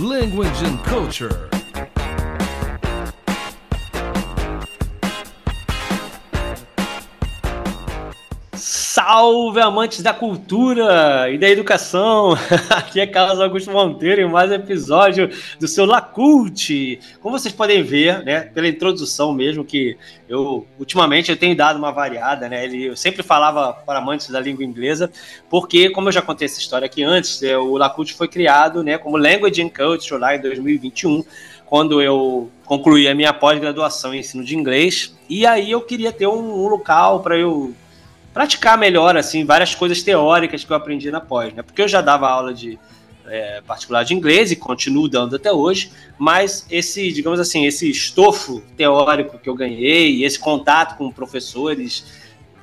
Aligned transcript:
Language 0.00 0.62
and 0.62 0.82
Culture. 0.82 1.49
Salve 9.12 9.60
amantes 9.60 10.02
da 10.02 10.14
cultura 10.14 11.28
e 11.32 11.36
da 11.36 11.48
educação! 11.48 12.34
Aqui 12.70 13.00
é 13.00 13.06
Carlos 13.08 13.40
Augusto 13.40 13.68
Monteiro 13.68 14.20
em 14.20 14.30
mais 14.30 14.52
um 14.52 14.54
episódio 14.54 15.28
do 15.58 15.66
seu 15.66 15.84
Lacult. 15.84 17.00
Como 17.20 17.36
vocês 17.36 17.52
podem 17.52 17.82
ver, 17.82 18.22
né, 18.22 18.42
pela 18.42 18.68
introdução 18.68 19.32
mesmo, 19.32 19.64
que 19.64 19.98
eu 20.28 20.64
ultimamente 20.78 21.28
eu 21.28 21.36
tenho 21.36 21.56
dado 21.56 21.76
uma 21.76 21.90
variada, 21.90 22.48
né? 22.48 22.68
Eu 22.68 22.94
sempre 22.94 23.24
falava 23.24 23.72
para 23.72 23.98
amantes 23.98 24.28
da 24.28 24.38
língua 24.38 24.64
inglesa, 24.64 25.10
porque 25.50 25.90
como 25.90 26.06
eu 26.06 26.12
já 26.12 26.22
contei 26.22 26.46
essa 26.46 26.60
história 26.60 26.86
aqui 26.86 27.02
antes, 27.02 27.42
é, 27.42 27.58
o 27.58 27.76
Lacult 27.76 28.14
foi 28.14 28.28
criado, 28.28 28.84
né, 28.84 28.96
como 28.96 29.16
Language 29.16 29.60
and 29.60 29.70
Culture 29.70 30.20
lá 30.20 30.36
em 30.36 30.40
2021 30.40 31.24
quando 31.66 32.02
eu 32.02 32.50
concluí 32.64 33.06
a 33.06 33.14
minha 33.14 33.32
pós-graduação 33.32 34.12
em 34.12 34.18
ensino 34.18 34.44
de 34.44 34.56
inglês. 34.56 35.16
E 35.28 35.46
aí 35.46 35.70
eu 35.70 35.80
queria 35.80 36.12
ter 36.12 36.26
um, 36.26 36.64
um 36.64 36.66
local 36.66 37.20
para 37.20 37.38
eu 37.38 37.72
praticar 38.32 38.78
melhor, 38.78 39.16
assim, 39.16 39.44
várias 39.44 39.74
coisas 39.74 40.02
teóricas 40.02 40.64
que 40.64 40.72
eu 40.72 40.76
aprendi 40.76 41.10
na 41.10 41.20
pós, 41.20 41.52
né? 41.52 41.62
Porque 41.62 41.82
eu 41.82 41.88
já 41.88 42.00
dava 42.00 42.28
aula 42.28 42.54
de 42.54 42.78
é, 43.26 43.60
particular 43.60 44.04
de 44.04 44.14
inglês 44.14 44.50
e 44.50 44.56
continuo 44.56 45.08
dando 45.08 45.36
até 45.36 45.52
hoje, 45.52 45.92
mas 46.18 46.66
esse, 46.70 47.12
digamos 47.12 47.38
assim, 47.38 47.64
esse 47.66 47.88
estofo 47.88 48.60
teórico 48.76 49.38
que 49.38 49.48
eu 49.48 49.54
ganhei, 49.54 50.24
esse 50.24 50.38
contato 50.38 50.96
com 50.96 51.10
professores 51.12 52.04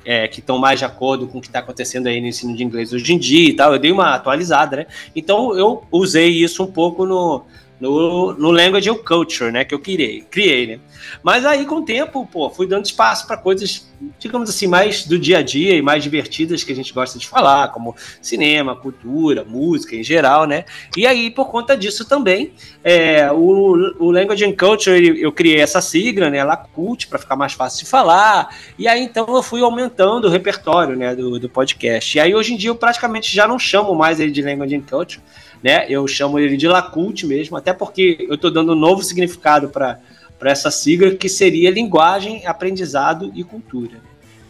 é, 0.04 0.28
que 0.28 0.40
estão 0.40 0.58
mais 0.58 0.80
de 0.80 0.86
acordo 0.86 1.28
com 1.28 1.38
o 1.38 1.42
que 1.42 1.48
está 1.48 1.60
acontecendo 1.60 2.08
aí 2.08 2.22
no 2.22 2.28
ensino 2.28 2.56
de 2.56 2.64
inglês 2.64 2.94
hoje 2.94 3.14
em 3.14 3.18
dia 3.18 3.50
e 3.50 3.54
tal, 3.54 3.74
eu 3.74 3.80
dei 3.80 3.92
uma 3.92 4.16
atualizada, 4.16 4.78
né? 4.78 4.86
Então 5.16 5.58
eu 5.58 5.84
usei 5.92 6.30
isso 6.30 6.64
um 6.64 6.72
pouco 6.72 7.06
no, 7.06 7.44
no, 7.80 8.34
no 8.34 8.52
Language 8.52 8.90
and 8.90 8.96
Culture, 8.96 9.52
né, 9.52 9.64
que 9.64 9.74
eu 9.74 9.80
criei, 9.80 10.22
criei, 10.22 10.68
né? 10.68 10.80
Mas 11.22 11.46
aí 11.46 11.66
com 11.66 11.76
o 11.76 11.86
tempo, 11.86 12.26
pô, 12.26 12.50
fui 12.50 12.66
dando 12.66 12.86
espaço 12.86 13.28
para 13.28 13.38
coisas, 13.38 13.88
digamos 14.20 14.50
assim, 14.50 14.68
mais 14.68 15.06
do 15.06 15.18
dia 15.18 15.38
a 15.38 15.42
dia 15.42 15.76
e 15.76 15.82
mais 15.82 16.04
divertidas 16.04 16.64
que 16.64 16.72
a 16.72 16.76
gente 16.76 16.94
gosta 16.94 17.20
de 17.20 17.28
falar, 17.28 17.70
como 17.70 17.96
cinema, 18.22 18.76
cultura, 18.76 19.44
música 19.44 19.96
em 19.96 20.04
geral, 20.04 20.46
né? 20.46 20.66
E 20.96 21.06
aí 21.06 21.30
por 21.30 21.50
conta 21.50 21.78
disso 21.78 22.06
também, 22.06 22.52
é, 22.84 23.32
o, 23.32 23.96
o 24.00 24.12
Language 24.12 24.44
and 24.44 24.56
Culture 24.56 25.20
eu 25.20 25.32
criei 25.32 25.60
essa 25.60 25.82
sigla, 25.82 26.30
né, 26.30 26.44
LACULT, 26.44 27.08
para 27.08 27.20
ficar 27.20 27.36
mais 27.36 27.54
fácil 27.54 27.86
de 27.86 27.90
falar. 27.90 28.56
E 28.78 28.88
aí 28.88 29.02
então 29.02 29.28
eu 29.36 29.44
fui 29.44 29.62
aumentando 29.62 30.28
o 30.28 30.32
repertório, 30.32 30.96
né, 30.96 31.16
do, 31.16 31.40
do 31.40 31.48
podcast. 31.48 32.18
E 32.18 32.20
aí 32.20 32.34
hoje 32.34 32.54
em 32.54 32.58
dia 32.58 32.72
eu 32.72 32.76
praticamente 32.76 33.34
já 33.34 33.48
não 33.48 33.60
chamo 33.60 33.94
mais 33.94 34.20
ele 34.20 34.32
de 34.32 34.42
Language 34.42 34.76
and 34.76 34.82
Culture 34.82 35.22
né? 35.64 35.86
Eu 35.90 36.08
chamo 36.08 36.40
ele 36.40 36.58
de 36.58 36.68
Lacult 36.68 37.26
mesmo, 37.26 37.58
até 37.58 37.74
porque 37.74 38.26
eu 38.28 38.36
estou 38.36 38.52
dando 38.52 38.74
um 38.74 38.76
novo 38.76 39.02
significado 39.04 39.70
para 39.70 40.00
essa 40.42 40.70
sigla, 40.72 41.12
que 41.12 41.30
seria 41.30 41.72
linguagem, 41.72 42.46
aprendizado 42.46 43.32
e 43.36 43.44
cultura. 43.44 44.02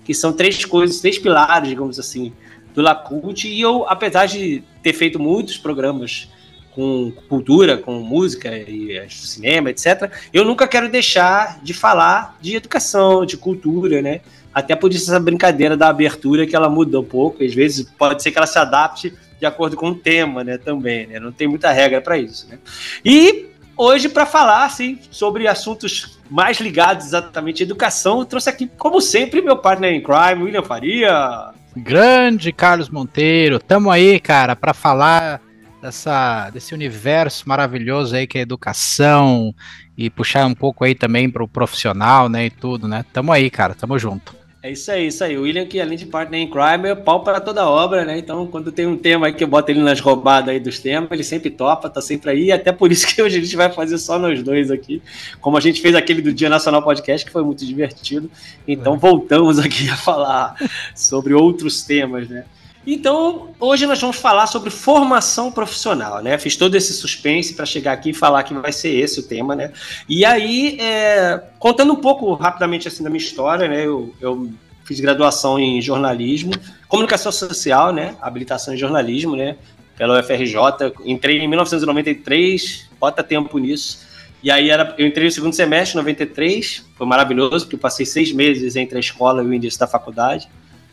Que 0.03 0.13
são 0.13 0.33
três 0.33 0.63
coisas, 0.65 0.99
três 0.99 1.17
pilares, 1.17 1.69
digamos 1.69 1.99
assim, 1.99 2.33
do 2.73 2.81
Lacult. 2.81 3.47
E 3.47 3.59
eu, 3.59 3.85
apesar 3.87 4.25
de 4.25 4.63
ter 4.81 4.93
feito 4.93 5.19
muitos 5.19 5.57
programas 5.57 6.29
com 6.71 7.11
cultura, 7.27 7.75
com 7.75 7.99
música 8.01 8.55
e 8.55 9.03
cinema, 9.09 9.71
etc., 9.71 10.11
eu 10.31 10.45
nunca 10.45 10.67
quero 10.67 10.87
deixar 10.87 11.59
de 11.63 11.73
falar 11.73 12.37
de 12.39 12.55
educação, 12.55 13.25
de 13.25 13.35
cultura, 13.35 13.99
né? 13.99 14.21
Até 14.53 14.75
por 14.75 14.91
isso 14.91 15.09
essa 15.09 15.19
brincadeira 15.19 15.75
da 15.75 15.89
abertura 15.89 16.45
que 16.45 16.55
ela 16.55 16.69
muda 16.69 16.99
um 16.99 17.03
pouco, 17.03 17.43
às 17.43 17.53
vezes 17.53 17.87
pode 17.97 18.21
ser 18.21 18.31
que 18.31 18.37
ela 18.37 18.47
se 18.47 18.59
adapte 18.59 19.13
de 19.39 19.45
acordo 19.45 19.75
com 19.75 19.89
o 19.89 19.95
tema, 19.95 20.43
né, 20.43 20.57
também, 20.57 21.07
né? 21.07 21.19
Não 21.19 21.31
tem 21.31 21.47
muita 21.47 21.71
regra 21.71 22.01
para 22.01 22.17
isso, 22.17 22.47
né? 22.49 22.57
E 23.03 23.47
hoje 23.75 24.09
para 24.09 24.25
falar 24.25 24.65
assim 24.65 24.99
sobre 25.11 25.47
assuntos 25.47 26.19
mais 26.29 26.59
ligados 26.59 27.05
exatamente 27.05 27.63
à 27.63 27.65
educação, 27.65 28.19
eu 28.19 28.25
trouxe 28.25 28.49
aqui, 28.49 28.69
como 28.77 28.99
sempre, 28.99 29.41
meu 29.41 29.57
partner 29.57 29.93
em 29.93 30.01
crime, 30.01 30.43
William 30.43 30.63
Faria. 30.63 31.51
Grande 31.75 32.51
Carlos 32.51 32.89
Monteiro, 32.89 33.59
tamo 33.59 33.91
aí, 33.91 34.19
cara, 34.19 34.55
para 34.55 34.73
falar 34.73 35.39
dessa, 35.81 36.49
desse 36.49 36.73
universo 36.73 37.47
maravilhoso 37.47 38.15
aí 38.15 38.25
que 38.25 38.37
é 38.37 38.41
a 38.41 38.43
educação 38.43 39.53
e 39.95 40.09
puxar 40.09 40.45
um 40.45 40.55
pouco 40.55 40.83
aí 40.83 40.95
também 40.95 41.29
para 41.29 41.43
o 41.43 41.47
profissional, 41.47 42.27
né, 42.27 42.45
e 42.45 42.49
tudo, 42.49 42.87
né? 42.87 43.05
Tamo 43.13 43.31
aí, 43.31 43.49
cara, 43.49 43.75
tamo 43.75 43.97
junto. 43.97 44.35
É 44.61 44.71
isso 44.71 44.91
aí, 44.91 45.07
isso 45.07 45.23
aí. 45.23 45.37
O 45.37 45.43
William, 45.43 45.65
que 45.67 45.79
além 45.79 45.97
de 45.97 46.07
partner 46.07 46.41
em 46.41 46.49
crime, 46.49 46.89
é 46.89 46.95
pau 46.95 47.23
para 47.23 47.39
toda 47.39 47.67
obra, 47.69 48.03
né? 48.03 48.17
Então, 48.17 48.47
quando 48.47 48.71
tem 48.71 48.87
um 48.87 48.97
tema 48.97 49.27
aí 49.27 49.33
que 49.33 49.43
eu 49.43 49.47
boto 49.47 49.71
ele 49.71 49.81
nas 49.81 49.99
roubadas 49.99 50.49
aí 50.49 50.59
dos 50.59 50.79
temas, 50.79 51.11
ele 51.11 51.23
sempre 51.23 51.51
topa, 51.51 51.87
tá 51.89 52.01
sempre 52.01 52.31
aí. 52.31 52.51
Até 52.51 52.71
por 52.71 52.91
isso 52.91 53.05
que 53.13 53.21
hoje 53.21 53.37
a 53.37 53.41
gente 53.41 53.55
vai 53.55 53.71
fazer 53.71 53.99
só 53.99 54.17
nós 54.17 54.41
dois 54.41 54.71
aqui. 54.71 55.01
Como 55.39 55.55
a 55.57 55.61
gente 55.61 55.79
fez 55.79 55.93
aquele 55.93 56.21
do 56.21 56.33
Dia 56.33 56.49
Nacional 56.49 56.81
Podcast, 56.81 57.25
que 57.25 57.31
foi 57.31 57.43
muito 57.43 57.63
divertido. 57.65 58.31
Então, 58.67 58.95
é. 58.95 58.97
voltamos 58.97 59.59
aqui 59.63 59.89
a 59.89 59.95
falar 59.95 60.55
sobre 60.95 61.35
outros 61.35 61.83
temas, 61.83 62.27
né? 62.27 62.45
Então, 62.89 63.49
hoje 63.59 63.85
nós 63.85 63.99
vamos 63.99 64.15
falar 64.15 64.47
sobre 64.47 64.69
formação 64.69 65.51
profissional, 65.51 66.23
né? 66.23 66.37
Fiz 66.37 66.55
todo 66.55 66.73
esse 66.73 66.93
suspense 66.93 67.53
para 67.53 67.65
chegar 67.65 67.91
aqui 67.91 68.11
e 68.11 68.13
falar 68.13 68.43
que 68.43 68.53
vai 68.53 68.71
ser 68.71 68.95
esse 68.95 69.19
o 69.19 69.23
tema, 69.23 69.53
né? 69.57 69.73
E 70.07 70.23
aí, 70.23 70.77
é, 70.79 71.43
contando 71.59 71.91
um 71.91 71.97
pouco 71.97 72.33
rapidamente 72.35 72.87
assim 72.87 73.03
da 73.03 73.09
minha 73.09 73.21
história, 73.21 73.67
né? 73.67 73.85
Eu, 73.85 74.15
eu 74.21 74.49
fiz 74.85 75.01
graduação 75.01 75.59
em 75.59 75.81
jornalismo, 75.81 76.53
comunicação 76.87 77.29
social, 77.29 77.91
né? 77.91 78.15
Habilitação 78.21 78.73
em 78.73 78.77
jornalismo, 78.77 79.35
né? 79.35 79.57
Pela 79.97 80.21
UFRJ. 80.21 80.55
Entrei 81.03 81.39
em 81.39 81.47
1993, 81.49 82.89
bota 82.97 83.21
tempo 83.21 83.57
nisso. 83.57 84.07
E 84.41 84.49
aí 84.49 84.69
era, 84.69 84.95
eu 84.97 85.05
entrei 85.05 85.25
no 85.25 85.31
segundo 85.31 85.53
semestre, 85.53 85.97
93, 85.97 86.85
foi 86.95 87.05
maravilhoso, 87.05 87.65
porque 87.65 87.75
eu 87.75 87.79
passei 87.79 88.05
seis 88.05 88.31
meses 88.31 88.77
entre 88.77 88.95
a 88.95 89.01
escola 89.01 89.43
e 89.43 89.45
o 89.45 89.53
início 89.53 89.77
da 89.77 89.87
faculdade. 89.87 90.47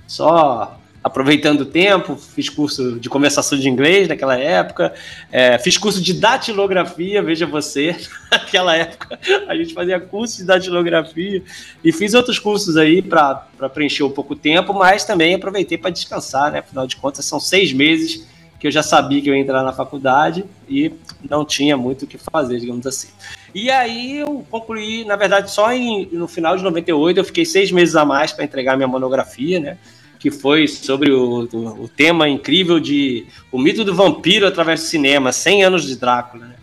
Só 0.08 0.76
aproveitando 1.04 1.60
o 1.60 1.66
tempo, 1.66 2.16
fiz 2.16 2.48
curso 2.48 2.98
de 2.98 3.10
conversação 3.10 3.58
de 3.58 3.68
inglês 3.68 4.08
naquela 4.08 4.38
época, 4.38 4.94
é, 5.30 5.58
fiz 5.58 5.76
curso 5.76 6.00
de 6.00 6.14
datilografia, 6.14 7.22
veja 7.22 7.46
você, 7.46 7.94
naquela 8.32 8.74
época 8.74 9.18
a 9.46 9.54
gente 9.54 9.74
fazia 9.74 10.00
curso 10.00 10.38
de 10.38 10.44
datilografia 10.44 11.42
e 11.84 11.92
fiz 11.92 12.14
outros 12.14 12.38
cursos 12.38 12.78
aí 12.78 13.02
para 13.02 13.46
preencher 13.74 14.02
um 14.02 14.10
pouco 14.10 14.32
o 14.32 14.36
tempo, 14.36 14.72
mas 14.72 15.04
também 15.04 15.34
aproveitei 15.34 15.76
para 15.76 15.90
descansar, 15.90 16.50
né? 16.50 16.60
Afinal 16.60 16.86
de 16.86 16.96
contas, 16.96 17.26
são 17.26 17.38
seis 17.38 17.70
meses 17.70 18.26
que 18.58 18.66
eu 18.66 18.72
já 18.72 18.82
sabia 18.82 19.20
que 19.20 19.28
eu 19.28 19.34
ia 19.34 19.42
entrar 19.42 19.62
na 19.62 19.74
faculdade 19.74 20.42
e 20.66 20.90
não 21.28 21.44
tinha 21.44 21.76
muito 21.76 22.06
o 22.06 22.06
que 22.06 22.16
fazer, 22.16 22.58
digamos 22.58 22.86
assim. 22.86 23.08
E 23.54 23.70
aí 23.70 24.20
eu 24.20 24.42
concluí, 24.50 25.04
na 25.04 25.16
verdade, 25.16 25.50
só 25.50 25.70
em, 25.70 26.08
no 26.10 26.26
final 26.26 26.56
de 26.56 26.62
98, 26.62 27.20
eu 27.20 27.24
fiquei 27.24 27.44
seis 27.44 27.70
meses 27.70 27.94
a 27.94 28.06
mais 28.06 28.32
para 28.32 28.42
entregar 28.42 28.74
minha 28.74 28.88
monografia, 28.88 29.60
né? 29.60 29.76
Que 30.24 30.30
foi 30.30 30.66
sobre 30.66 31.12
o, 31.12 31.46
o, 31.52 31.82
o, 31.82 31.86
tema 31.86 32.26
incrível 32.26 32.80
de 32.80 33.26
o 33.52 33.58
mito 33.58 33.84
do 33.84 33.94
vampiro 33.94 34.46
através 34.46 34.80
do 34.80 34.86
cinema, 34.86 35.30
100 35.30 35.64
anos 35.64 35.86
de 35.86 35.96
Drácula, 35.96 36.46
né? 36.46 36.54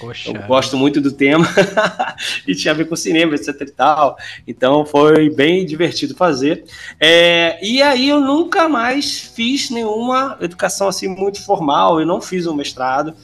Poxa. 0.00 0.32
Eu 0.32 0.42
gosto 0.48 0.76
muito 0.76 1.00
do 1.00 1.12
tema 1.12 1.46
e 2.44 2.56
tinha 2.56 2.74
a 2.74 2.76
ver 2.76 2.88
com 2.88 2.96
cinema, 2.96 3.36
etc 3.36 3.54
e 3.60 3.70
tal. 3.70 4.16
Então 4.48 4.84
foi 4.84 5.30
bem 5.30 5.64
divertido 5.64 6.16
fazer. 6.16 6.64
É, 6.98 7.64
e 7.64 7.80
aí 7.80 8.08
eu 8.08 8.20
nunca 8.20 8.68
mais 8.68 9.20
fiz 9.20 9.70
nenhuma 9.70 10.36
educação 10.40 10.88
assim 10.88 11.06
muito 11.06 11.40
formal. 11.40 12.00
Eu 12.00 12.06
não 12.06 12.20
fiz 12.20 12.48
um 12.48 12.54
mestrado. 12.54 13.14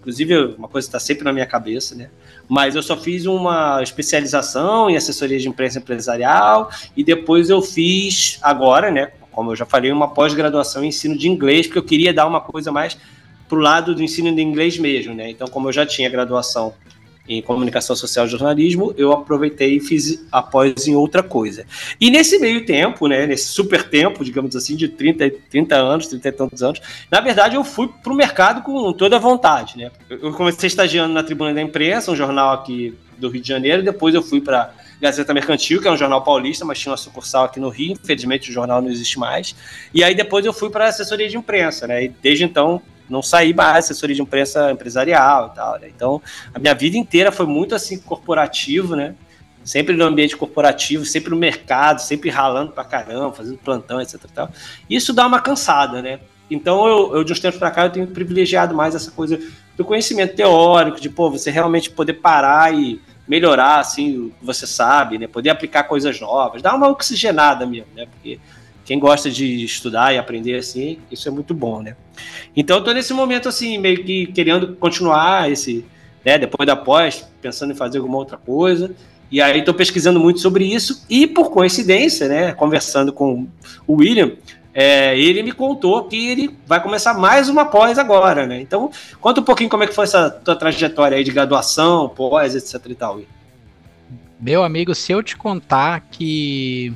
Inclusive, 0.00 0.54
uma 0.56 0.68
coisa 0.68 0.86
que 0.86 0.96
está 0.96 0.98
sempre 0.98 1.24
na 1.24 1.34
minha 1.34 1.46
cabeça, 1.46 1.94
né? 1.94 2.08
Mas 2.48 2.74
eu 2.74 2.82
só 2.82 2.96
fiz 2.96 3.26
uma 3.26 3.82
especialização 3.82 4.88
em 4.88 4.96
assessoria 4.96 5.38
de 5.38 5.48
imprensa 5.48 5.80
empresarial 5.80 6.70
e 6.96 7.04
depois 7.04 7.50
eu 7.50 7.60
fiz 7.60 8.38
agora, 8.42 8.90
né? 8.90 9.12
Como 9.34 9.50
eu 9.50 9.56
já 9.56 9.66
falei, 9.66 9.90
uma 9.90 10.08
pós-graduação 10.08 10.84
em 10.84 10.88
ensino 10.88 11.16
de 11.16 11.28
inglês, 11.28 11.66
porque 11.66 11.78
eu 11.78 11.82
queria 11.82 12.14
dar 12.14 12.26
uma 12.26 12.40
coisa 12.40 12.70
mais 12.70 12.96
para 13.48 13.58
o 13.58 13.60
lado 13.60 13.94
do 13.94 14.02
ensino 14.02 14.34
de 14.34 14.40
inglês 14.40 14.78
mesmo, 14.78 15.14
né? 15.14 15.30
Então, 15.30 15.46
como 15.48 15.68
eu 15.68 15.72
já 15.72 15.84
tinha 15.84 16.08
graduação 16.08 16.74
em 17.26 17.40
comunicação 17.40 17.96
social 17.96 18.26
e 18.26 18.28
jornalismo, 18.28 18.94
eu 18.98 19.10
aproveitei 19.12 19.76
e 19.76 19.80
fiz 19.80 20.24
após 20.30 20.86
em 20.86 20.94
outra 20.94 21.22
coisa. 21.22 21.64
E 22.00 22.10
nesse 22.10 22.38
meio 22.38 22.66
tempo, 22.66 23.06
né, 23.08 23.26
nesse 23.26 23.46
super 23.46 23.88
tempo, 23.88 24.22
digamos 24.24 24.54
assim, 24.54 24.76
de 24.76 24.88
30, 24.88 25.32
30 25.50 25.74
anos, 25.74 26.06
30 26.06 26.28
e 26.28 26.32
tantos 26.32 26.62
anos, 26.62 26.80
na 27.10 27.20
verdade 27.20 27.56
eu 27.56 27.64
fui 27.64 27.88
para 27.88 28.12
o 28.12 28.16
mercado 28.16 28.62
com 28.62 28.92
toda 28.92 29.16
a 29.16 29.18
vontade, 29.18 29.78
né? 29.78 29.90
Eu 30.10 30.32
comecei 30.32 30.66
estagiando 30.66 31.14
na 31.14 31.22
Tribuna 31.22 31.54
da 31.54 31.62
Imprensa, 31.62 32.12
um 32.12 32.16
jornal 32.16 32.52
aqui 32.52 32.94
do 33.16 33.28
Rio 33.28 33.40
de 33.40 33.48
Janeiro, 33.48 33.82
depois 33.82 34.14
eu 34.14 34.22
fui 34.22 34.40
para 34.40 34.74
Gazeta 35.00 35.34
Mercantil, 35.34 35.80
que 35.80 35.88
é 35.88 35.90
um 35.90 35.96
jornal 35.96 36.22
paulista, 36.22 36.64
mas 36.64 36.78
tinha 36.78 36.90
uma 36.90 36.96
sucursal 36.96 37.44
aqui 37.44 37.60
no 37.60 37.68
Rio. 37.68 37.92
Infelizmente, 37.92 38.50
o 38.50 38.52
jornal 38.52 38.80
não 38.80 38.90
existe 38.90 39.18
mais. 39.18 39.54
E 39.92 40.02
aí 40.02 40.14
depois 40.14 40.44
eu 40.44 40.52
fui 40.52 40.70
para 40.70 40.88
assessoria 40.88 41.28
de 41.28 41.36
imprensa, 41.36 41.86
né? 41.86 42.04
E 42.04 42.08
desde 42.08 42.44
então 42.44 42.82
não 43.08 43.22
saí 43.22 43.52
mais 43.52 43.84
assessoria 43.84 44.16
de 44.16 44.22
imprensa 44.22 44.70
empresarial 44.70 45.50
e 45.52 45.56
tal, 45.56 45.78
né? 45.78 45.88
Então, 45.94 46.22
a 46.54 46.58
minha 46.58 46.74
vida 46.74 46.96
inteira 46.96 47.30
foi 47.30 47.46
muito 47.46 47.74
assim 47.74 47.98
corporativo, 47.98 48.96
né? 48.96 49.14
Sempre 49.62 49.96
no 49.96 50.04
ambiente 50.04 50.36
corporativo, 50.36 51.04
sempre 51.04 51.30
no 51.30 51.36
mercado, 51.36 52.00
sempre 52.00 52.28
ralando 52.30 52.72
pra 52.72 52.84
caramba, 52.84 53.32
fazendo 53.32 53.58
plantão, 53.58 54.00
etc. 54.00 54.20
Tal. 54.34 54.50
Isso 54.88 55.12
dá 55.12 55.26
uma 55.26 55.40
cansada, 55.40 56.02
né? 56.02 56.20
Então, 56.50 56.86
eu, 56.86 57.16
eu 57.16 57.24
de 57.24 57.32
uns 57.32 57.40
tempos 57.40 57.58
para 57.58 57.70
cá, 57.70 57.84
eu 57.86 57.90
tenho 57.90 58.06
privilegiado 58.06 58.74
mais 58.74 58.94
essa 58.94 59.10
coisa 59.10 59.40
do 59.76 59.84
conhecimento 59.84 60.36
teórico, 60.36 61.00
de, 61.00 61.08
pô, 61.08 61.30
você 61.30 61.50
realmente 61.50 61.90
poder 61.90 62.14
parar 62.14 62.74
e 62.74 63.00
melhorar, 63.26 63.78
assim, 63.78 64.18
o 64.18 64.30
que 64.30 64.44
você 64.44 64.66
sabe, 64.66 65.18
né? 65.18 65.26
Poder 65.26 65.50
aplicar 65.50 65.84
coisas 65.84 66.20
novas, 66.20 66.62
dar 66.62 66.74
uma 66.74 66.88
oxigenada 66.88 67.66
mesmo, 67.66 67.88
né? 67.94 68.06
Porque 68.06 68.38
quem 68.84 68.98
gosta 68.98 69.30
de 69.30 69.64
estudar 69.64 70.14
e 70.14 70.18
aprender 70.18 70.56
assim, 70.56 70.98
isso 71.10 71.26
é 71.26 71.30
muito 71.30 71.54
bom, 71.54 71.82
né? 71.82 71.96
Então, 72.54 72.78
eu 72.78 72.84
tô 72.84 72.92
nesse 72.92 73.14
momento, 73.14 73.48
assim, 73.48 73.78
meio 73.78 74.04
que 74.04 74.26
querendo 74.26 74.76
continuar 74.76 75.50
esse, 75.50 75.84
né? 76.24 76.38
Depois 76.38 76.66
da 76.66 76.76
pós, 76.76 77.26
pensando 77.40 77.72
em 77.72 77.76
fazer 77.76 77.98
alguma 77.98 78.18
outra 78.18 78.36
coisa. 78.36 78.94
E 79.30 79.40
aí 79.40 79.58
estou 79.58 79.74
pesquisando 79.74 80.20
muito 80.20 80.38
sobre 80.38 80.64
isso 80.64 81.04
e 81.08 81.26
por 81.26 81.50
coincidência, 81.50 82.28
né, 82.28 82.52
conversando 82.52 83.12
com 83.12 83.48
o 83.86 83.94
William, 83.94 84.32
é, 84.74 85.16
ele 85.16 85.40
me 85.44 85.52
contou 85.52 86.04
que 86.04 86.30
ele 86.30 86.58
vai 86.66 86.82
começar 86.82 87.14
mais 87.14 87.48
uma 87.48 87.64
pós 87.64 87.96
agora, 87.96 88.44
né? 88.44 88.60
Então, 88.60 88.90
conta 89.20 89.40
um 89.40 89.44
pouquinho 89.44 89.70
como 89.70 89.84
é 89.84 89.86
que 89.86 89.94
foi 89.94 90.02
essa 90.02 90.28
tua 90.28 90.56
trajetória 90.56 91.16
aí 91.16 91.22
de 91.22 91.30
graduação, 91.30 92.08
pós, 92.08 92.56
etc 92.56 92.84
e 92.90 92.94
tal. 92.96 93.20
Meu 94.40 94.64
amigo, 94.64 94.92
se 94.92 95.12
eu 95.12 95.22
te 95.22 95.36
contar 95.36 96.00
que 96.10 96.92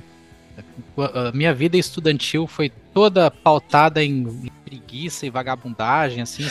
a 0.98 1.30
minha 1.32 1.54
vida 1.54 1.76
estudantil 1.76 2.48
foi 2.48 2.72
toda 2.92 3.30
pautada 3.30 4.02
em 4.02 4.50
preguiça 4.64 5.24
e 5.24 5.30
vagabundagem, 5.30 6.22
assim. 6.22 6.44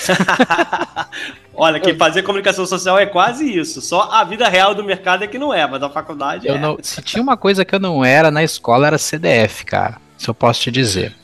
Olha, 1.53 1.77
que 1.77 1.93
fazer 1.95 2.23
comunicação 2.23 2.65
social 2.65 2.97
é 2.97 3.05
quase 3.05 3.45
isso. 3.45 3.81
Só 3.81 4.09
a 4.11 4.23
vida 4.23 4.47
real 4.47 4.73
do 4.73 4.83
mercado 4.83 5.25
é 5.25 5.27
que 5.27 5.37
não 5.37 5.53
é, 5.53 5.67
mas 5.67 5.83
a 5.83 5.89
faculdade 5.89 6.47
eu 6.47 6.55
é. 6.55 6.59
Não, 6.59 6.77
se 6.81 7.01
tinha 7.01 7.21
uma 7.21 7.35
coisa 7.35 7.65
que 7.65 7.75
eu 7.75 7.79
não 7.79 8.05
era 8.05 8.31
na 8.31 8.43
escola, 8.43 8.87
era 8.87 8.97
CDF, 8.97 9.65
cara. 9.65 10.06
Isso 10.17 10.29
eu 10.29 10.33
posso 10.33 10.61
te 10.61 10.71
dizer. 10.71 11.15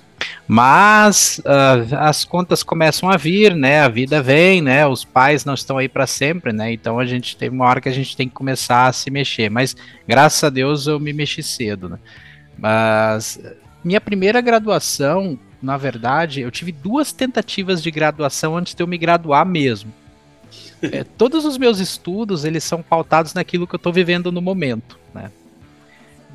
Mas 0.48 1.40
uh, 1.40 1.96
as 1.98 2.26
contas 2.26 2.64
começam 2.64 3.10
a 3.10 3.18
vir, 3.18 3.56
né? 3.56 3.82
A 3.82 3.88
vida 3.88 4.22
vem, 4.22 4.62
né? 4.62 4.86
Os 4.86 5.04
pais 5.04 5.46
não 5.46 5.54
estão 5.54 5.78
aí 5.78 5.88
para 5.88 6.06
sempre, 6.06 6.52
né? 6.52 6.72
Então 6.72 7.00
a 7.00 7.06
gente 7.06 7.36
tem 7.38 7.50
uma 7.50 7.66
hora 7.66 7.82
que 7.82 7.90
a 7.90 7.94
gente 7.94 8.16
tem 8.16 8.28
que 8.28 8.36
começar 8.36 8.88
a 8.88 8.94
se 8.94 9.10
mexer. 9.10 9.50
Mas 9.50 9.76
graças 10.08 10.44
a 10.44 10.50
Deus 10.50 10.88
eu 10.88 11.00
me 11.00 11.14
mexi 11.14 11.42
cedo, 11.42 11.90
né? 11.90 11.98
Mas 12.58 13.40
minha 13.84 14.02
primeira 14.02 14.42
graduação, 14.42 15.40
na 15.62 15.78
verdade, 15.78 16.42
eu 16.42 16.52
tive 16.52 16.72
duas 16.72 17.12
tentativas 17.12 17.82
de 17.82 17.90
graduação 17.90 18.58
antes 18.58 18.76
de 18.76 18.84
eu 18.84 18.88
me 18.88 18.98
graduar 18.98 19.46
mesmo. 19.46 19.92
É, 20.92 21.02
todos 21.02 21.46
os 21.46 21.58
meus 21.58 21.80
estudos 21.80 22.44
eles 22.44 22.62
são 22.62 22.84
pautados 22.84 23.34
naquilo 23.34 23.66
que 23.66 23.74
eu 23.74 23.78
estou 23.78 23.94
vivendo 23.94 24.34
no 24.34 24.42
momento, 24.42 25.00
né? 25.14 25.32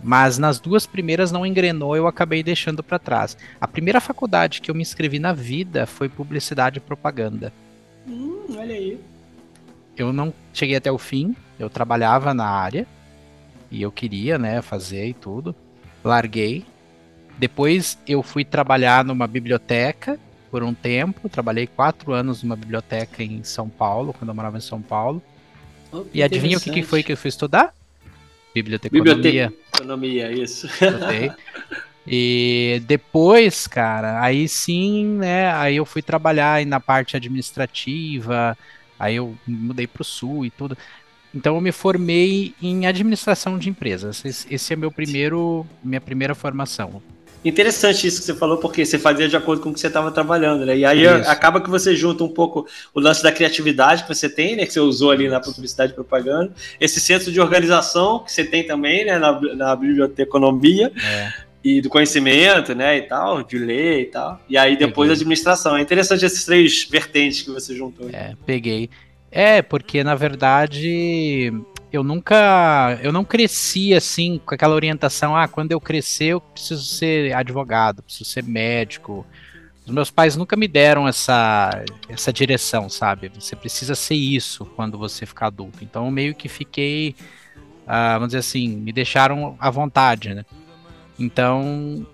Mas 0.03 0.39
nas 0.39 0.61
duas 0.61 0.87
primeiras 0.87 1.33
não 1.33 1.45
engrenou, 1.45 1.97
eu 1.97 2.07
acabei 2.07 2.43
deixando 2.43 2.83
para 2.83 2.99
trás. 2.99 3.37
A 3.61 3.67
primeira 3.67 4.01
faculdade 4.01 4.61
que 4.61 4.71
eu 4.71 4.75
me 4.75 4.83
inscrevi 4.83 5.19
na 5.19 5.33
vida 5.33 5.87
foi 5.87 6.09
publicidade 6.09 6.79
e 6.79 6.81
propaganda. 6.81 7.53
Hum, 8.07 8.45
olha 8.57 8.75
aí. 8.75 8.99
Eu 9.97 10.13
não 10.13 10.33
cheguei 10.53 10.77
até 10.77 10.91
o 10.91 10.99
fim, 10.99 11.35
eu 11.59 11.69
trabalhava 11.69 12.33
na 12.33 12.47
área 12.47 12.87
e 13.71 13.83
eu 13.83 13.91
queria, 13.91 14.39
né, 14.39 14.63
fazer 14.63 15.09
e 15.09 15.15
tudo. 15.15 15.55
Larguei. 16.05 16.65
Depois 17.37 17.99
eu 18.07 18.23
fui 18.23 18.45
trabalhar 18.45 19.05
numa 19.05 19.27
biblioteca 19.27 20.19
por 20.51 20.63
um 20.63 20.73
tempo. 20.73 21.29
Trabalhei 21.29 21.67
quatro 21.67 22.13
anos 22.13 22.43
numa 22.43 22.57
biblioteca 22.57 23.23
em 23.23 23.43
São 23.45 23.69
Paulo, 23.69 24.13
quando 24.13 24.29
eu 24.29 24.35
morava 24.35 24.57
em 24.57 24.61
São 24.61 24.81
Paulo. 24.81 25.23
Oh, 25.93 26.05
e 26.13 26.23
adivinha 26.23 26.59
o 26.59 26.61
que, 26.61 26.71
que 26.71 26.83
foi 26.83 27.03
que 27.03 27.13
eu 27.13 27.17
fui 27.17 27.29
estudar? 27.29 27.75
Biblioteconomia. 28.55 29.53
Biblioteconomia, 29.79 30.33
isso. 30.33 30.69
E 32.11 32.83
depois, 32.87 33.67
cara, 33.67 34.23
aí 34.23 34.49
sim, 34.49 35.05
né? 35.19 35.53
Aí 35.53 35.77
eu 35.77 35.85
fui 35.85 36.01
trabalhar 36.01 36.65
na 36.65 36.81
parte 36.81 37.15
administrativa, 37.15 38.57
aí 38.99 39.17
eu 39.17 39.37
mudei 39.47 39.87
para 39.87 40.01
o 40.01 40.05
sul 40.05 40.47
e 40.47 40.51
tudo. 40.51 40.77
Então 41.35 41.55
eu 41.55 41.61
me 41.61 41.71
formei 41.71 42.55
em 42.63 42.87
administração 42.87 43.59
de 43.59 43.69
empresas. 43.69 44.25
Esse, 44.25 44.55
esse 44.55 44.73
é 44.73 44.77
meu 44.77 44.91
primeiro, 44.91 45.67
minha 45.85 46.01
primeira 46.01 46.35
formação. 46.35 47.03
Interessante 47.45 48.07
isso 48.07 48.21
que 48.21 48.27
você 48.27 48.35
falou, 48.35 48.59
porque 48.59 48.85
você 48.85 48.99
fazia 48.99 49.29
de 49.29 49.37
acordo 49.37 49.63
com 49.63 49.71
o 49.71 49.75
que 49.75 49.81
você 49.81 49.87
estava 49.87 50.11
trabalhando, 50.11 50.67
né? 50.67 50.77
E 50.77 50.85
aí 50.85 51.05
isso. 51.05 51.31
acaba 51.31 51.61
que 51.61 51.71
você 51.71 51.95
junta 51.95 52.25
um 52.25 52.29
pouco 52.29 52.67
o 52.93 53.01
lance 53.01 53.23
da 53.23 53.31
criatividade 53.31 54.03
que 54.03 54.15
você 54.15 54.29
tem, 54.29 54.57
né? 54.57 54.67
Que 54.67 54.73
você 54.73 54.81
usou 54.81 55.11
ali 55.11 55.29
na 55.29 55.41
publicidade 55.41 55.93
e 55.93 55.95
propaganda, 55.95 56.53
esse 56.81 57.01
centro 57.01 57.31
de 57.31 57.41
organização 57.41 58.21
que 58.21 58.33
você 58.33 58.45
tem 58.45 58.67
também, 58.67 59.05
né? 59.05 59.19
Na, 59.19 59.41
na 59.55 59.77
biblioteconomia. 59.77 60.93
É. 61.03 61.49
E 61.65 61.81
do 61.81 61.89
conhecimento, 61.89 62.73
né, 62.73 62.99
e 62.99 63.03
tal, 63.03 63.43
de 63.43 63.59
ler 63.59 64.03
e 64.03 64.05
tal. 64.07 64.41
E 64.49 64.57
aí 64.57 64.77
depois 64.77 65.11
a 65.11 65.13
administração. 65.13 65.77
É 65.77 65.83
interessante 65.83 66.25
esses 66.25 66.45
três 66.45 66.87
vertentes 66.89 67.43
que 67.43 67.51
você 67.51 67.75
juntou. 67.75 68.09
É, 68.13 68.35
peguei. 68.47 68.89
É, 69.31 69.61
porque 69.61 70.05
na 70.05 70.15
verdade 70.15 71.53
eu 71.93 72.03
nunca, 72.03 72.99
eu 73.03 73.13
não 73.13 73.25
cresci 73.25 73.95
assim 73.95 74.41
com 74.45 74.55
aquela 74.55 74.75
orientação, 74.75 75.37
ah, 75.37 75.49
quando 75.49 75.73
eu 75.73 75.81
crescer 75.81 76.27
eu 76.27 76.41
preciso 76.41 76.85
ser 76.85 77.35
advogado, 77.35 78.03
preciso 78.03 78.29
ser 78.29 78.45
médico. 78.45 79.27
Os 79.87 79.93
meus 79.93 80.11
pais 80.11 80.37
nunca 80.37 80.55
me 80.55 80.69
deram 80.69 81.09
essa 81.09 81.71
essa 82.09 82.33
direção, 82.33 82.91
sabe? 82.91 83.31
Você 83.35 83.57
precisa 83.57 83.95
ser 83.95 84.15
isso 84.15 84.67
quando 84.77 84.99
você 84.99 85.25
ficar 85.25 85.47
adulto. 85.47 85.83
Então 85.83 86.05
eu 86.05 86.11
meio 86.11 86.35
que 86.35 86.49
fiquei, 86.49 87.15
ah, 87.87 88.15
vamos 88.15 88.29
dizer 88.29 88.41
assim, 88.41 88.69
me 88.69 88.93
deixaram 88.93 89.57
à 89.59 89.71
vontade, 89.71 90.35
né? 90.35 90.45
Então, 91.19 92.07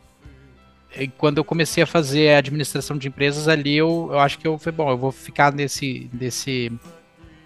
quando 1.18 1.38
eu 1.38 1.44
comecei 1.44 1.82
a 1.82 1.86
fazer 1.86 2.34
a 2.34 2.38
administração 2.38 2.96
de 2.96 3.08
empresas 3.08 3.48
ali, 3.48 3.76
eu, 3.76 4.08
eu 4.12 4.18
acho 4.18 4.38
que 4.38 4.46
eu 4.46 4.58
falei, 4.58 4.76
bom, 4.76 4.90
eu 4.90 4.96
vou 4.96 5.12
ficar 5.12 5.52
nesse, 5.52 6.08
nesse 6.12 6.72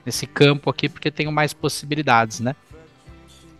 nesse 0.08 0.26
campo 0.26 0.70
aqui 0.70 0.88
porque 0.88 1.10
tenho 1.10 1.31
mais 1.31 1.52
possibilidades, 1.52 2.40
né? 2.40 2.56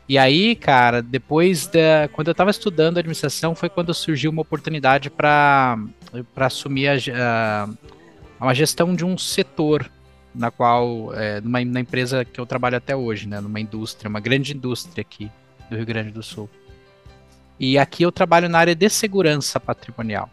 E 0.09 0.17
aí, 0.17 0.57
cara, 0.57 1.03
depois 1.03 1.67
da. 1.67 2.09
Quando 2.13 2.29
eu 2.29 2.33
estava 2.33 2.51
estudando 2.51 2.97
administração, 2.97 3.55
foi 3.55 3.69
quando 3.69 3.93
surgiu 3.93 4.31
uma 4.31 4.41
oportunidade 4.41 5.11
para 5.11 5.79
assumir 6.37 6.89
a, 6.89 7.69
a, 8.41 8.45
uma 8.45 8.55
gestão 8.55 8.95
de 8.95 9.05
um 9.05 9.19
setor, 9.19 9.91
na 10.35 10.51
qual. 10.51 11.13
É, 11.15 11.43
numa, 11.43 11.63
na 11.63 11.81
empresa 11.81 12.25
que 12.25 12.41
eu 12.41 12.47
trabalho 12.47 12.79
até 12.79 12.97
hoje, 12.97 13.29
né? 13.29 13.39
Numa 13.39 13.61
indústria, 13.61 14.09
uma 14.09 14.21
grande 14.21 14.57
indústria 14.57 15.03
aqui 15.03 15.31
do 15.69 15.77
Rio 15.77 15.85
Grande 15.85 16.11
do 16.11 16.23
Sul. 16.23 16.49
E 17.61 17.77
aqui 17.77 18.03
eu 18.03 18.11
trabalho 18.11 18.49
na 18.49 18.59
área 18.59 18.75
de 18.75 18.89
segurança 18.89 19.61
patrimonial. 19.61 20.31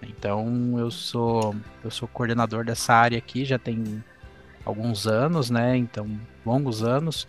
Então 0.00 0.76
eu 0.78 0.90
sou 0.92 1.56
eu 1.82 1.90
sou 1.90 2.06
coordenador 2.06 2.64
dessa 2.64 2.94
área 2.94 3.18
aqui, 3.18 3.44
já 3.44 3.58
tem 3.58 4.04
alguns 4.64 5.06
anos, 5.06 5.50
né? 5.50 5.76
Então, 5.76 6.08
longos 6.44 6.82
anos. 6.82 7.26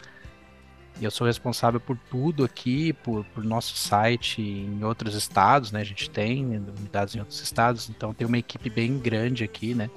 E 0.99 1.05
eu 1.05 1.11
sou 1.11 1.25
responsável 1.25 1.79
por 1.79 1.97
tudo 2.09 2.43
aqui, 2.43 2.91
por, 2.91 3.23
por 3.33 3.43
nosso 3.43 3.75
site 3.77 4.41
em 4.41 4.83
outros 4.83 5.15
estados, 5.15 5.71
né? 5.71 5.79
A 5.79 5.85
gente 5.85 6.09
tem 6.09 6.45
unidades 6.45 7.15
em 7.15 7.19
outros 7.19 7.41
estados, 7.41 7.89
então 7.89 8.13
tem 8.13 8.27
uma 8.27 8.37
equipe 8.37 8.69
bem 8.69 8.99
grande 8.99 9.43
aqui, 9.43 9.73
né? 9.73 9.89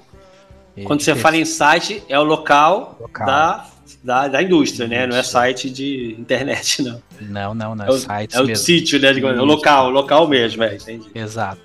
E 0.75 0.83
Quando 0.83 1.01
você 1.01 1.13
fala 1.13 1.37
em 1.37 1.45
site, 1.45 2.01
é 2.07 2.17
o 2.17 2.23
local, 2.23 2.97
local. 2.99 3.27
Da, 3.27 3.67
da, 4.03 4.27
da 4.27 4.41
indústria, 4.41 4.87
né? 4.87 5.05
Não 5.05 5.15
é 5.15 5.21
site 5.21 5.69
de 5.69 6.15
internet, 6.17 6.81
não. 6.81 7.03
Não, 7.21 7.53
não, 7.53 7.75
não. 7.75 7.85
É, 7.85 7.89
é 8.31 8.41
o, 8.41 8.49
é 8.49 8.53
o 8.53 8.55
sítio, 8.55 8.99
né? 8.99 9.11
É 9.11 9.41
o 9.41 9.45
local, 9.45 9.87
o 9.87 9.89
local 9.89 10.27
mesmo, 10.27 10.63
é, 10.63 10.75
entendi. 10.75 11.11
Exato. 11.13 11.61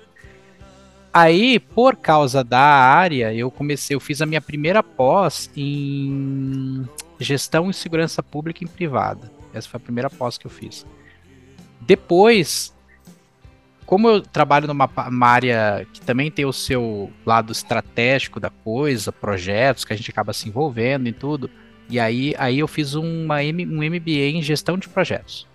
Aí, 1.13 1.59
por 1.59 1.95
causa 1.95 2.43
da 2.43 2.59
área, 2.59 3.33
eu 3.33 3.49
comecei, 3.49 3.95
eu 3.95 3.99
fiz 3.99 4.21
a 4.21 4.25
minha 4.25 4.41
primeira 4.41 4.83
pós 4.83 5.49
em 5.55 6.87
gestão 7.19 7.69
e 7.69 7.73
segurança 7.73 8.21
pública 8.21 8.63
em 8.63 8.67
privada. 8.67 9.31
Essa 9.53 9.67
foi 9.67 9.77
a 9.79 9.83
primeira 9.83 10.09
pós 10.09 10.37
que 10.37 10.45
eu 10.45 10.51
fiz. 10.51 10.85
Depois, 11.81 12.75
como 13.87 14.07
eu 14.07 14.21
trabalho 14.21 14.67
numa 14.67 14.87
área 15.27 15.87
que 15.91 15.99
também 15.99 16.29
tem 16.29 16.45
o 16.45 16.53
seu 16.53 17.11
lado 17.25 17.51
estratégico 17.51 18.39
da 18.39 18.51
coisa, 18.51 19.11
projetos 19.11 19.83
que 19.83 19.91
a 19.91 19.95
gente 19.95 20.11
acaba 20.11 20.31
se 20.31 20.47
envolvendo 20.47 21.09
em 21.09 21.13
tudo, 21.13 21.49
e 21.89 21.99
aí, 21.99 22.35
aí 22.37 22.59
eu 22.59 22.67
fiz 22.67 22.93
uma, 22.93 23.37
um 23.41 23.83
MBA 23.83 24.29
em 24.35 24.43
gestão 24.43 24.77
de 24.77 24.87
projetos. 24.87 25.47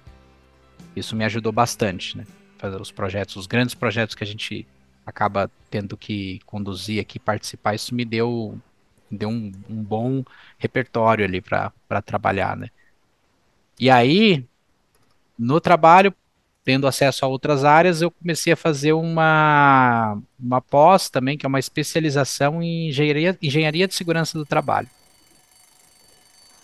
Isso 0.96 1.14
me 1.14 1.24
ajudou 1.24 1.52
bastante, 1.52 2.18
né? 2.18 2.24
Fazer 2.58 2.80
os 2.80 2.90
projetos, 2.90 3.36
os 3.36 3.46
grandes 3.46 3.74
projetos 3.74 4.16
que 4.16 4.24
a 4.24 4.26
gente 4.26 4.66
acaba 5.04 5.50
tendo 5.70 5.96
que 5.96 6.40
conduzir 6.46 7.00
aqui, 7.00 7.18
participar, 7.18 7.74
isso 7.74 7.94
me 7.94 8.04
deu, 8.04 8.58
deu 9.10 9.28
um, 9.28 9.52
um 9.68 9.82
bom 9.82 10.24
repertório 10.58 11.24
ali 11.24 11.40
para 11.40 11.72
trabalhar, 12.04 12.56
né? 12.56 12.70
E 13.78 13.90
aí, 13.90 14.44
no 15.38 15.60
trabalho, 15.60 16.14
tendo 16.64 16.86
acesso 16.86 17.24
a 17.24 17.28
outras 17.28 17.64
áreas, 17.64 18.00
eu 18.00 18.10
comecei 18.10 18.52
a 18.52 18.56
fazer 18.56 18.92
uma, 18.92 20.18
uma 20.38 20.60
pós 20.60 21.10
também, 21.10 21.36
que 21.36 21.44
é 21.44 21.48
uma 21.48 21.58
especialização 21.58 22.62
em 22.62 22.88
engenharia, 22.88 23.36
engenharia 23.42 23.86
de 23.86 23.94
segurança 23.94 24.38
do 24.38 24.46
trabalho. 24.46 24.88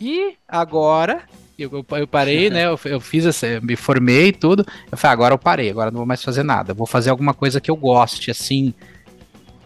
E 0.00 0.36
agora 0.48 1.28
eu, 1.64 1.84
eu, 1.90 2.06
parei, 2.06 2.50
né? 2.50 2.66
Eu, 2.66 2.78
eu 2.84 3.00
fiz 3.00 3.26
essa, 3.26 3.46
eu 3.46 3.62
me 3.62 3.76
formei 3.76 4.28
e 4.28 4.32
tudo. 4.32 4.64
Eu 4.90 4.96
falei, 4.96 5.12
agora 5.12 5.34
eu 5.34 5.38
parei, 5.38 5.70
agora 5.70 5.90
não 5.90 5.98
vou 5.98 6.06
mais 6.06 6.22
fazer 6.22 6.42
nada. 6.42 6.74
Vou 6.74 6.86
fazer 6.86 7.10
alguma 7.10 7.34
coisa 7.34 7.60
que 7.60 7.70
eu 7.70 7.76
goste, 7.76 8.30
assim. 8.30 8.74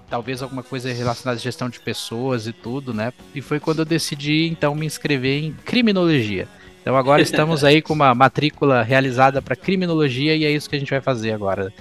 talvez 0.09 0.43
alguma 0.43 0.63
coisa 0.63 0.93
relacionada 0.93 1.39
à 1.39 1.43
gestão 1.43 1.69
de 1.69 1.81
pessoas 1.81 2.47
e 2.47 2.53
tudo, 2.53 2.93
né? 2.95 3.13
E 3.35 3.41
foi 3.41 3.61
quando 3.61 3.81
eu 3.81 3.85
decidi 3.85 4.47
então 4.47 4.75
me 4.75 4.87
inscrever 4.87 5.45
em 5.45 5.53
criminologia. 5.65 6.49
Então 6.81 6.97
agora 6.97 7.21
estamos 7.23 7.65
aí 7.65 7.81
com 7.81 7.95
uma 7.95 8.15
matrícula 8.15 8.83
realizada 8.83 9.41
para 9.41 9.57
criminologia 9.57 10.37
e 10.37 10.45
é 10.45 10.51
isso 10.51 10.69
que 10.69 10.77
a 10.77 10.79
gente 10.79 10.91
vai 10.91 11.01
fazer 11.01 11.33
agora, 11.33 11.73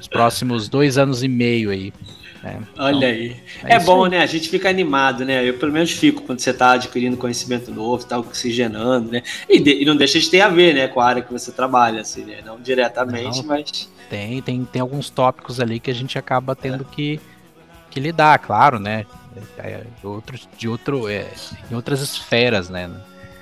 os 0.00 0.08
próximos 0.08 0.68
dois 0.68 0.98
anos 0.98 1.22
e 1.22 1.28
meio 1.28 1.70
aí. 1.70 1.92
Olha 2.78 2.96
então, 2.96 3.08
aí. 3.08 3.36
É, 3.64 3.74
é 3.74 3.80
bom, 3.80 4.04
aí. 4.04 4.10
né? 4.10 4.22
A 4.22 4.26
gente 4.26 4.48
fica 4.48 4.68
animado, 4.68 5.24
né? 5.24 5.46
Eu 5.46 5.54
pelo 5.54 5.72
menos 5.72 5.90
fico 5.90 6.22
quando 6.22 6.40
você 6.40 6.50
está 6.50 6.72
adquirindo 6.72 7.16
conhecimento 7.16 7.70
novo, 7.72 8.02
está 8.02 8.18
oxigenando, 8.18 9.10
né? 9.10 9.22
E, 9.48 9.58
de, 9.58 9.82
e, 9.82 9.84
não 9.84 9.96
deixa 9.96 10.18
de 10.20 10.30
ter 10.30 10.40
a 10.40 10.48
ver, 10.48 10.74
né, 10.74 10.88
com 10.88 11.00
a 11.00 11.06
área 11.06 11.22
que 11.22 11.32
você 11.32 11.50
trabalha, 11.50 12.00
assim, 12.00 12.24
né? 12.24 12.40
Não 12.44 12.60
diretamente, 12.60 13.38
não, 13.38 13.46
mas. 13.46 13.90
Tem, 14.08 14.40
tem, 14.40 14.64
tem 14.64 14.80
alguns 14.80 15.10
tópicos 15.10 15.60
ali 15.60 15.78
que 15.80 15.90
a 15.90 15.94
gente 15.94 16.18
acaba 16.18 16.56
tendo 16.56 16.86
é. 16.90 16.94
que, 16.94 17.20
que 17.90 18.00
lidar, 18.00 18.38
claro, 18.38 18.78
né? 18.78 19.04
É, 19.58 19.82
outros, 20.02 20.48
de 20.56 20.68
outro, 20.68 21.08
é, 21.08 21.26
em 21.70 21.74
outras 21.74 22.00
esferas, 22.00 22.68
né? 22.68 22.90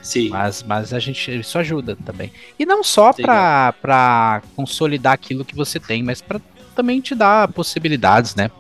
Sim. 0.02 0.28
Mas, 0.28 0.62
mas 0.62 0.92
a 0.92 0.98
gente 0.98 1.40
isso 1.40 1.58
ajuda 1.58 1.96
também. 2.04 2.32
E 2.58 2.64
não 2.64 2.84
só 2.84 3.12
para 3.12 4.40
consolidar 4.54 5.12
aquilo 5.12 5.44
que 5.44 5.54
você 5.54 5.80
tem, 5.80 6.02
mas 6.02 6.22
para 6.22 6.40
também 6.76 7.00
te 7.00 7.14
dar 7.14 7.48
possibilidades, 7.48 8.34
né? 8.34 8.50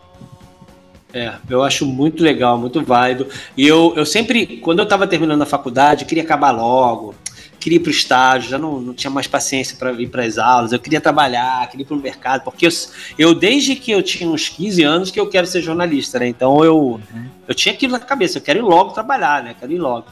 É, 1.16 1.32
eu 1.48 1.62
acho 1.62 1.86
muito 1.86 2.22
legal, 2.22 2.58
muito 2.58 2.84
válido. 2.84 3.26
E 3.56 3.66
eu, 3.66 3.94
eu 3.96 4.04
sempre, 4.04 4.58
quando 4.58 4.80
eu 4.80 4.82
estava 4.82 5.06
terminando 5.06 5.40
a 5.40 5.46
faculdade, 5.46 6.02
eu 6.02 6.06
queria 6.06 6.22
acabar 6.22 6.50
logo, 6.50 7.14
queria 7.58 7.78
ir 7.78 7.80
para 7.80 7.88
o 7.88 7.90
estágio, 7.90 8.50
já 8.50 8.58
não, 8.58 8.78
não 8.82 8.92
tinha 8.92 9.10
mais 9.10 9.26
paciência 9.26 9.78
para 9.78 9.92
ir 9.92 10.08
para 10.08 10.24
as 10.24 10.36
aulas, 10.36 10.72
eu 10.72 10.78
queria 10.78 11.00
trabalhar, 11.00 11.66
queria 11.70 11.84
ir 11.84 11.86
para 11.86 11.96
o 11.96 12.00
mercado, 12.00 12.42
porque 12.44 12.66
eu, 12.66 12.70
eu, 13.18 13.34
desde 13.34 13.74
que 13.76 13.90
eu 13.90 14.02
tinha 14.02 14.28
uns 14.28 14.50
15 14.50 14.82
anos, 14.82 15.10
que 15.10 15.18
eu 15.18 15.26
quero 15.26 15.46
ser 15.46 15.62
jornalista, 15.62 16.18
né? 16.18 16.28
Então 16.28 16.62
eu, 16.62 16.76
uhum. 16.76 17.28
eu 17.48 17.54
tinha 17.54 17.74
aquilo 17.74 17.92
na 17.92 17.98
cabeça, 17.98 18.36
eu 18.36 18.42
quero 18.42 18.58
ir 18.58 18.62
logo 18.62 18.92
trabalhar, 18.92 19.42
né? 19.42 19.56
Quero 19.58 19.72
ir 19.72 19.78
logo. 19.78 20.04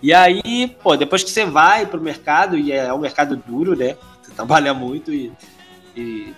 E 0.00 0.14
aí, 0.14 0.76
pô, 0.80 0.96
depois 0.96 1.24
que 1.24 1.30
você 1.30 1.44
vai 1.44 1.86
para 1.86 1.98
o 1.98 2.02
mercado, 2.02 2.56
e 2.56 2.70
é, 2.70 2.86
é 2.86 2.94
um 2.94 3.00
mercado 3.00 3.34
duro, 3.34 3.74
né? 3.74 3.96
Você 4.22 4.30
trabalha 4.36 4.72
muito 4.72 5.12
e, 5.12 5.32
e 5.96 6.32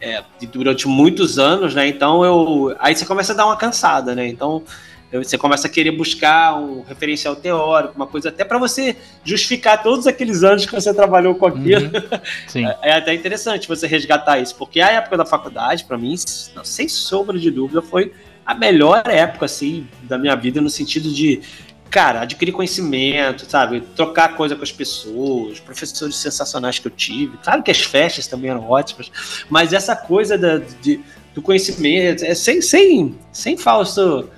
é, 0.00 0.22
durante 0.52 0.86
muitos 0.86 1.38
anos, 1.38 1.74
né? 1.74 1.88
Então 1.88 2.24
eu. 2.24 2.76
Aí 2.78 2.94
você 2.94 3.04
começa 3.04 3.32
a 3.32 3.36
dar 3.36 3.46
uma 3.46 3.56
cansada, 3.56 4.14
né? 4.14 4.28
Então 4.28 4.62
você 5.10 5.38
começa 5.38 5.66
a 5.66 5.70
querer 5.70 5.92
buscar 5.92 6.54
um 6.58 6.82
referencial 6.82 7.34
teórico, 7.34 7.94
uma 7.96 8.06
coisa 8.06 8.28
até 8.28 8.44
para 8.44 8.58
você 8.58 8.94
justificar 9.24 9.82
todos 9.82 10.06
aqueles 10.06 10.44
anos 10.44 10.66
que 10.66 10.72
você 10.72 10.92
trabalhou 10.92 11.34
com 11.34 11.46
aquilo. 11.46 11.86
Uhum. 11.86 12.18
É, 12.82 12.90
é, 12.90 12.92
até 12.92 13.14
interessante 13.14 13.68
você 13.68 13.86
resgatar 13.86 14.38
isso, 14.38 14.54
porque 14.56 14.80
a 14.80 14.90
época 14.90 15.16
da 15.16 15.24
faculdade, 15.24 15.84
para 15.84 15.96
mim, 15.96 16.14
sem 16.16 16.88
sombra 16.88 17.38
de 17.38 17.50
dúvida, 17.50 17.80
foi 17.80 18.12
a 18.44 18.54
melhor 18.54 19.02
época 19.06 19.44
assim 19.44 19.86
da 20.02 20.18
minha 20.18 20.34
vida 20.34 20.60
no 20.60 20.70
sentido 20.70 21.10
de 21.12 21.40
cara, 21.90 22.22
adquirir 22.22 22.52
conhecimento, 22.52 23.48
sabe? 23.48 23.80
Trocar 23.94 24.36
coisa 24.36 24.54
com 24.54 24.62
as 24.62 24.72
pessoas, 24.72 25.58
professores 25.60 26.16
sensacionais 26.16 26.78
que 26.78 26.86
eu 26.86 26.90
tive. 26.90 27.36
Claro 27.38 27.62
que 27.62 27.70
as 27.70 27.80
festas 27.80 28.26
também 28.26 28.50
eram 28.50 28.68
ótimas, 28.68 29.10
mas 29.48 29.72
essa 29.72 29.96
coisa 29.96 30.36
da, 30.36 30.58
de, 30.58 31.00
do 31.34 31.42
conhecimento, 31.42 32.24
é 32.24 32.34
sem, 32.34 32.60
sem, 32.60 33.18
sem 33.32 33.56
falso. 33.56 34.28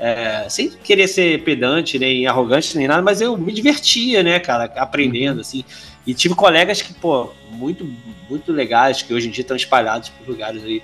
É, 0.00 0.48
sem 0.48 0.70
querer 0.70 1.08
ser 1.08 1.42
pedante, 1.42 1.98
nem 1.98 2.24
arrogante, 2.24 2.78
nem 2.78 2.86
nada, 2.86 3.02
mas 3.02 3.20
eu 3.20 3.36
me 3.36 3.52
divertia, 3.52 4.22
né, 4.22 4.38
cara, 4.38 4.66
aprendendo, 4.76 5.40
assim. 5.40 5.64
E 6.06 6.14
tive 6.14 6.36
colegas 6.36 6.80
que, 6.80 6.94
pô, 6.94 7.32
muito, 7.50 7.84
muito 8.30 8.52
legais, 8.52 9.02
que 9.02 9.12
hoje 9.12 9.26
em 9.26 9.32
dia 9.32 9.42
estão 9.42 9.56
espalhados 9.56 10.10
por 10.10 10.28
lugares 10.28 10.62
aí 10.62 10.80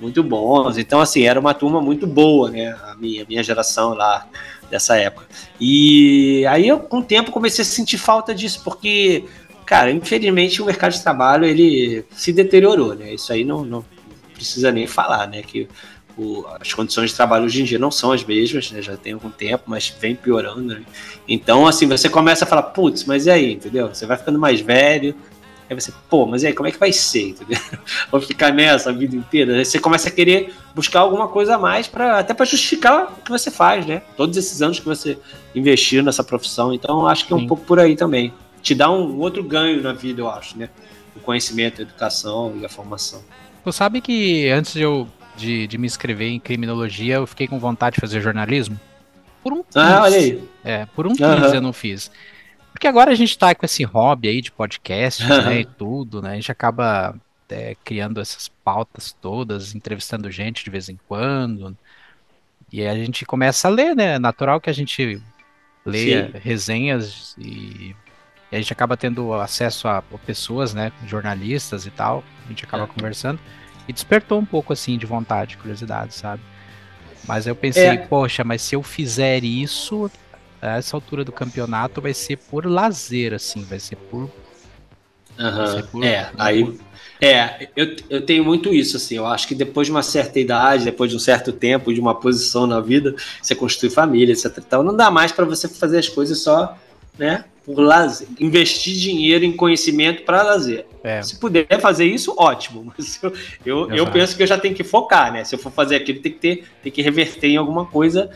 muito 0.00 0.22
bons. 0.22 0.78
Então, 0.78 1.00
assim, 1.00 1.24
era 1.24 1.38
uma 1.38 1.54
turma 1.54 1.80
muito 1.80 2.06
boa, 2.06 2.50
né? 2.50 2.76
A 2.84 2.94
minha, 2.96 3.22
a 3.22 3.26
minha 3.26 3.42
geração 3.42 3.94
lá 3.94 4.26
dessa 4.74 4.96
época. 4.96 5.26
E 5.60 6.44
aí 6.46 6.66
eu, 6.66 6.80
com 6.80 6.98
o 6.98 7.02
tempo, 7.02 7.30
comecei 7.30 7.62
a 7.62 7.64
sentir 7.64 7.96
falta 7.96 8.34
disso, 8.34 8.60
porque, 8.64 9.24
cara, 9.64 9.92
infelizmente 9.92 10.60
o 10.60 10.66
mercado 10.66 10.92
de 10.92 11.00
trabalho 11.00 11.44
ele 11.44 12.04
se 12.10 12.32
deteriorou, 12.32 12.92
né? 12.92 13.14
Isso 13.14 13.32
aí 13.32 13.44
não, 13.44 13.64
não 13.64 13.84
precisa 14.34 14.72
nem 14.72 14.88
falar, 14.88 15.28
né? 15.28 15.42
Que 15.42 15.68
o, 16.18 16.44
as 16.60 16.74
condições 16.74 17.10
de 17.10 17.16
trabalho 17.16 17.44
hoje 17.44 17.62
em 17.62 17.64
dia 17.64 17.78
não 17.78 17.92
são 17.92 18.10
as 18.10 18.24
mesmas, 18.24 18.72
né? 18.72 18.82
Já 18.82 18.96
tem 18.96 19.12
algum 19.12 19.30
tempo, 19.30 19.62
mas 19.68 19.94
vem 20.00 20.16
piorando, 20.16 20.74
né? 20.74 20.82
Então, 21.28 21.68
assim, 21.68 21.86
você 21.86 22.08
começa 22.08 22.44
a 22.44 22.48
falar, 22.48 22.64
putz, 22.64 23.04
mas 23.04 23.26
e 23.26 23.30
aí, 23.30 23.52
entendeu? 23.52 23.86
Você 23.88 24.06
vai 24.06 24.16
ficando 24.16 24.40
mais 24.40 24.60
velho, 24.60 25.14
Aí 25.68 25.74
você, 25.74 25.92
pô, 26.10 26.26
mas 26.26 26.42
e 26.42 26.48
aí, 26.48 26.52
como 26.52 26.68
é 26.68 26.72
que 26.72 26.78
vai 26.78 26.92
ser? 26.92 27.30
Entendeu? 27.30 27.58
Vou 28.10 28.20
ficar 28.20 28.52
nessa 28.52 28.90
a 28.90 28.92
vida 28.92 29.16
inteira. 29.16 29.56
Aí 29.56 29.64
você 29.64 29.78
começa 29.78 30.08
a 30.08 30.12
querer 30.12 30.52
buscar 30.74 31.00
alguma 31.00 31.28
coisa 31.28 31.54
a 31.54 31.58
mais, 31.58 31.86
pra, 31.86 32.18
até 32.18 32.34
para 32.34 32.44
justificar 32.44 33.04
o 33.04 33.22
que 33.22 33.30
você 33.30 33.50
faz, 33.50 33.86
né? 33.86 34.02
Todos 34.16 34.36
esses 34.36 34.60
anos 34.60 34.78
que 34.78 34.86
você 34.86 35.18
investiu 35.54 36.02
nessa 36.02 36.22
profissão. 36.22 36.72
Então, 36.72 37.06
acho 37.06 37.26
que 37.26 37.32
é 37.32 37.36
um 37.36 37.40
Sim. 37.40 37.46
pouco 37.46 37.64
por 37.64 37.80
aí 37.80 37.96
também. 37.96 38.32
Te 38.62 38.74
dá 38.74 38.90
um 38.90 39.18
outro 39.18 39.42
ganho 39.42 39.82
na 39.82 39.92
vida, 39.92 40.20
eu 40.20 40.28
acho, 40.28 40.58
né? 40.58 40.68
O 41.16 41.20
conhecimento, 41.20 41.80
a 41.80 41.82
educação 41.82 42.54
e 42.60 42.64
a 42.64 42.68
formação. 42.68 43.22
Tu 43.62 43.72
sabe 43.72 44.00
que 44.00 44.48
antes 44.50 44.74
de 44.74 44.82
eu 44.82 45.08
de, 45.36 45.66
de 45.66 45.78
me 45.78 45.86
inscrever 45.86 46.28
em 46.28 46.38
criminologia, 46.38 47.16
eu 47.16 47.26
fiquei 47.26 47.46
com 47.46 47.58
vontade 47.58 47.94
de 47.94 48.00
fazer 48.00 48.20
jornalismo? 48.20 48.78
Por 49.42 49.52
um 49.52 49.64
Ah, 49.74 50.02
olha 50.02 50.16
aí. 50.16 50.42
É, 50.64 50.86
por 50.86 51.06
um 51.06 51.10
uhum. 51.10 51.54
eu 51.54 51.60
não 51.60 51.72
fiz. 51.72 52.10
Porque 52.74 52.88
agora 52.88 53.12
a 53.12 53.14
gente 53.14 53.38
tá 53.38 53.54
com 53.54 53.64
esse 53.64 53.84
hobby 53.84 54.26
aí 54.26 54.40
de 54.40 54.50
podcast, 54.50 55.24
né, 55.24 55.60
e 55.60 55.64
tudo, 55.64 56.20
né? 56.20 56.32
A 56.32 56.34
gente 56.34 56.50
acaba 56.50 57.14
é, 57.48 57.76
criando 57.84 58.20
essas 58.20 58.48
pautas 58.48 59.16
todas, 59.20 59.76
entrevistando 59.76 60.28
gente 60.28 60.64
de 60.64 60.70
vez 60.70 60.88
em 60.88 60.98
quando. 61.06 61.78
E 62.72 62.84
a 62.84 62.92
gente 62.96 63.24
começa 63.24 63.68
a 63.68 63.70
ler, 63.70 63.94
né? 63.94 64.14
É 64.14 64.18
natural 64.18 64.60
que 64.60 64.68
a 64.68 64.72
gente 64.72 65.22
leia 65.86 66.32
Sim. 66.32 66.38
resenhas 66.42 67.36
e, 67.38 67.94
e, 68.50 68.56
a 68.56 68.56
gente 68.56 68.72
acaba 68.72 68.96
tendo 68.96 69.32
acesso 69.34 69.86
a, 69.86 69.98
a, 69.98 70.18
pessoas, 70.26 70.74
né? 70.74 70.90
Jornalistas 71.06 71.86
e 71.86 71.92
tal. 71.92 72.24
A 72.44 72.48
gente 72.48 72.64
acaba 72.64 72.82
é. 72.82 72.86
conversando. 72.88 73.38
E 73.86 73.92
despertou 73.92 74.40
um 74.40 74.44
pouco, 74.44 74.72
assim, 74.72 74.98
de 74.98 75.06
vontade, 75.06 75.56
curiosidade, 75.58 76.12
sabe? 76.12 76.42
Mas 77.28 77.46
eu 77.46 77.54
pensei, 77.54 77.86
é. 77.86 77.96
poxa, 77.98 78.42
mas 78.42 78.62
se 78.62 78.74
eu 78.74 78.82
fizer 78.82 79.44
isso, 79.44 80.10
a 80.64 80.78
essa 80.78 80.96
altura 80.96 81.24
do 81.24 81.30
campeonato 81.30 82.00
vai 82.00 82.14
ser 82.14 82.38
por 82.38 82.64
lazer, 82.64 83.34
assim, 83.34 83.62
vai 83.62 83.78
ser 83.78 83.96
por. 83.96 84.30
Uhum. 85.38 85.66
Ser 85.66 85.86
por 85.86 86.04
é, 86.04 86.30
aí. 86.38 86.78
É, 87.20 87.68
eu, 87.76 87.94
eu 88.08 88.24
tenho 88.24 88.44
muito 88.44 88.72
isso, 88.72 88.96
assim. 88.96 89.16
Eu 89.16 89.26
acho 89.26 89.46
que 89.46 89.54
depois 89.54 89.86
de 89.86 89.90
uma 89.90 90.02
certa 90.02 90.40
idade, 90.40 90.84
depois 90.84 91.10
de 91.10 91.16
um 91.16 91.20
certo 91.20 91.52
tempo, 91.52 91.92
de 91.92 92.00
uma 92.00 92.14
posição 92.14 92.66
na 92.66 92.80
vida, 92.80 93.14
você 93.42 93.54
construi 93.54 93.90
família, 93.90 94.32
etc. 94.32 94.58
Então 94.58 94.82
não 94.82 94.96
dá 94.96 95.10
mais 95.10 95.32
para 95.32 95.44
você 95.44 95.68
fazer 95.68 95.98
as 95.98 96.08
coisas 96.08 96.38
só, 96.40 96.76
né? 97.18 97.44
Por 97.64 97.78
lazer. 97.78 98.28
Investir 98.38 98.94
dinheiro 98.94 99.44
em 99.44 99.52
conhecimento 99.52 100.22
para 100.22 100.42
lazer. 100.42 100.86
É. 101.02 101.22
Se 101.22 101.36
puder 101.36 101.80
fazer 101.80 102.04
isso, 102.04 102.34
ótimo. 102.38 102.92
Mas 102.96 103.20
eu, 103.22 103.32
eu, 103.64 103.90
eu, 103.90 104.06
penso 104.06 104.36
que 104.36 104.42
eu 104.42 104.46
já 104.46 104.58
tenho 104.58 104.74
que 104.74 104.84
focar, 104.84 105.32
né? 105.32 105.44
Se 105.44 105.54
eu 105.54 105.58
for 105.58 105.72
fazer 105.72 105.96
aquilo, 105.96 106.20
tem 106.20 106.32
que 106.32 106.38
ter, 106.38 106.64
tem 106.82 106.92
que 106.92 107.02
reverter 107.02 107.48
em 107.48 107.56
alguma 107.56 107.86
coisa 107.86 108.30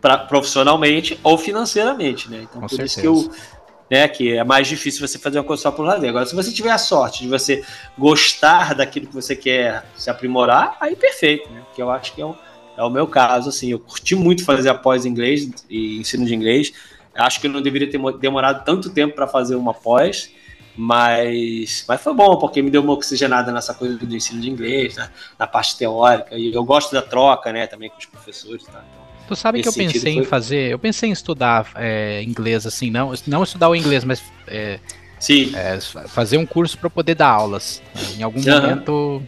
pra, 0.00 0.18
profissionalmente 0.18 1.18
ou 1.22 1.36
financeiramente, 1.36 2.30
né? 2.30 2.42
Então, 2.42 2.60
Com 2.60 2.66
por 2.66 2.76
certeza. 2.76 2.84
isso 2.86 3.00
que 3.00 3.06
eu. 3.06 3.60
Né, 3.90 4.06
que 4.06 4.36
é 4.36 4.44
mais 4.44 4.68
difícil 4.68 5.04
você 5.04 5.18
fazer 5.18 5.38
uma 5.38 5.44
coisa 5.44 5.64
só 5.64 5.72
por 5.72 5.82
lazer. 5.82 6.10
Agora, 6.10 6.24
se 6.24 6.32
você 6.32 6.52
tiver 6.52 6.70
a 6.70 6.78
sorte 6.78 7.24
de 7.24 7.28
você 7.28 7.64
gostar 7.98 8.72
daquilo 8.72 9.08
que 9.08 9.14
você 9.14 9.34
quer 9.34 9.84
se 9.96 10.08
aprimorar, 10.08 10.76
aí 10.80 10.94
perfeito, 10.94 11.50
né? 11.50 11.60
Que 11.74 11.82
eu 11.82 11.90
acho 11.90 12.12
que 12.12 12.22
é 12.22 12.24
o, 12.24 12.36
é 12.76 12.84
o 12.84 12.88
meu 12.88 13.08
caso, 13.08 13.48
assim. 13.48 13.72
Eu 13.72 13.80
curti 13.80 14.14
muito 14.14 14.44
fazer 14.44 14.68
a 14.68 14.74
pós 14.74 15.04
inglês 15.04 15.50
e 15.68 15.98
ensino 15.98 16.24
de 16.24 16.32
inglês. 16.32 16.72
Acho 17.12 17.40
que 17.40 17.48
eu 17.48 17.50
não 17.50 17.60
deveria 17.60 17.90
ter 17.90 18.00
demorado 18.18 18.64
tanto 18.64 18.90
tempo 18.90 19.16
para 19.16 19.26
fazer 19.26 19.56
uma 19.56 19.74
pós, 19.74 20.30
mas, 20.76 21.84
mas 21.88 22.00
foi 22.00 22.14
bom, 22.14 22.38
porque 22.38 22.62
me 22.62 22.70
deu 22.70 22.82
uma 22.82 22.92
oxigenada 22.92 23.50
nessa 23.50 23.74
coisa 23.74 23.96
do 23.98 24.14
ensino 24.14 24.40
de 24.40 24.48
inglês, 24.48 24.96
né, 24.96 25.10
na 25.36 25.46
parte 25.46 25.76
teórica. 25.76 26.36
E 26.38 26.54
eu 26.54 26.64
gosto 26.64 26.92
da 26.92 27.02
troca, 27.02 27.52
né, 27.52 27.66
também 27.66 27.90
com 27.90 27.98
os 27.98 28.06
professores. 28.06 28.64
Tá? 28.64 28.84
Então, 28.88 29.09
Tu 29.30 29.36
sabe 29.36 29.62
que 29.62 29.68
eu 29.68 29.72
pensei 29.72 30.14
foi... 30.14 30.22
em 30.22 30.24
fazer, 30.24 30.72
eu 30.72 30.78
pensei 30.78 31.08
em 31.08 31.12
estudar 31.12 31.70
é, 31.76 32.20
inglês 32.24 32.66
assim, 32.66 32.90
não, 32.90 33.14
não 33.28 33.44
estudar 33.44 33.68
o 33.68 33.76
inglês, 33.76 34.02
mas 34.02 34.20
é, 34.48 34.80
Sim. 35.20 35.52
É, 35.54 35.78
fazer 36.08 36.36
um 36.36 36.44
curso 36.44 36.76
para 36.76 36.90
poder 36.90 37.14
dar 37.14 37.28
aulas. 37.28 37.80
Né? 37.94 38.02
Em 38.18 38.22
algum 38.24 38.40
uhum. 38.40 38.60
momento, 38.60 39.22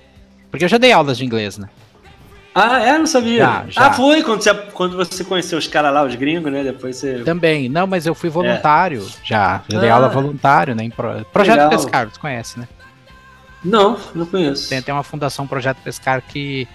porque 0.50 0.64
eu 0.64 0.68
já 0.68 0.76
dei 0.76 0.90
aulas 0.90 1.18
de 1.18 1.24
inglês, 1.24 1.56
né? 1.56 1.68
Ah, 2.52 2.80
é? 2.80 2.98
Não 2.98 3.06
sabia. 3.06 3.38
Já, 3.38 3.64
já. 3.68 3.86
Ah, 3.86 3.92
foi 3.92 4.24
quando 4.24 4.42
você, 4.42 4.52
quando 4.52 4.96
você 4.96 5.22
conheceu 5.22 5.56
os 5.56 5.68
caras 5.68 5.94
lá, 5.94 6.02
os 6.02 6.16
gringos, 6.16 6.50
né? 6.50 6.64
Depois 6.64 6.96
você. 6.96 7.20
Também. 7.20 7.68
Não, 7.68 7.86
mas 7.86 8.06
eu 8.06 8.14
fui 8.14 8.28
voluntário 8.28 9.06
é. 9.06 9.24
já. 9.24 9.62
Dei 9.68 9.88
ah, 9.88 9.94
aula 9.94 10.08
voluntário, 10.08 10.74
né? 10.74 10.82
Em 10.82 10.90
pro... 10.90 11.24
Projeto 11.26 11.58
Legal. 11.58 11.70
Pescar, 11.70 12.10
você 12.10 12.18
conhece, 12.18 12.58
né? 12.58 12.66
Não, 13.64 13.96
não 14.16 14.26
conheço. 14.26 14.68
Tem, 14.68 14.82
tem 14.82 14.92
uma 14.92 15.04
fundação 15.04 15.46
Projeto 15.46 15.78
Pescar 15.84 16.20
que 16.20 16.66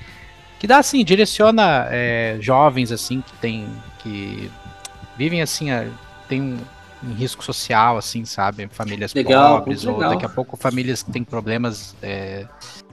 que 0.60 0.68
dá 0.68 0.78
assim, 0.80 1.04
direciona 1.04 1.88
é, 1.90 2.38
jovens 2.40 2.92
assim 2.92 3.22
que 3.22 3.34
tem 3.34 3.68
que 4.00 4.50
vivem 5.18 5.42
assim, 5.42 5.68
tem 6.28 6.42
um, 6.42 6.58
um, 7.04 7.14
risco 7.14 7.44
social 7.44 7.98
assim, 7.98 8.26
sabe, 8.26 8.68
famílias 8.72 9.14
legal, 9.14 9.60
pobres 9.60 9.86
ou 9.86 9.96
legal. 9.96 10.12
daqui 10.12 10.26
a 10.26 10.30
pouco 10.30 10.56
famílias 10.56 11.04
que 11.04 11.12
têm 11.12 11.24
problemas 11.24 11.96
é, 12.02 12.46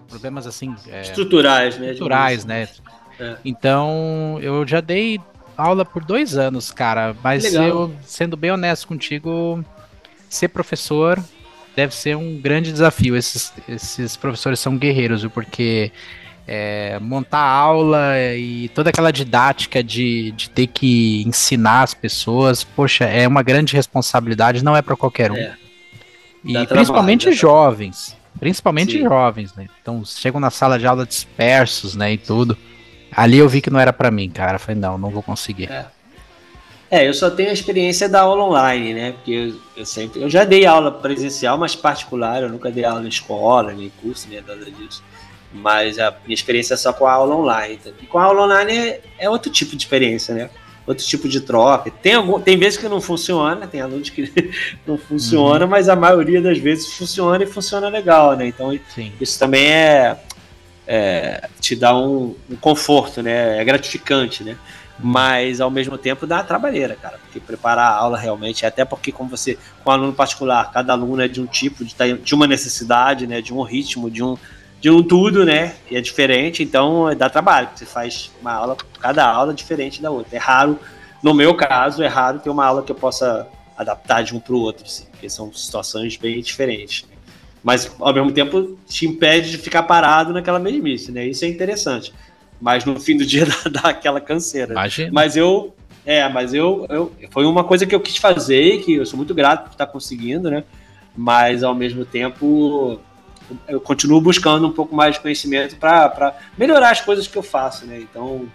problemas 0.09 0.47
assim 0.47 0.75
é, 0.89 1.03
estruturais, 1.03 1.79
né? 1.79 1.91
Estruturais, 1.91 2.45
né? 2.45 2.69
É. 3.19 3.37
Então, 3.45 4.39
eu 4.43 4.67
já 4.67 4.81
dei 4.81 5.21
aula 5.57 5.85
por 5.85 6.05
dois 6.05 6.37
anos, 6.37 6.71
cara. 6.71 7.15
Mas 7.23 7.45
Legal. 7.45 7.65
eu, 7.65 7.95
sendo 8.03 8.37
bem 8.37 8.51
honesto 8.51 8.87
contigo, 8.87 9.65
ser 10.29 10.49
professor 10.49 11.23
deve 11.77 11.95
ser 11.95 12.17
um 12.17 12.41
grande 12.41 12.73
desafio. 12.73 13.17
Esses, 13.17 13.53
esses 13.69 14.17
professores 14.17 14.61
são 14.61 14.77
guerreiros? 14.77 15.25
Porque 15.27 15.93
é, 16.47 16.99
montar 17.01 17.41
aula 17.41 18.19
e 18.37 18.69
toda 18.71 18.91
aquela 18.91 19.11
didática 19.11 19.83
de, 19.83 20.31
de 20.33 20.51
ter 20.51 20.67
que 20.67 21.23
ensinar 21.27 21.83
as 21.83 21.95
pessoas, 21.95 22.63
poxa, 22.63 23.05
é 23.05 23.27
uma 23.27 23.43
grande 23.43 23.75
responsabilidade, 23.75 24.63
não 24.63 24.77
é 24.77 24.83
para 24.83 24.97
qualquer 24.97 25.33
um. 25.33 25.37
É. 25.37 25.57
E 26.45 26.67
principalmente 26.67 27.23
trabalho, 27.23 27.41
jovens, 27.41 28.17
principalmente 28.39 28.93
Sim. 28.93 29.05
jovens, 29.05 29.55
né? 29.55 29.67
Então 29.81 30.05
chegam 30.05 30.39
na 30.39 30.51
sala 30.51 30.79
de 30.79 30.87
aula 30.87 31.07
dispersos, 31.07 31.95
né, 31.95 32.13
e 32.13 32.19
tudo. 32.19 32.57
Ali 33.11 33.39
eu 33.39 33.49
vi 33.49 33.61
que 33.61 33.71
não 33.71 33.81
era 33.81 33.93
para 33.93 34.11
mim, 34.11 34.29
cara. 34.29 34.59
falei, 34.59 34.81
não, 34.81 34.99
não 34.99 35.09
vou 35.09 35.23
conseguir. 35.23 35.71
É. 35.71 35.87
é. 36.91 37.09
eu 37.09 37.15
só 37.15 37.31
tenho 37.31 37.49
a 37.49 37.53
experiência 37.53 38.09
da 38.09 38.23
aula 38.23 38.45
online, 38.45 38.93
né? 38.93 39.13
Porque 39.13 39.31
eu, 39.31 39.61
eu, 39.77 39.87
sempre. 39.87 40.21
Eu 40.21 40.29
já 40.29 40.45
dei 40.45 40.67
aula 40.67 40.91
presencial, 40.91 41.57
mas 41.57 41.77
particular, 41.77 42.43
eu 42.43 42.49
nunca 42.49 42.71
dei 42.71 42.85
aula 42.85 43.05
em 43.05 43.09
escola, 43.09 43.73
nem 43.73 43.91
curso, 44.03 44.29
nem 44.29 44.43
nada 44.43 44.65
disso. 44.71 45.03
Mas 45.55 46.01
a 46.01 46.11
minha 46.25 46.35
experiência 46.35 46.75
é 46.75 46.77
só 46.77 46.93
com 46.93 47.07
a 47.07 47.13
aula 47.13 47.37
online. 47.37 47.79
E 48.03 48.07
com 48.07 48.19
a 48.19 48.25
aula 48.25 48.43
online 48.43 48.77
é, 48.77 49.01
é 49.21 49.31
outro 49.31 49.53
tipo 49.53 49.77
de 49.77 49.85
experiência, 49.85 50.35
né? 50.35 50.51
Outro 50.85 51.07
tipo 51.07 51.29
de 51.29 51.41
troca. 51.41 51.91
Tem, 51.91 52.15
algum, 52.15 52.41
tem 52.41 52.59
vezes 52.59 52.77
que 52.77 52.89
não 52.89 53.01
funciona, 53.01 53.67
tem 53.67 53.81
alunos 53.81 54.11
que 54.11 54.53
não 54.85 54.99
funciona, 54.99 55.65
uhum. 55.65 55.71
mas 55.71 55.89
a 55.89 55.95
maioria 55.95 56.43
das 56.43 56.59
vezes 56.59 56.93
funciona 56.93 57.45
e 57.45 57.47
funciona 57.47 57.89
legal, 57.89 58.37
né? 58.37 58.49
Então 58.49 58.77
Sim. 58.93 59.13
isso 59.21 59.39
também 59.39 59.65
é, 59.65 60.19
é, 60.89 61.49
te 61.61 61.77
dá 61.77 61.97
um, 61.97 62.35
um, 62.51 62.57
conforto, 62.57 63.23
né? 63.23 63.59
É 63.59 63.65
gratificante, 63.65 64.43
né? 64.43 64.57
Mas 64.99 65.61
ao 65.61 65.71
mesmo 65.71 65.97
tempo 65.97 66.27
dá 66.27 66.43
trabalheira, 66.43 66.97
cara, 67.01 67.19
porque 67.19 67.39
preparar 67.39 67.93
a 67.93 67.97
aula 67.97 68.19
realmente, 68.19 68.67
até 68.67 68.85
porque 68.85 69.13
como 69.13 69.31
você, 69.31 69.57
com 69.83 69.91
um 69.91 69.93
aluno 69.93 70.13
particular, 70.13 70.71
cada 70.73 70.93
aluno 70.93 71.23
é 71.23 71.29
de 71.29 71.41
um 71.41 71.47
tipo, 71.47 71.85
de, 71.85 71.95
de 72.19 72.35
uma 72.35 72.47
necessidade, 72.47 73.27
né? 73.27 73.41
De 73.41 73.55
um 73.55 73.63
ritmo, 73.63 74.11
de 74.11 74.23
um 74.23 74.37
de 74.85 74.91
um 74.91 75.03
tudo, 75.03 75.47
né? 75.47 75.77
E 75.91 75.97
é 75.97 76.01
diferente, 76.03 76.63
então 76.63 77.07
dá 77.17 77.31
trabalho. 77.31 77.71
Você 77.75 77.87
faz 77.87 78.31
uma 78.39 78.53
aula, 78.53 78.77
cada 79.01 79.25
aula 79.25 79.53
é 79.53 79.55
diferente 79.55 80.03
da 80.03 80.11
outra. 80.11 80.37
É 80.37 80.39
raro, 80.39 80.79
no 81.23 81.33
meu 81.33 81.55
caso, 81.55 82.03
é 82.03 82.07
raro 82.07 82.39
ter 82.39 82.51
uma 82.51 82.67
aula 82.67 82.83
que 82.83 82.93
eu 82.93 82.95
possa 82.95 83.49
adaptar 83.79 84.23
de 84.23 84.37
um 84.37 84.41
para 84.41 84.53
o 84.53 84.59
outro, 84.59 84.85
assim, 84.85 85.07
porque 85.11 85.31
são 85.31 85.51
situações 85.55 86.19
bem 86.19 86.43
diferentes. 86.43 87.07
Né? 87.09 87.17
Mas 87.63 87.91
ao 87.99 88.13
mesmo 88.13 88.31
tempo 88.31 88.77
te 88.87 89.07
impede 89.07 89.53
de 89.53 89.57
ficar 89.57 89.85
parado 89.85 90.35
naquela 90.35 90.59
mesmice, 90.59 91.11
né? 91.11 91.27
Isso 91.29 91.47
é 91.47 91.49
interessante. 91.49 92.13
Mas 92.61 92.85
no 92.85 93.01
fim 93.01 93.17
do 93.17 93.25
dia 93.25 93.47
dá, 93.65 93.81
dá 93.81 93.89
aquela 93.89 94.21
canseira. 94.21 94.73
Imagina. 94.75 95.11
Mas 95.11 95.35
eu, 95.35 95.75
é, 96.05 96.29
mas 96.29 96.53
eu, 96.53 96.85
eu, 96.91 97.11
foi 97.31 97.47
uma 97.47 97.65
coisa 97.65 97.87
que 97.87 97.95
eu 97.95 98.01
quis 98.01 98.19
fazer, 98.19 98.83
que 98.83 98.97
eu 98.97 99.07
sou 99.07 99.17
muito 99.17 99.35
grato 99.35 99.65
por 99.65 99.73
estar 99.73 99.87
conseguindo, 99.87 100.51
né? 100.51 100.63
Mas 101.17 101.63
ao 101.63 101.75
mesmo 101.75 102.05
tempo 102.05 103.01
eu 103.69 103.81
continuo 103.81 104.21
buscando 104.21 104.67
um 104.67 104.73
pouco 104.73 104.95
mais 104.95 105.15
de 105.15 105.21
conhecimento 105.21 105.77
para 105.77 106.37
melhorar 106.57 106.91
as 106.91 107.01
coisas 107.01 107.27
que 107.27 107.37
eu 107.37 107.43
faço, 107.43 107.87
né? 107.87 107.99
Então, 108.01 108.49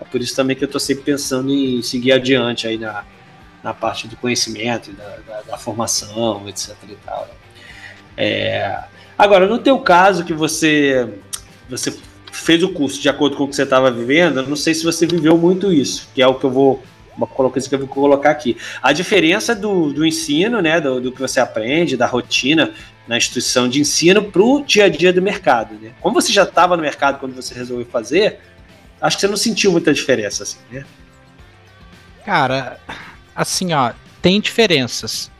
é 0.00 0.04
por 0.04 0.20
isso 0.20 0.34
também 0.34 0.56
que 0.56 0.64
eu 0.64 0.66
estou 0.66 0.80
sempre 0.80 1.04
pensando 1.04 1.50
em 1.50 1.80
seguir 1.82 2.12
adiante 2.12 2.66
aí 2.66 2.76
na, 2.76 3.04
na 3.62 3.72
parte 3.72 4.06
do 4.06 4.16
conhecimento, 4.16 4.92
da, 4.92 5.16
da, 5.26 5.42
da 5.42 5.58
formação, 5.58 6.48
etc 6.48 6.74
e 6.88 6.96
tal. 7.04 7.28
É... 8.16 8.84
Agora, 9.18 9.46
no 9.46 9.58
teu 9.58 9.78
caso 9.78 10.24
que 10.24 10.34
você, 10.34 11.08
você 11.68 11.96
fez 12.30 12.62
o 12.62 12.68
curso 12.68 13.00
de 13.00 13.08
acordo 13.08 13.36
com 13.36 13.44
o 13.44 13.48
que 13.48 13.56
você 13.56 13.62
estava 13.62 13.90
vivendo, 13.90 14.40
eu 14.40 14.46
não 14.46 14.56
sei 14.56 14.74
se 14.74 14.84
você 14.84 15.06
viveu 15.06 15.38
muito 15.38 15.72
isso, 15.72 16.08
que 16.14 16.20
é 16.20 16.26
o 16.26 16.34
que 16.34 16.44
eu 16.44 16.50
vou 16.50 16.82
uma 17.16 17.26
coisa 17.26 17.68
que 17.68 17.74
eu 17.74 17.78
vou 17.78 17.88
colocar 17.88 18.30
aqui. 18.30 18.56
A 18.82 18.92
diferença 18.92 19.54
do, 19.54 19.92
do 19.92 20.04
ensino, 20.04 20.60
né, 20.60 20.80
do, 20.80 21.00
do 21.00 21.12
que 21.12 21.20
você 21.20 21.40
aprende, 21.40 21.96
da 21.96 22.06
rotina, 22.06 22.72
na 23.06 23.16
instituição 23.16 23.68
de 23.68 23.80
ensino 23.80 24.22
para 24.22 24.42
o 24.42 24.62
dia 24.62 24.84
a 24.84 24.88
dia 24.88 25.12
do 25.12 25.22
mercado. 25.22 25.74
Né? 25.74 25.92
Como 26.00 26.14
você 26.14 26.32
já 26.32 26.42
estava 26.42 26.76
no 26.76 26.82
mercado 26.82 27.18
quando 27.18 27.34
você 27.34 27.54
resolveu 27.54 27.86
fazer, 27.86 28.40
acho 29.00 29.16
que 29.16 29.20
você 29.20 29.28
não 29.28 29.36
sentiu 29.36 29.72
muita 29.72 29.92
diferença, 29.92 30.42
assim, 30.42 30.58
né? 30.70 30.84
Cara, 32.24 32.78
assim, 33.34 33.72
ó, 33.72 33.92
tem 34.20 34.40
diferenças. 34.40 35.30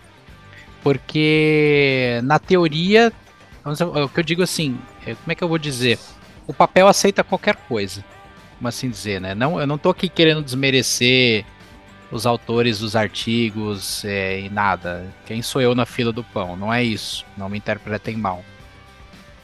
Porque 0.83 2.21
na 2.23 2.39
teoria, 2.39 3.13
o 3.65 4.09
que 4.09 4.21
eu 4.21 4.25
digo 4.25 4.43
assim, 4.43 4.79
é, 5.05 5.17
como 5.17 5.33
é 5.33 5.35
que 5.35 5.43
eu 5.43 5.49
vou 5.49 5.59
dizer? 5.59 5.99
O 6.47 6.55
papel 6.55 6.87
aceita 6.87 7.25
qualquer 7.25 7.57
coisa, 7.57 8.05
como 8.57 8.69
assim 8.69 8.89
dizer, 8.89 9.21
né? 9.21 9.35
Não, 9.35 9.61
eu 9.61 9.67
não 9.67 9.77
tô 9.77 9.91
aqui 9.91 10.09
querendo 10.09 10.45
desmerecer 10.45 11.45
os 12.11 12.27
autores 12.27 12.79
dos 12.79 12.95
artigos 12.95 14.05
é, 14.05 14.41
e 14.41 14.49
nada. 14.49 15.07
Quem 15.27 15.43
sou 15.43 15.61
eu 15.61 15.75
na 15.75 15.85
fila 15.85 16.13
do 16.13 16.23
pão? 16.23 16.57
Não 16.57 16.73
é 16.73 16.83
isso. 16.83 17.25
Não 17.37 17.49
me 17.49 17.59
interpretem 17.59 18.17
mal. 18.17 18.45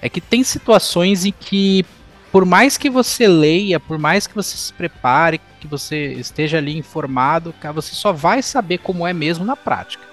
É 0.01 0.09
que 0.09 0.21
tem 0.21 0.43
situações 0.43 1.25
em 1.25 1.33
que, 1.33 1.85
por 2.31 2.45
mais 2.45 2.77
que 2.77 2.91
você 2.91 3.27
leia, 3.27 3.79
por 3.79 3.99
mais 3.99 4.27
que 4.27 4.35
você 4.35 4.57
se 4.57 4.73
prepare, 4.73 5.41
que 5.61 5.67
você 5.67 6.13
esteja 6.15 6.59
ali 6.59 6.77
informado, 6.77 7.55
você 7.75 7.95
só 7.95 8.13
vai 8.13 8.43
saber 8.43 8.79
como 8.79 9.07
é 9.07 9.13
mesmo 9.13 9.45
na 9.45 9.57
prática. 9.57 10.05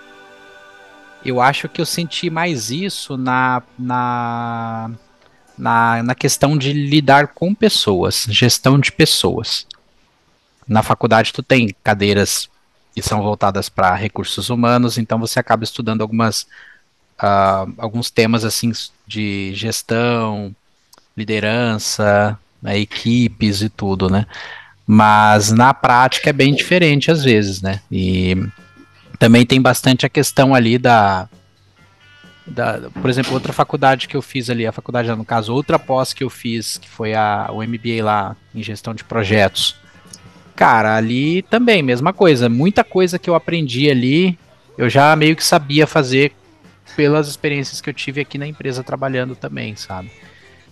Eu 1.26 1.42
acho 1.42 1.68
que 1.68 1.82
eu 1.82 1.86
senti 1.86 2.30
mais 2.30 2.72
isso 2.72 3.18
na, 3.18 3.62
na, 3.78 4.92
na, 5.58 6.04
na 6.04 6.16
questão 6.16 6.58
de 6.58 6.72
lidar 6.72 7.30
com 7.30 7.54
pessoas, 7.54 8.26
gestão 8.30 8.80
de 8.80 8.92
pessoas 8.92 9.68
na 10.70 10.84
faculdade 10.84 11.34
tu 11.34 11.42
tem 11.42 11.76
cadeiras 11.84 12.48
que 12.94 13.02
são 13.02 13.22
voltadas 13.22 13.68
para 13.68 13.96
recursos 13.96 14.50
humanos, 14.50 14.98
então 14.98 15.20
você 15.20 15.40
acaba 15.40 15.64
estudando 15.64 16.02
algumas 16.02 16.44
uh, 17.22 17.74
alguns 17.78 18.10
temas 18.10 18.46
assim 18.46 18.72
de 19.08 19.52
gestão, 19.56 20.56
liderança, 21.18 22.38
né, 22.62 22.78
equipes 22.78 23.62
e 23.62 23.70
tudo, 23.70 24.10
né? 24.10 24.26
Mas 24.86 25.52
na 25.52 25.74
prática 25.74 26.30
é 26.30 26.34
bem 26.34 26.54
diferente 26.54 27.12
às 27.12 27.24
vezes, 27.24 27.62
né? 27.62 27.82
E 27.92 28.36
também 29.18 29.46
tem 29.46 29.62
bastante 29.62 30.06
a 30.06 30.10
questão 30.10 30.56
ali 30.56 30.78
da, 30.78 31.28
da, 32.48 32.90
por 32.90 33.10
exemplo, 33.10 33.34
outra 33.34 33.54
faculdade 33.54 34.08
que 34.08 34.16
eu 34.16 34.22
fiz 34.22 34.50
ali, 34.50 34.66
a 34.66 34.72
faculdade, 34.72 35.10
no 35.10 35.26
caso, 35.26 35.54
outra 35.54 35.78
pós 35.78 36.14
que 36.14 36.24
eu 36.24 36.30
fiz, 36.30 36.78
que 36.78 36.90
foi 36.90 37.14
a, 37.14 37.50
o 37.52 37.62
MBA 37.62 38.04
lá 38.04 38.36
em 38.54 38.64
gestão 38.64 38.94
de 38.94 39.04
projetos. 39.04 39.76
Cara, 40.60 40.98
ali 40.98 41.42
também, 41.44 41.82
mesma 41.82 42.12
coisa. 42.12 42.50
Muita 42.50 42.84
coisa 42.84 43.18
que 43.18 43.30
eu 43.30 43.34
aprendi 43.34 43.90
ali, 43.90 44.38
eu 44.78 44.90
já 44.90 45.16
meio 45.16 45.34
que 45.34 45.42
sabia 45.42 45.88
fazer 45.88 46.34
pelas 46.98 47.30
experiências 47.30 47.80
que 47.80 47.90
eu 47.90 47.94
tive 47.94 48.20
aqui 48.20 48.38
na 48.38 48.46
empresa 48.46 48.84
trabalhando 48.84 49.38
também, 49.38 49.78
sabe? 49.78 50.12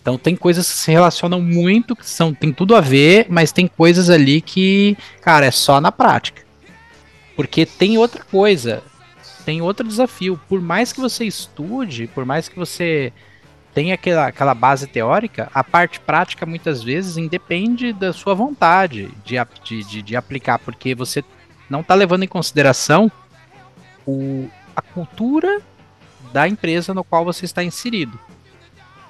Então 0.01 0.17
tem 0.17 0.35
coisas 0.35 0.69
que 0.69 0.77
se 0.77 0.91
relacionam 0.91 1.39
muito, 1.39 1.95
que 1.95 2.05
são, 2.05 2.33
tem 2.33 2.51
tudo 2.51 2.75
a 2.75 2.81
ver, 2.81 3.27
mas 3.29 3.53
tem 3.53 3.65
coisas 3.65 4.09
ali 4.09 4.41
que, 4.41 4.97
cara, 5.21 5.45
é 5.45 5.51
só 5.51 5.79
na 5.79 5.89
prática. 5.89 6.41
Porque 7.37 7.65
tem 7.65 7.97
outra 7.97 8.25
coisa, 8.25 8.83
tem 9.45 9.61
outro 9.61 9.87
desafio. 9.87 10.37
Por 10.49 10.59
mais 10.59 10.91
que 10.91 10.99
você 10.99 11.23
estude, 11.23 12.07
por 12.07 12.25
mais 12.25 12.49
que 12.49 12.59
você 12.59 13.13
tem 13.77 13.91
aquela, 13.91 14.25
aquela 14.25 14.55
base 14.55 14.87
teórica, 14.87 15.51
a 15.53 15.63
parte 15.63 15.99
prática 15.99 16.47
muitas 16.47 16.81
vezes 16.81 17.15
independe 17.15 17.93
da 17.93 18.11
sua 18.11 18.33
vontade 18.33 19.11
de, 19.23 19.35
de, 19.63 19.83
de, 19.83 20.01
de 20.01 20.15
aplicar, 20.15 20.57
porque 20.57 20.95
você 20.95 21.23
não 21.69 21.81
está 21.81 21.93
levando 21.93 22.23
em 22.23 22.27
consideração 22.27 23.11
o, 24.03 24.49
a 24.75 24.81
cultura 24.81 25.61
da 26.33 26.47
empresa 26.47 26.91
no 26.91 27.03
qual 27.03 27.23
você 27.23 27.45
está 27.45 27.63
inserido. 27.63 28.19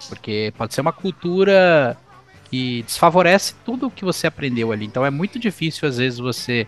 Porque 0.09 0.53
pode 0.57 0.73
ser 0.73 0.81
uma 0.81 0.91
cultura 0.91 1.95
que 2.51 2.83
desfavorece 2.83 3.55
tudo 3.63 3.87
o 3.87 3.91
que 3.91 4.03
você 4.03 4.27
aprendeu 4.27 4.73
ali. 4.73 4.85
Então 4.85 5.05
é 5.05 5.09
muito 5.09 5.39
difícil, 5.39 5.87
às 5.87 5.95
vezes, 5.95 6.19
você 6.19 6.67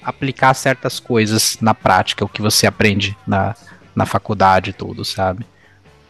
aplicar 0.00 0.54
certas 0.54 1.00
coisas 1.00 1.58
na 1.60 1.74
prática, 1.74 2.24
o 2.24 2.28
que 2.28 2.40
você 2.40 2.68
aprende 2.68 3.16
na, 3.26 3.56
na 3.96 4.06
faculdade 4.06 4.70
e 4.70 4.72
tudo, 4.72 5.04
sabe? 5.04 5.44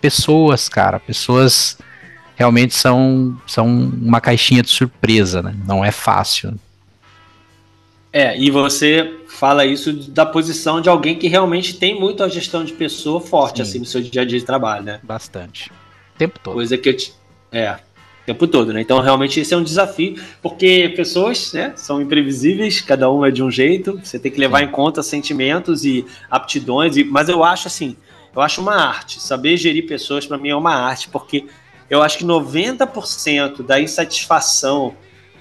Pessoas, 0.03 0.69
cara. 0.69 0.99
Pessoas 0.99 1.79
realmente 2.35 2.75
são, 2.75 3.41
são 3.47 3.67
uma 3.67 4.21
caixinha 4.21 4.63
de 4.63 4.69
surpresa, 4.69 5.41
né? 5.41 5.55
Não 5.65 5.85
é 5.85 5.93
fácil. 5.93 6.55
É, 8.13 8.39
e 8.39 8.51
você 8.51 9.21
fala 9.29 9.65
isso 9.65 9.93
da 10.11 10.27
posição 10.27 10.81
de 10.81 10.89
alguém 10.89 11.17
que 11.17 11.29
realmente 11.29 11.77
tem 11.77 11.99
muito 11.99 12.23
a 12.23 12.29
gestão 12.29 12.63
de 12.65 12.73
pessoa 12.73 13.21
forte, 13.21 13.57
Sim. 13.57 13.63
assim, 13.63 13.79
no 13.79 13.87
seu 13.87 14.03
dia 14.03 14.23
a 14.23 14.25
dia 14.25 14.39
de 14.39 14.45
trabalho, 14.45 14.85
né? 14.85 15.01
Bastante. 15.03 15.71
O 15.71 16.19
tempo 16.19 16.39
todo. 16.39 16.55
Coisa 16.55 16.77
que 16.77 16.89
eu 16.91 16.97
te... 16.97 17.15
É, 17.51 17.71
o 17.71 18.27
tempo 18.27 18.47
todo, 18.47 18.73
né? 18.73 18.81
Então, 18.83 19.01
realmente, 19.01 19.41
esse 19.41 19.55
é 19.55 19.57
um 19.57 19.63
desafio, 19.63 20.17
porque 20.43 20.93
pessoas, 20.95 21.53
né, 21.55 21.73
são 21.75 22.03
imprevisíveis, 22.03 22.81
cada 22.81 23.11
um 23.11 23.25
é 23.25 23.31
de 23.31 23.43
um 23.43 23.51
jeito, 23.51 23.99
você 24.03 24.19
tem 24.19 24.31
que 24.31 24.39
levar 24.39 24.59
Sim. 24.59 24.65
em 24.65 24.69
conta 24.69 25.03
sentimentos 25.03 25.85
e 25.85 26.05
aptidões, 26.31 26.97
e... 26.97 27.05
mas 27.05 27.29
eu 27.29 27.43
acho 27.43 27.67
assim, 27.67 27.97
eu 28.35 28.41
acho 28.43 28.61
uma 28.61 28.75
arte. 28.75 29.21
Saber 29.21 29.57
gerir 29.57 29.87
pessoas, 29.87 30.27
para 30.27 30.39
mim, 30.39 30.51
é 30.51 30.57
uma 30.57 30.75
arte, 30.75 31.09
porque 31.09 31.47
eu 31.89 32.03
acho 32.03 32.19
que 32.19 32.25
90% 32.25 33.63
da 33.63 33.81
insatisfação 33.81 34.95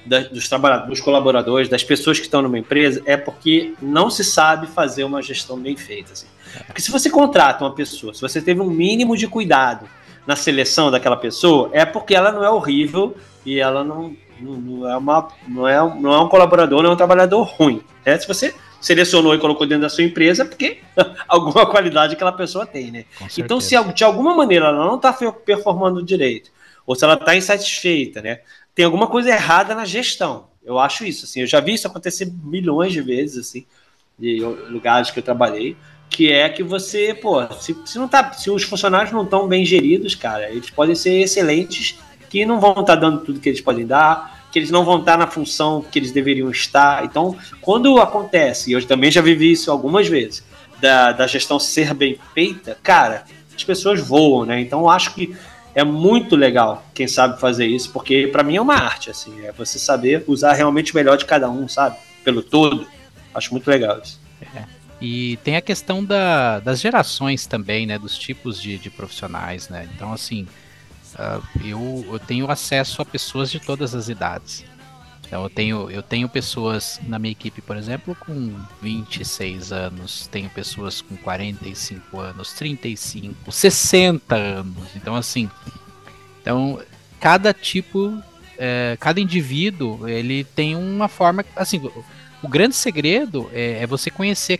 da, 0.05 0.19
dos 0.19 0.49
trabalhadores, 0.49 0.89
dos 0.89 1.01
colaboradores, 1.01 1.69
das 1.69 1.83
pessoas 1.83 2.19
que 2.19 2.25
estão 2.25 2.41
numa 2.41 2.59
empresa, 2.59 3.01
é 3.05 3.15
porque 3.15 3.73
não 3.81 4.09
se 4.09 4.23
sabe 4.23 4.67
fazer 4.67 5.03
uma 5.03 5.21
gestão 5.21 5.59
bem 5.59 5.77
feita. 5.77 6.13
Assim. 6.13 6.27
Porque 6.65 6.81
se 6.81 6.91
você 6.91 7.09
contrata 7.09 7.63
uma 7.63 7.73
pessoa, 7.73 8.13
se 8.13 8.21
você 8.21 8.41
teve 8.41 8.59
um 8.61 8.69
mínimo 8.69 9.15
de 9.15 9.27
cuidado 9.27 9.87
na 10.25 10.35
seleção 10.35 10.91
daquela 10.91 11.17
pessoa, 11.17 11.69
é 11.71 11.85
porque 11.85 12.13
ela 12.13 12.31
não 12.31 12.43
é 12.43 12.49
horrível 12.49 13.15
e 13.45 13.59
ela 13.59 13.83
não, 13.83 14.15
não, 14.39 14.53
não 14.53 14.89
é, 14.89 14.97
uma, 14.97 15.27
não, 15.47 15.67
é, 15.67 15.77
não 15.99 16.13
é 16.13 16.19
um 16.19 16.27
colaborador, 16.27 16.83
não 16.83 16.91
é 16.91 16.93
um 16.93 16.97
trabalhador 16.97 17.43
ruim. 17.43 17.81
Né? 18.05 18.17
Se 18.17 18.27
você 18.27 18.53
selecionou 18.81 19.35
e 19.35 19.39
colocou 19.39 19.67
dentro 19.67 19.83
da 19.83 19.89
sua 19.89 20.03
empresa, 20.03 20.43
porque 20.43 20.79
alguma 21.27 21.65
qualidade 21.65 22.15
aquela 22.15 22.31
pessoa 22.31 22.65
tem, 22.65 22.91
né? 22.91 23.05
Então, 23.37 23.61
se 23.61 23.75
de 23.93 24.03
alguma 24.03 24.35
maneira 24.35 24.65
ela 24.65 24.85
não 24.85 24.95
está 24.95 25.13
performando 25.13 26.03
direito, 26.03 26.51
ou 26.85 26.95
se 26.95 27.05
ela 27.05 27.13
está 27.13 27.35
insatisfeita, 27.35 28.21
né? 28.21 28.39
Tem 28.73 28.83
alguma 28.83 29.07
coisa 29.07 29.29
errada 29.29 29.75
na 29.75 29.85
gestão. 29.85 30.47
Eu 30.65 30.79
acho 30.79 31.05
isso, 31.05 31.25
assim. 31.25 31.41
Eu 31.41 31.47
já 31.47 31.59
vi 31.59 31.73
isso 31.73 31.87
acontecer 31.87 32.31
milhões 32.43 32.91
de 32.91 33.01
vezes, 33.01 33.47
assim, 33.47 33.65
de 34.17 34.39
lugares 34.69 35.11
que 35.11 35.19
eu 35.19 35.23
trabalhei, 35.23 35.75
que 36.09 36.31
é 36.31 36.49
que 36.49 36.61
você, 36.61 37.13
pô, 37.13 37.41
se, 37.53 37.75
se 37.85 37.97
não 37.97 38.07
tá, 38.07 38.33
se 38.33 38.49
os 38.51 38.63
funcionários 38.63 39.11
não 39.11 39.23
estão 39.23 39.47
bem 39.47 39.65
geridos, 39.65 40.13
cara, 40.15 40.49
eles 40.49 40.69
podem 40.69 40.95
ser 40.95 41.21
excelentes, 41.21 41.97
que 42.29 42.45
não 42.45 42.59
vão 42.59 42.71
estar 42.71 42.83
tá 42.83 42.95
dando 42.95 43.21
tudo 43.21 43.39
que 43.39 43.49
eles 43.49 43.61
podem 43.61 43.85
dar, 43.85 44.40
que 44.51 44.59
eles 44.59 44.69
não 44.69 44.83
vão 44.83 44.99
estar 44.99 45.17
na 45.17 45.27
função 45.27 45.81
que 45.81 45.97
eles 45.97 46.11
deveriam 46.11 46.49
estar. 46.51 47.05
Então, 47.05 47.37
quando 47.61 47.99
acontece, 47.99 48.69
e 48.69 48.73
eu 48.73 48.85
também 48.85 49.09
já 49.09 49.21
vivi 49.21 49.51
isso 49.51 49.71
algumas 49.71 50.07
vezes, 50.07 50.43
da, 50.81 51.11
da 51.11 51.27
gestão 51.27 51.59
ser 51.59 51.93
bem 51.93 52.17
feita, 52.33 52.77
cara, 52.83 53.23
as 53.55 53.63
pessoas 53.63 54.01
voam, 54.01 54.45
né? 54.45 54.59
Então, 54.59 54.89
acho 54.89 55.13
que 55.13 55.35
é 55.73 55.83
muito 55.83 56.35
legal 56.35 56.83
quem 56.93 57.07
sabe 57.07 57.39
fazer 57.39 57.65
isso, 57.65 57.91
porque 57.91 58.27
para 58.27 58.43
mim 58.43 58.57
é 58.57 58.61
uma 58.61 58.75
arte, 58.75 59.09
assim, 59.09 59.45
é 59.45 59.51
você 59.51 59.79
saber 59.79 60.23
usar 60.27 60.53
realmente 60.53 60.91
o 60.91 60.95
melhor 60.95 61.17
de 61.17 61.25
cada 61.25 61.49
um, 61.49 61.67
sabe? 61.67 61.97
Pelo 62.23 62.41
todo. 62.41 62.85
Acho 63.33 63.51
muito 63.51 63.69
legal 63.69 64.01
isso. 64.03 64.19
É. 64.55 64.63
E 64.99 65.37
tem 65.37 65.55
a 65.55 65.61
questão 65.61 66.03
da, 66.03 66.59
das 66.59 66.79
gerações 66.79 67.47
também, 67.47 67.87
né? 67.87 67.97
Dos 67.97 68.17
tipos 68.17 68.61
de, 68.61 68.77
de 68.77 68.89
profissionais, 68.89 69.69
né? 69.69 69.89
Então, 69.95 70.13
assim, 70.13 70.45
eu, 71.63 72.05
eu 72.11 72.19
tenho 72.19 72.49
acesso 72.49 73.01
a 73.01 73.05
pessoas 73.05 73.51
de 73.51 73.59
todas 73.59 73.93
as 73.95 74.09
idades. 74.09 74.65
Então 75.25 75.43
eu 75.43 75.49
tenho, 75.49 75.89
eu 75.89 76.03
tenho 76.03 76.27
pessoas 76.27 76.99
na 77.07 77.17
minha 77.17 77.31
equipe, 77.31 77.61
por 77.61 77.77
exemplo, 77.77 78.15
com 78.15 78.53
26 78.81 79.71
anos, 79.71 80.27
tenho 80.27 80.49
pessoas 80.49 81.01
com 81.01 81.15
45 81.15 82.19
anos, 82.19 82.51
35, 82.53 83.49
60 83.49 84.35
anos. 84.35 84.89
Então 84.93 85.15
assim, 85.15 85.49
então 86.41 86.81
cada 87.21 87.53
tipo, 87.53 88.21
é, 88.57 88.97
cada 88.99 89.21
indivíduo, 89.21 90.09
ele 90.09 90.43
tem 90.43 90.75
uma 90.75 91.07
forma, 91.07 91.45
assim, 91.55 91.77
o, 91.77 92.03
o 92.43 92.47
grande 92.49 92.75
segredo 92.75 93.49
é, 93.53 93.83
é, 93.83 93.87
você 93.87 94.09
conhecer 94.09 94.59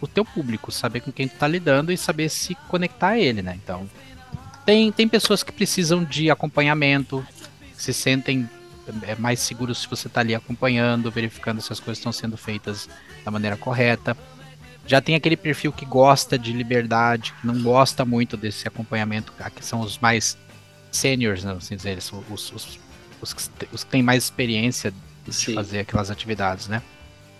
o 0.00 0.06
teu 0.06 0.24
público, 0.24 0.70
saber 0.70 1.00
com 1.00 1.10
quem 1.10 1.26
tu 1.26 1.36
tá 1.36 1.48
lidando 1.48 1.90
e 1.90 1.96
saber 1.96 2.28
se 2.28 2.54
conectar 2.68 3.08
a 3.08 3.18
ele, 3.18 3.40
né? 3.40 3.58
Então, 3.62 3.88
tem, 4.64 4.92
tem 4.92 5.08
pessoas 5.08 5.42
que 5.42 5.52
precisam 5.52 6.04
de 6.04 6.30
acompanhamento, 6.30 7.24
se 7.76 7.92
sentem 7.92 8.48
é, 9.02 9.14
mais 9.16 9.40
seguros 9.40 9.78
se 9.78 9.88
você 9.88 10.06
está 10.06 10.20
ali 10.20 10.34
acompanhando, 10.34 11.10
verificando 11.10 11.60
se 11.60 11.72
as 11.72 11.80
coisas 11.80 11.98
estão 11.98 12.12
sendo 12.12 12.36
feitas 12.36 12.88
da 13.24 13.30
maneira 13.30 13.56
correta. 13.56 14.16
Já 14.86 15.00
tem 15.00 15.14
aquele 15.14 15.36
perfil 15.36 15.72
que 15.72 15.84
gosta 15.84 16.38
de 16.38 16.52
liberdade, 16.52 17.32
que 17.40 17.46
não 17.46 17.62
gosta 17.62 18.04
muito 18.04 18.36
desse 18.36 18.66
acompanhamento, 18.66 19.32
que 19.54 19.64
são 19.64 19.80
os 19.80 19.98
mais 19.98 20.36
seniors, 20.90 21.44
não 21.44 21.56
assim 21.56 21.76
dizer, 21.76 21.98
os, 21.98 22.12
os, 22.12 22.52
os, 22.52 22.78
os, 23.20 23.32
que, 23.32 23.68
os 23.72 23.84
que 23.84 23.90
têm 23.90 24.02
mais 24.02 24.24
experiência 24.24 24.92
de 25.24 25.32
Sim. 25.32 25.54
fazer 25.54 25.80
aquelas 25.80 26.10
atividades, 26.10 26.66
né? 26.66 26.82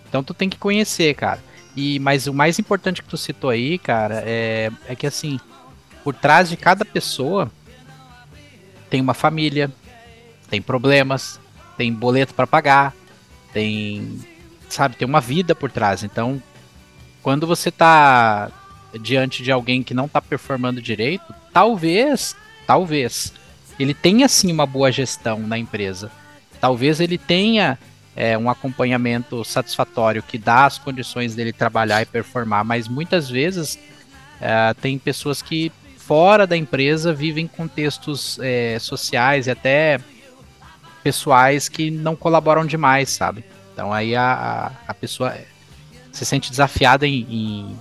Então 0.07 0.23
tu 0.23 0.33
tem 0.33 0.49
que 0.49 0.57
conhecer, 0.57 1.13
cara. 1.15 1.43
E 1.75 1.99
mas 1.99 2.27
o 2.27 2.33
mais 2.33 2.59
importante 2.59 3.01
que 3.01 3.09
tu 3.09 3.17
citou 3.17 3.49
aí, 3.49 3.77
cara, 3.77 4.23
é, 4.25 4.71
é 4.87 4.95
que 4.95 5.05
assim, 5.07 5.39
por 6.03 6.13
trás 6.13 6.49
de 6.49 6.57
cada 6.57 6.83
pessoa 6.83 7.51
tem 8.89 9.01
uma 9.01 9.13
família, 9.13 9.71
tem 10.49 10.61
problemas, 10.61 11.39
tem 11.75 11.91
boleto 11.91 12.33
para 12.33 12.45
pagar, 12.45 12.93
tem, 13.51 14.19
sabe, 14.69 14.95
tem 14.95 15.07
uma 15.07 15.21
vida 15.21 15.55
por 15.55 15.71
trás. 15.71 16.03
Então, 16.03 16.41
quando 17.23 17.47
você 17.47 17.71
tá 17.71 18.51
diante 19.01 19.41
de 19.41 19.51
alguém 19.51 19.81
que 19.81 19.93
não 19.93 20.07
tá 20.07 20.21
performando 20.21 20.81
direito, 20.81 21.33
talvez, 21.51 22.35
talvez 22.67 23.33
ele 23.79 23.93
tenha 23.93 24.27
sim 24.27 24.51
uma 24.51 24.65
boa 24.65 24.91
gestão 24.91 25.39
na 25.39 25.57
empresa. 25.57 26.11
Talvez 26.59 26.99
ele 26.99 27.17
tenha 27.17 27.79
é, 28.15 28.37
um 28.37 28.49
acompanhamento 28.49 29.43
satisfatório 29.43 30.21
que 30.21 30.37
dá 30.37 30.65
as 30.65 30.77
condições 30.77 31.33
dele 31.33 31.51
trabalhar 31.51 32.01
e 32.01 32.05
performar, 32.05 32.63
mas 32.63 32.87
muitas 32.87 33.29
vezes 33.29 33.79
é, 34.39 34.73
tem 34.75 34.99
pessoas 34.99 35.41
que 35.41 35.71
fora 36.05 36.45
da 36.45 36.57
empresa 36.57 37.13
vivem 37.13 37.47
contextos 37.47 38.37
é, 38.41 38.77
sociais 38.79 39.47
e 39.47 39.51
até 39.51 39.99
pessoais 41.01 41.69
que 41.69 41.89
não 41.89 42.15
colaboram 42.15 42.65
demais, 42.65 43.09
sabe? 43.09 43.43
Então 43.73 43.91
aí 43.91 44.15
a, 44.15 44.71
a, 44.87 44.93
pessoa 44.93 45.35
se 46.11 46.25
sente 46.25 46.49
desafiada 46.49 47.07
em, 47.07 47.25
em, 47.29 47.77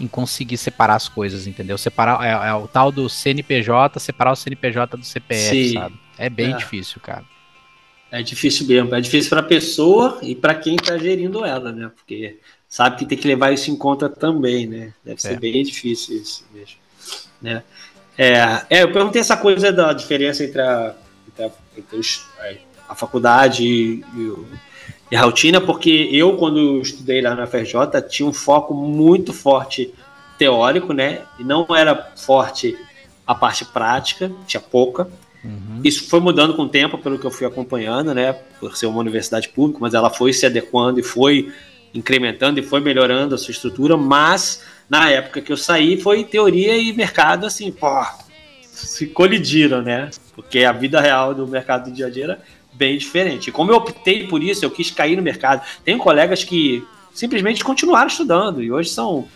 em, 0.00 0.08
conseguir 0.08 0.56
separar 0.56 0.96
as 0.96 1.08
coisas, 1.08 1.46
entendeu? 1.46 1.78
Separar 1.78 2.24
é, 2.24 2.48
é, 2.48 2.54
o 2.54 2.66
tal 2.66 2.90
do 2.90 3.08
CNPJ, 3.08 4.00
separar 4.00 4.32
o 4.32 4.36
CNPJ 4.36 4.96
do 4.96 5.04
CPF, 5.04 5.68
Sim. 5.68 5.74
sabe? 5.74 6.00
É 6.18 6.28
bem 6.28 6.52
é. 6.52 6.56
difícil, 6.56 7.00
cara. 7.00 7.24
É 8.10 8.22
difícil 8.22 8.66
mesmo. 8.66 8.94
É 8.94 9.00
difícil 9.00 9.30
para 9.30 9.40
a 9.40 9.44
pessoa 9.44 10.18
e 10.22 10.34
para 10.34 10.54
quem 10.54 10.74
está 10.74 10.98
gerindo 10.98 11.44
ela, 11.44 11.70
né? 11.70 11.90
Porque 11.94 12.38
sabe 12.68 12.96
que 12.96 13.06
tem 13.06 13.16
que 13.16 13.28
levar 13.28 13.52
isso 13.52 13.70
em 13.70 13.76
conta 13.76 14.08
também, 14.08 14.66
né? 14.66 14.92
Deve 15.04 15.22
ser 15.22 15.34
é. 15.34 15.38
bem 15.38 15.62
difícil 15.62 16.16
isso 16.16 16.44
mesmo. 16.52 16.79
Né? 17.40 17.62
É, 18.16 18.62
é, 18.68 18.82
eu 18.82 18.92
perguntei 18.92 19.20
essa 19.20 19.36
coisa 19.36 19.72
da 19.72 19.92
diferença 19.92 20.44
entre 20.44 20.60
a, 20.60 20.94
entre 21.28 21.44
a, 21.44 21.50
entre 21.76 21.96
os, 21.96 22.26
a 22.88 22.94
faculdade 22.94 23.64
e, 23.64 24.04
e, 25.10 25.16
a 25.16 25.22
rotina, 25.22 25.60
porque 25.60 26.08
eu, 26.12 26.36
quando 26.36 26.80
estudei 26.80 27.20
lá 27.20 27.34
na 27.34 27.46
FRJ, 27.46 28.00
tinha 28.08 28.28
um 28.28 28.32
foco 28.32 28.74
muito 28.74 29.32
forte 29.32 29.94
teórico, 30.38 30.92
né? 30.92 31.22
E 31.38 31.44
não 31.44 31.66
era 31.74 32.12
forte 32.16 32.76
a 33.26 33.34
parte 33.34 33.64
prática, 33.64 34.30
tinha 34.46 34.60
pouca. 34.60 35.08
Uhum. 35.44 35.80
Isso 35.82 36.08
foi 36.08 36.20
mudando 36.20 36.54
com 36.54 36.62
o 36.62 36.68
tempo, 36.68 36.98
pelo 36.98 37.18
que 37.18 37.24
eu 37.24 37.30
fui 37.30 37.46
acompanhando, 37.46 38.14
né? 38.14 38.34
Por 38.58 38.76
ser 38.76 38.86
uma 38.86 39.00
universidade 39.00 39.48
pública, 39.48 39.78
mas 39.80 39.94
ela 39.94 40.10
foi 40.10 40.32
se 40.32 40.44
adequando 40.44 41.00
e 41.00 41.02
foi 41.02 41.52
incrementando 41.94 42.60
e 42.60 42.62
foi 42.62 42.80
melhorando 42.80 43.34
a 43.34 43.38
sua 43.38 43.52
estrutura, 43.52 43.96
mas 43.96 44.62
na 44.90 45.08
época 45.08 45.40
que 45.40 45.52
eu 45.52 45.56
saí, 45.56 46.00
foi 46.00 46.24
teoria 46.24 46.76
e 46.76 46.92
mercado, 46.92 47.46
assim, 47.46 47.70
pô, 47.70 48.04
se 48.60 49.06
colidiram, 49.06 49.80
né? 49.80 50.10
Porque 50.34 50.64
a 50.64 50.72
vida 50.72 51.00
real 51.00 51.32
do 51.32 51.46
mercado 51.46 51.88
do 51.88 51.94
dia 51.94 52.08
a 52.08 52.10
dia 52.10 52.24
era 52.24 52.42
bem 52.72 52.98
diferente. 52.98 53.48
E 53.48 53.52
como 53.52 53.70
eu 53.70 53.76
optei 53.76 54.26
por 54.26 54.42
isso, 54.42 54.64
eu 54.64 54.70
quis 54.70 54.90
cair 54.90 55.16
no 55.16 55.22
mercado. 55.22 55.64
Tenho 55.84 55.98
colegas 55.98 56.42
que 56.42 56.84
simplesmente 57.14 57.62
continuaram 57.62 58.08
estudando 58.08 58.60
e 58.60 58.72
hoje 58.72 58.90
são 58.90 59.28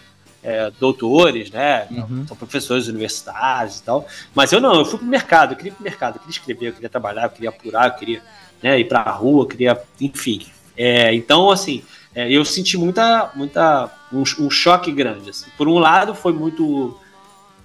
é, 0.43 0.73
doutores, 0.81 1.53
né? 1.53 1.87
Uhum. 1.88 2.27
São 2.27 2.37
professores 2.37 2.88
universitários 2.88 3.79
e 3.79 3.83
tal. 3.85 4.09
Mas 4.35 4.51
eu 4.51 4.61
não, 4.61 4.75
eu 4.75 4.85
fui 4.85 4.99
pro 4.99 5.07
mercado, 5.07 5.53
eu 5.53 5.57
queria 5.57 5.71
ir 5.71 5.75
pro 5.75 5.85
mercado, 5.85 6.17
eu 6.17 6.21
queria 6.21 6.33
escrever, 6.33 6.69
eu 6.69 6.73
queria 6.73 6.88
trabalhar, 6.88 7.25
eu 7.25 7.31
queria 7.31 7.51
apurar, 7.51 7.87
eu 7.87 7.95
queria 7.95 8.23
né, 8.61 8.81
ir 8.81 8.88
pra 8.88 9.03
rua, 9.03 9.45
eu 9.45 9.47
queria, 9.47 9.81
enfim. 10.01 10.47
É, 10.77 11.14
então, 11.14 11.49
assim, 11.51 11.85
é, 12.14 12.31
eu 12.31 12.44
senti 12.44 12.79
muita, 12.79 13.31
muita 13.35 13.90
um, 14.12 14.22
um, 14.22 14.50
choque 14.50 14.92
grande. 14.92 15.31
Assim. 15.31 15.46
Por 15.57 15.66
um 15.66 15.79
lado, 15.79 16.14
foi 16.14 16.33
muito 16.33 16.96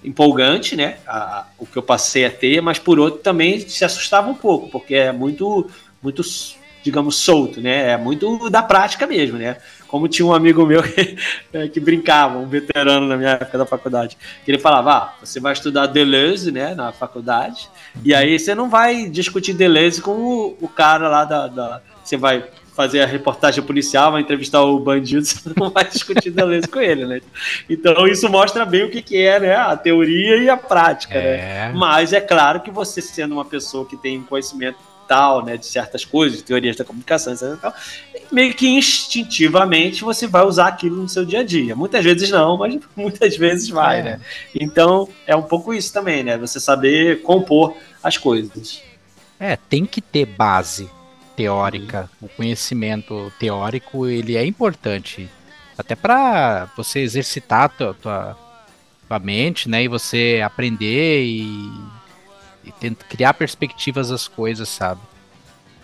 empolgante, 0.04 0.76
né? 0.76 0.98
A, 1.06 1.18
a, 1.18 1.46
o 1.60 1.66
que 1.66 1.78
eu 1.78 1.84
passei 1.84 2.26
a 2.26 2.32
ter, 2.32 2.62
mas 2.62 2.80
por 2.80 3.00
outro 3.00 3.20
também 3.20 3.60
se 3.60 3.86
assustava 3.86 4.30
um 4.30 4.36
pouco, 4.36 4.70
porque 4.70 4.96
é 4.96 5.12
muito, 5.12 5.70
muito, 6.02 6.24
digamos, 6.84 7.18
solto, 7.18 7.62
né? 7.62 7.92
É 7.92 7.98
muito 7.98 8.50
da 8.50 8.64
prática 8.64 9.06
mesmo, 9.06 9.38
né? 9.38 9.58
Como 9.88 10.08
tinha 10.08 10.26
um 10.26 10.34
amigo 10.34 10.66
meu 10.66 10.82
que, 10.82 11.18
é, 11.54 11.68
que 11.68 11.80
brincava, 11.80 12.40
um 12.40 12.48
veterano 12.48 13.08
na 13.08 13.18
minha 13.18 13.32
época 13.32 13.58
da 13.58 13.66
faculdade, 13.68 14.18
que 14.44 14.50
ele 14.50 14.60
falava: 14.60 14.94
ah, 14.94 15.14
você 15.24 15.40
vai 15.40 15.54
estudar 15.54 15.86
Deleuze, 15.86 16.52
né, 16.52 16.74
na 16.74 16.92
faculdade, 16.92 17.70
e 18.04 18.16
aí 18.16 18.40
você 18.40 18.56
não 18.56 18.68
vai 18.68 19.08
discutir 19.10 19.54
Deleuze 19.54 20.02
com 20.02 20.12
o, 20.12 20.58
o 20.60 20.68
cara 20.68 21.08
lá 21.08 21.24
da, 21.24 21.48
da 21.48 21.82
você 22.04 22.18
vai 22.18 22.44
fazer 22.80 23.02
a 23.02 23.06
reportagem 23.06 23.62
policial, 23.62 24.14
vai 24.14 24.22
entrevistar 24.22 24.64
o 24.64 24.80
bandido, 24.80 25.26
você 25.28 25.52
não 25.54 25.70
vai 25.70 25.84
discutir 25.84 26.32
Deleuze 26.32 26.66
com 26.66 26.80
ele, 26.80 27.06
né? 27.06 27.20
Então 27.70 28.08
isso 28.08 28.30
mostra 28.30 28.66
bem 28.66 28.86
o 28.86 28.90
que, 28.90 29.02
que 29.02 29.18
é, 29.18 29.38
né? 29.38 29.54
A 29.54 29.76
teoria 29.76 30.38
e 30.38 30.50
a 30.50 30.56
prática, 30.56 31.16
né? 31.16 31.26
é. 31.26 31.38
né? 31.38 31.74
Mas 31.76 32.14
é 32.14 32.22
claro 32.22 32.62
que 32.62 32.72
você 32.72 33.02
sendo 33.02 33.34
uma 33.34 33.44
pessoa 33.44 33.86
que 33.86 33.98
tem 33.98 34.22
conhecimento 34.22 34.78
tal, 35.10 35.44
né, 35.44 35.58
de 35.58 35.66
certas 35.66 36.06
coisas, 36.06 36.38
de 36.38 36.44
teorias 36.46 36.78
da 36.78 36.86
comunicação, 36.86 37.34
etc, 37.34 37.58
tal, 37.60 37.74
meio 38.32 38.54
que 38.54 38.70
instintivamente 38.70 40.02
você 40.02 40.26
vai 40.26 40.46
usar 40.46 40.68
aquilo 40.68 41.02
no 41.02 41.10
seu 41.10 41.26
dia 41.26 41.40
a 41.40 41.44
dia. 41.44 41.76
Muitas 41.76 42.06
vezes 42.06 42.30
não, 42.30 42.58
mas 42.58 42.80
muitas 42.96 43.36
vezes 43.36 43.68
vai, 43.68 44.00
é. 44.00 44.04
né? 44.04 44.22
Então 44.56 45.10
é 45.28 45.36
um 45.36 45.44
pouco 45.44 45.74
isso 45.74 45.92
também, 45.92 46.24
né? 46.24 46.38
Você 46.38 46.62
saber 46.62 47.24
compor 47.24 47.76
as 48.02 48.18
coisas. 48.18 48.82
É, 49.38 49.58
tem 49.58 49.86
que 49.86 50.00
ter 50.00 50.26
base 50.26 50.90
teórica, 51.40 52.10
o 52.22 52.28
conhecimento 52.28 53.32
teórico, 53.40 54.06
ele 54.06 54.36
é 54.36 54.46
importante. 54.46 55.30
Até 55.78 55.96
para 55.96 56.66
você 56.76 57.00
exercitar 57.00 57.64
a 57.64 57.70
tua, 57.70 57.94
tua, 57.94 58.38
tua, 59.08 59.20
mente, 59.20 59.70
né? 59.70 59.84
E 59.84 59.88
você 59.88 60.42
aprender 60.44 61.24
e, 61.24 61.72
e 62.66 62.72
tentar 62.74 63.06
criar 63.06 63.34
perspectivas 63.36 64.10
das 64.10 64.28
coisas, 64.28 64.68
sabe? 64.68 65.00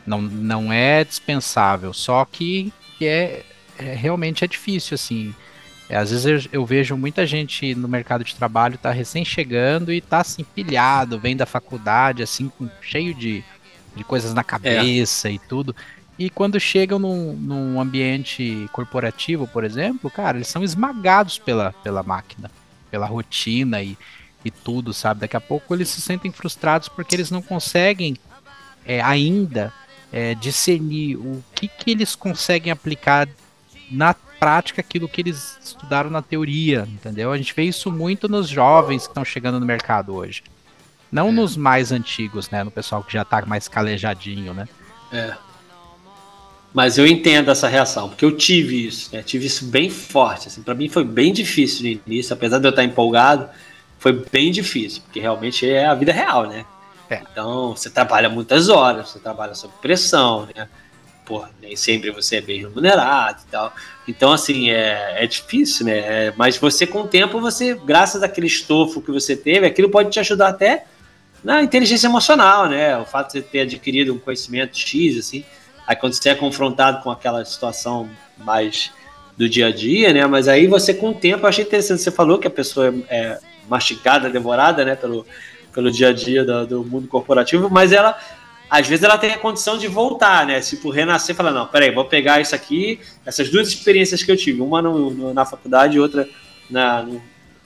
Não, 0.05 0.21
não 0.21 0.73
é 0.73 1.05
dispensável, 1.05 1.93
só 1.93 2.25
que 2.25 2.73
é, 3.01 3.41
é 3.79 3.95
realmente 3.95 4.43
é 4.43 4.47
difícil, 4.47 4.95
assim. 4.95 5.33
É, 5.87 5.95
às 5.95 6.11
vezes 6.11 6.25
eu, 6.25 6.49
eu, 6.51 6.65
vejo 6.65 6.97
muita 6.97 7.25
gente 7.25 7.73
no 7.75 7.87
mercado 7.87 8.23
de 8.23 8.35
trabalho 8.35 8.77
tá 8.77 8.91
recém 8.91 9.23
chegando 9.23 9.93
e 9.93 10.01
tá 10.01 10.19
assim 10.19 10.43
pilhado, 10.43 11.19
vem 11.19 11.37
da 11.37 11.45
faculdade 11.45 12.23
assim 12.23 12.49
com, 12.49 12.67
cheio 12.81 13.13
de, 13.13 13.43
de 13.95 14.03
coisas 14.03 14.33
na 14.33 14.43
cabeça 14.43 15.29
é. 15.29 15.33
e 15.33 15.39
tudo. 15.39 15.75
E 16.17 16.29
quando 16.29 16.59
chegam 16.59 16.97
num, 16.97 17.33
num, 17.33 17.79
ambiente 17.79 18.69
corporativo, 18.71 19.47
por 19.47 19.63
exemplo, 19.63 20.09
cara, 20.09 20.37
eles 20.37 20.47
são 20.47 20.63
esmagados 20.63 21.37
pela, 21.37 21.73
pela 21.83 22.03
máquina, 22.03 22.49
pela 22.89 23.05
rotina 23.05 23.81
e, 23.81 23.97
e 24.43 24.49
tudo, 24.49 24.93
sabe? 24.93 25.21
Daqui 25.21 25.35
a 25.35 25.41
pouco 25.41 25.73
eles 25.73 25.89
se 25.89 25.99
sentem 26.01 26.31
frustrados 26.31 26.87
porque 26.87 27.15
eles 27.15 27.29
não 27.31 27.41
conseguem 27.41 28.15
é, 28.85 29.01
ainda 29.01 29.73
é, 30.11 30.33
discernir 30.35 31.17
o 31.17 31.43
que, 31.53 31.67
que 31.67 31.91
eles 31.91 32.15
conseguem 32.15 32.71
aplicar 32.71 33.27
na 33.91 34.13
prática 34.13 34.79
aquilo 34.79 35.09
que 35.09 35.21
eles 35.21 35.57
estudaram 35.61 36.09
na 36.09 36.21
teoria, 36.21 36.87
entendeu? 36.89 37.31
A 37.31 37.37
gente 37.37 37.53
vê 37.53 37.63
isso 37.63 37.91
muito 37.91 38.29
nos 38.29 38.47
jovens 38.47 39.03
que 39.03 39.09
estão 39.09 39.25
chegando 39.25 39.59
no 39.59 39.65
mercado 39.65 40.13
hoje. 40.13 40.43
Não 41.15 41.29
é. 41.29 41.31
nos 41.31 41.55
mais 41.55 41.93
antigos, 41.93 42.49
né? 42.49 42.61
No 42.61 42.69
pessoal 42.69 43.01
que 43.01 43.13
já 43.13 43.21
está 43.21 43.41
mais 43.45 43.69
calejadinho, 43.69 44.53
né? 44.53 44.67
É. 45.13 45.33
Mas 46.73 46.97
eu 46.97 47.07
entendo 47.07 47.49
essa 47.49 47.69
reação, 47.69 48.09
porque 48.09 48.25
eu 48.25 48.35
tive 48.35 48.85
isso, 48.85 49.15
né? 49.15 49.23
Tive 49.23 49.45
isso 49.45 49.63
bem 49.65 49.89
forte. 49.89 50.49
Assim, 50.49 50.61
para 50.61 50.75
mim 50.75 50.89
foi 50.89 51.05
bem 51.05 51.31
difícil 51.31 51.83
no 51.83 52.01
início, 52.05 52.33
apesar 52.33 52.59
de 52.59 52.67
eu 52.67 52.69
estar 52.69 52.83
empolgado, 52.83 53.49
foi 53.97 54.11
bem 54.29 54.51
difícil, 54.51 55.01
porque 55.03 55.21
realmente 55.21 55.65
é 55.65 55.85
a 55.85 55.95
vida 55.95 56.11
real, 56.11 56.47
né? 56.47 56.65
É. 57.09 57.21
Então, 57.31 57.73
você 57.73 57.89
trabalha 57.89 58.27
muitas 58.27 58.67
horas, 58.67 59.11
você 59.11 59.19
trabalha 59.19 59.55
sob 59.55 59.73
pressão, 59.81 60.49
né? 60.53 60.67
Porra, 61.25 61.49
nem 61.61 61.77
sempre 61.77 62.11
você 62.11 62.35
é 62.35 62.41
bem 62.41 62.59
remunerado 62.59 63.41
e 63.47 63.51
tal. 63.51 63.73
Então, 64.05 64.33
assim, 64.33 64.69
é, 64.69 65.23
é 65.23 65.25
difícil, 65.25 65.85
né? 65.85 65.97
É, 65.97 66.33
mas 66.35 66.57
você, 66.57 66.85
com 66.85 67.03
o 67.03 67.07
tempo, 67.07 67.39
você, 67.39 67.73
graças 67.73 68.21
àquele 68.21 68.47
estofo 68.47 69.01
que 69.01 69.11
você 69.11 69.33
teve, 69.33 69.65
aquilo 69.65 69.89
pode 69.89 70.09
te 70.09 70.19
ajudar 70.19 70.49
até 70.49 70.85
na 71.45 71.61
inteligência 71.61 72.07
emocional, 72.07 72.67
né? 72.67 72.97
O 72.97 73.05
fato 73.05 73.27
de 73.27 73.33
você 73.33 73.41
ter 73.43 73.59
adquirido 73.61 74.11
um 74.11 74.17
conhecimento 74.17 74.75
X, 74.75 75.19
assim. 75.19 75.45
Aí, 75.85 75.95
quando 75.95 76.13
você 76.13 76.29
é 76.29 76.35
confrontado 76.35 77.03
com 77.03 77.11
aquela 77.11 77.45
situação 77.45 78.09
mais 78.39 78.91
do 79.37 79.47
dia 79.47 79.67
a 79.67 79.71
dia, 79.71 80.11
né? 80.11 80.25
Mas 80.25 80.47
aí 80.47 80.65
você, 80.65 80.91
com 80.91 81.11
o 81.11 81.13
tempo, 81.13 81.45
eu 81.45 81.47
achei 81.47 81.63
interessante. 81.63 82.01
Você 82.01 82.09
falou 82.09 82.39
que 82.39 82.47
a 82.47 82.49
pessoa 82.51 82.91
é 83.07 83.37
mastigada, 83.69 84.27
devorada, 84.27 84.83
né? 84.83 84.95
Pelo, 84.95 85.23
pelo 85.71 85.91
dia 85.91 86.09
a 86.09 86.13
dia 86.13 86.43
do, 86.43 86.65
do 86.65 86.83
mundo 86.83 87.07
corporativo, 87.07 87.69
mas 87.69 87.91
ela 87.91 88.17
às 88.67 88.87
vezes 88.87 89.03
ela 89.03 89.15
tem 89.15 89.31
a 89.31 89.37
condição 89.37 89.77
de 89.77 89.87
voltar, 89.87 90.47
né? 90.47 90.59
Tipo, 90.59 90.89
renascer 90.89 91.35
e 91.35 91.37
falar, 91.37 91.51
não, 91.51 91.67
peraí, 91.67 91.91
vou 91.91 92.05
pegar 92.05 92.41
isso 92.41 92.55
aqui, 92.55 92.99
essas 93.23 93.47
duas 93.51 93.67
experiências 93.67 94.23
que 94.23 94.31
eu 94.31 94.35
tive, 94.35 94.59
uma 94.61 94.81
no, 94.81 95.11
no, 95.11 95.33
na 95.35 95.45
faculdade 95.45 95.97
e 95.97 95.99
outra 95.99 96.27
na, 96.67 97.03
no, 97.03 97.21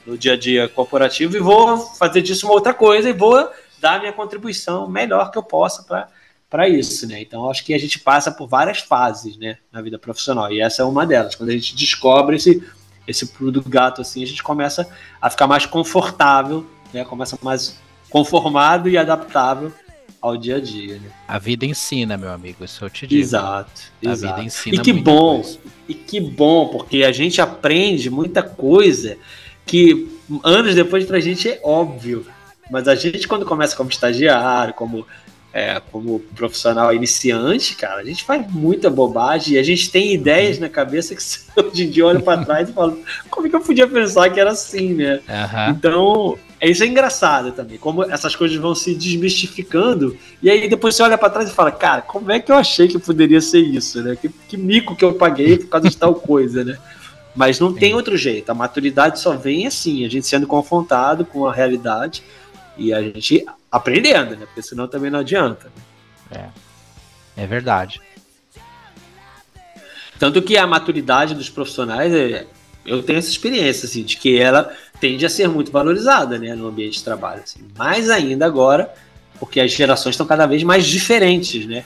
no, 0.05 0.17
dia 0.17 0.33
a 0.33 0.37
dia 0.37 0.67
corporativo, 0.67 1.37
e 1.37 1.39
vou 1.39 1.77
fazer 1.77 2.21
disso 2.21 2.45
uma 2.45 2.53
outra 2.53 2.73
coisa 2.73 3.09
e 3.09 3.13
vou 3.13 3.49
dar 3.79 3.95
a 3.95 3.99
minha 3.99 4.13
contribuição 4.13 4.87
melhor 4.87 5.31
que 5.31 5.37
eu 5.37 5.43
possa 5.43 5.83
para 6.49 6.67
isso, 6.67 7.07
né? 7.07 7.21
Então, 7.21 7.49
acho 7.49 7.63
que 7.63 7.73
a 7.73 7.77
gente 7.77 7.99
passa 7.99 8.31
por 8.31 8.47
várias 8.47 8.79
fases, 8.79 9.37
né, 9.37 9.57
na 9.71 9.81
vida 9.81 9.97
profissional, 9.97 10.51
e 10.51 10.61
essa 10.61 10.81
é 10.81 10.85
uma 10.85 11.05
delas. 11.05 11.35
Quando 11.35 11.49
a 11.49 11.53
gente 11.53 11.75
descobre 11.75 12.35
esse, 12.35 12.63
esse 13.07 13.27
pulo 13.27 13.51
do 13.51 13.61
gato, 13.61 14.01
assim, 14.01 14.23
a 14.23 14.27
gente 14.27 14.43
começa 14.43 14.89
a 15.21 15.29
ficar 15.29 15.47
mais 15.47 15.65
confortável, 15.65 16.65
né? 16.93 17.03
Começa 17.05 17.37
mais 17.41 17.77
conformado 18.09 18.89
e 18.89 18.97
adaptável 18.97 19.71
ao 20.21 20.35
dia 20.35 20.57
a 20.57 20.59
dia. 20.59 20.95
Né? 20.95 21.09
A 21.27 21.39
vida 21.39 21.65
ensina, 21.65 22.17
meu 22.17 22.31
amigo, 22.31 22.63
isso 22.63 22.83
eu 22.83 22.89
te 22.89 23.07
digo. 23.07 23.21
Exato. 23.21 23.81
A 24.05 24.09
exato. 24.09 24.35
vida 24.35 24.47
ensina. 24.47 24.75
E 24.75 24.79
que 24.79 24.93
bom, 24.93 25.41
coisa. 25.41 25.59
e 25.87 25.93
que 25.93 26.19
bom, 26.19 26.67
porque 26.67 27.03
a 27.03 27.11
gente 27.11 27.41
aprende 27.41 28.09
muita 28.09 28.43
coisa 28.43 29.17
que 29.65 30.09
anos 30.43 30.75
depois 30.75 31.05
pra 31.05 31.19
gente 31.19 31.49
é 31.49 31.61
óbvio. 31.63 32.25
Mas 32.69 32.87
a 32.87 32.95
gente, 32.95 33.27
quando 33.27 33.45
começa 33.45 33.75
como 33.75 33.89
estagiário, 33.89 34.73
como 34.73 35.05
é, 35.51 35.81
como 35.91 36.19
profissional 36.35 36.93
iniciante, 36.93 37.75
cara, 37.75 38.01
a 38.01 38.05
gente 38.05 38.23
faz 38.23 38.45
muita 38.51 38.89
bobagem 38.89 39.55
e 39.55 39.57
a 39.57 39.63
gente 39.63 39.89
tem 39.89 40.13
ideias 40.13 40.59
na 40.59 40.69
cabeça 40.69 41.15
que 41.15 41.21
hoje 41.59 41.85
em 41.85 41.89
dia 41.89 42.05
olho 42.05 42.21
para 42.21 42.45
trás 42.45 42.69
e 42.69 42.73
falo, 42.73 42.99
como 43.29 43.47
é 43.47 43.49
que 43.49 43.55
eu 43.55 43.61
podia 43.61 43.87
pensar 43.87 44.29
que 44.29 44.39
era 44.39 44.51
assim, 44.51 44.93
né? 44.93 45.19
Uhum. 45.27 45.69
Então, 45.71 46.39
é 46.61 46.69
isso 46.69 46.83
é 46.83 46.87
engraçado 46.87 47.51
também, 47.51 47.77
como 47.77 48.03
essas 48.03 48.35
coisas 48.35 48.57
vão 48.57 48.75
se 48.75 48.93
desmistificando 48.93 50.15
e 50.41 50.49
aí 50.49 50.69
depois 50.69 50.95
você 50.95 51.01
olha 51.01 51.17
para 51.17 51.29
trás 51.29 51.49
e 51.49 51.53
fala, 51.53 51.71
cara, 51.71 52.01
como 52.01 52.31
é 52.31 52.39
que 52.39 52.51
eu 52.51 52.55
achei 52.55 52.87
que 52.87 52.99
poderia 52.99 53.41
ser 53.41 53.59
isso, 53.59 54.03
né? 54.03 54.15
Que, 54.15 54.29
que 54.29 54.57
mico 54.57 54.95
que 54.95 55.03
eu 55.03 55.13
paguei 55.13 55.57
por 55.57 55.67
causa 55.67 55.89
de 55.89 55.97
tal 55.97 56.13
coisa, 56.13 56.63
né? 56.63 56.77
Mas 57.35 57.59
não 57.59 57.73
tem 57.73 57.95
outro 57.95 58.17
jeito, 58.17 58.51
a 58.51 58.55
maturidade 58.55 59.19
só 59.19 59.35
vem 59.35 59.65
assim, 59.65 60.05
a 60.05 60.09
gente 60.09 60.27
sendo 60.27 60.45
confrontado 60.45 61.25
com 61.25 61.47
a 61.47 61.53
realidade 61.53 62.21
e 62.79 62.93
a 62.93 63.01
gente 63.01 63.45
aprendendo, 63.71 64.35
né? 64.35 64.45
Porque 64.45 64.61
senão 64.61 64.87
também 64.87 65.11
não 65.11 65.19
adianta. 65.19 65.71
É, 66.31 66.45
é 67.35 67.45
verdade. 67.45 68.01
Tanto 70.17 70.41
que 70.41 70.57
a 70.57 70.67
maturidade 70.67 71.33
dos 71.33 71.49
profissionais, 71.49 72.13
é, 72.13 72.45
eu 72.85 73.01
tenho 73.03 73.19
essa 73.19 73.29
experiência, 73.29 73.85
assim, 73.85 74.03
de 74.03 74.17
que 74.17 74.37
ela 74.37 74.73
tende 74.99 75.25
a 75.25 75.29
ser 75.29 75.47
muito 75.47 75.71
valorizada, 75.71 76.37
né, 76.37 76.55
no 76.55 76.67
ambiente 76.67 76.97
de 76.97 77.03
trabalho. 77.03 77.41
Assim. 77.41 77.61
Mais 77.77 78.09
ainda 78.09 78.45
agora, 78.45 78.93
porque 79.39 79.59
as 79.59 79.71
gerações 79.71 80.13
estão 80.13 80.25
cada 80.25 80.45
vez 80.45 80.63
mais 80.63 80.85
diferentes, 80.85 81.65
né? 81.65 81.85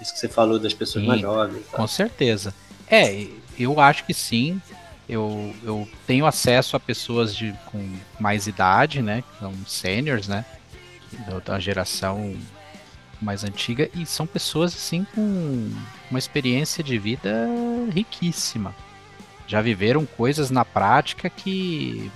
Isso 0.00 0.12
que 0.12 0.18
você 0.18 0.28
falou 0.28 0.58
das 0.58 0.74
pessoas 0.74 1.02
sim, 1.04 1.08
mais 1.08 1.20
jovens. 1.20 1.64
Com 1.70 1.86
certeza. 1.86 2.52
É, 2.90 3.26
eu 3.58 3.78
acho 3.80 4.04
que 4.04 4.12
sim. 4.12 4.60
Eu, 5.08 5.54
eu 5.62 5.88
tenho 6.06 6.26
acesso 6.26 6.76
a 6.76 6.80
pessoas 6.80 7.34
de, 7.34 7.54
com 7.66 7.96
mais 8.18 8.46
idade, 8.46 9.02
né? 9.02 9.22
Que 9.22 9.38
são 9.38 9.52
seniors, 9.66 10.28
né? 10.28 10.44
da 11.44 11.60
geração 11.60 12.36
mais 13.20 13.44
antiga 13.44 13.88
e 13.94 14.04
são 14.04 14.26
pessoas 14.26 14.74
assim 14.74 15.06
com 15.14 15.70
uma 16.10 16.18
experiência 16.18 16.82
de 16.82 16.98
vida 16.98 17.48
riquíssima. 17.92 18.74
Já 19.46 19.60
viveram 19.60 20.06
coisas 20.06 20.50
na 20.50 20.64
prática 20.64 21.28
que 21.30 22.10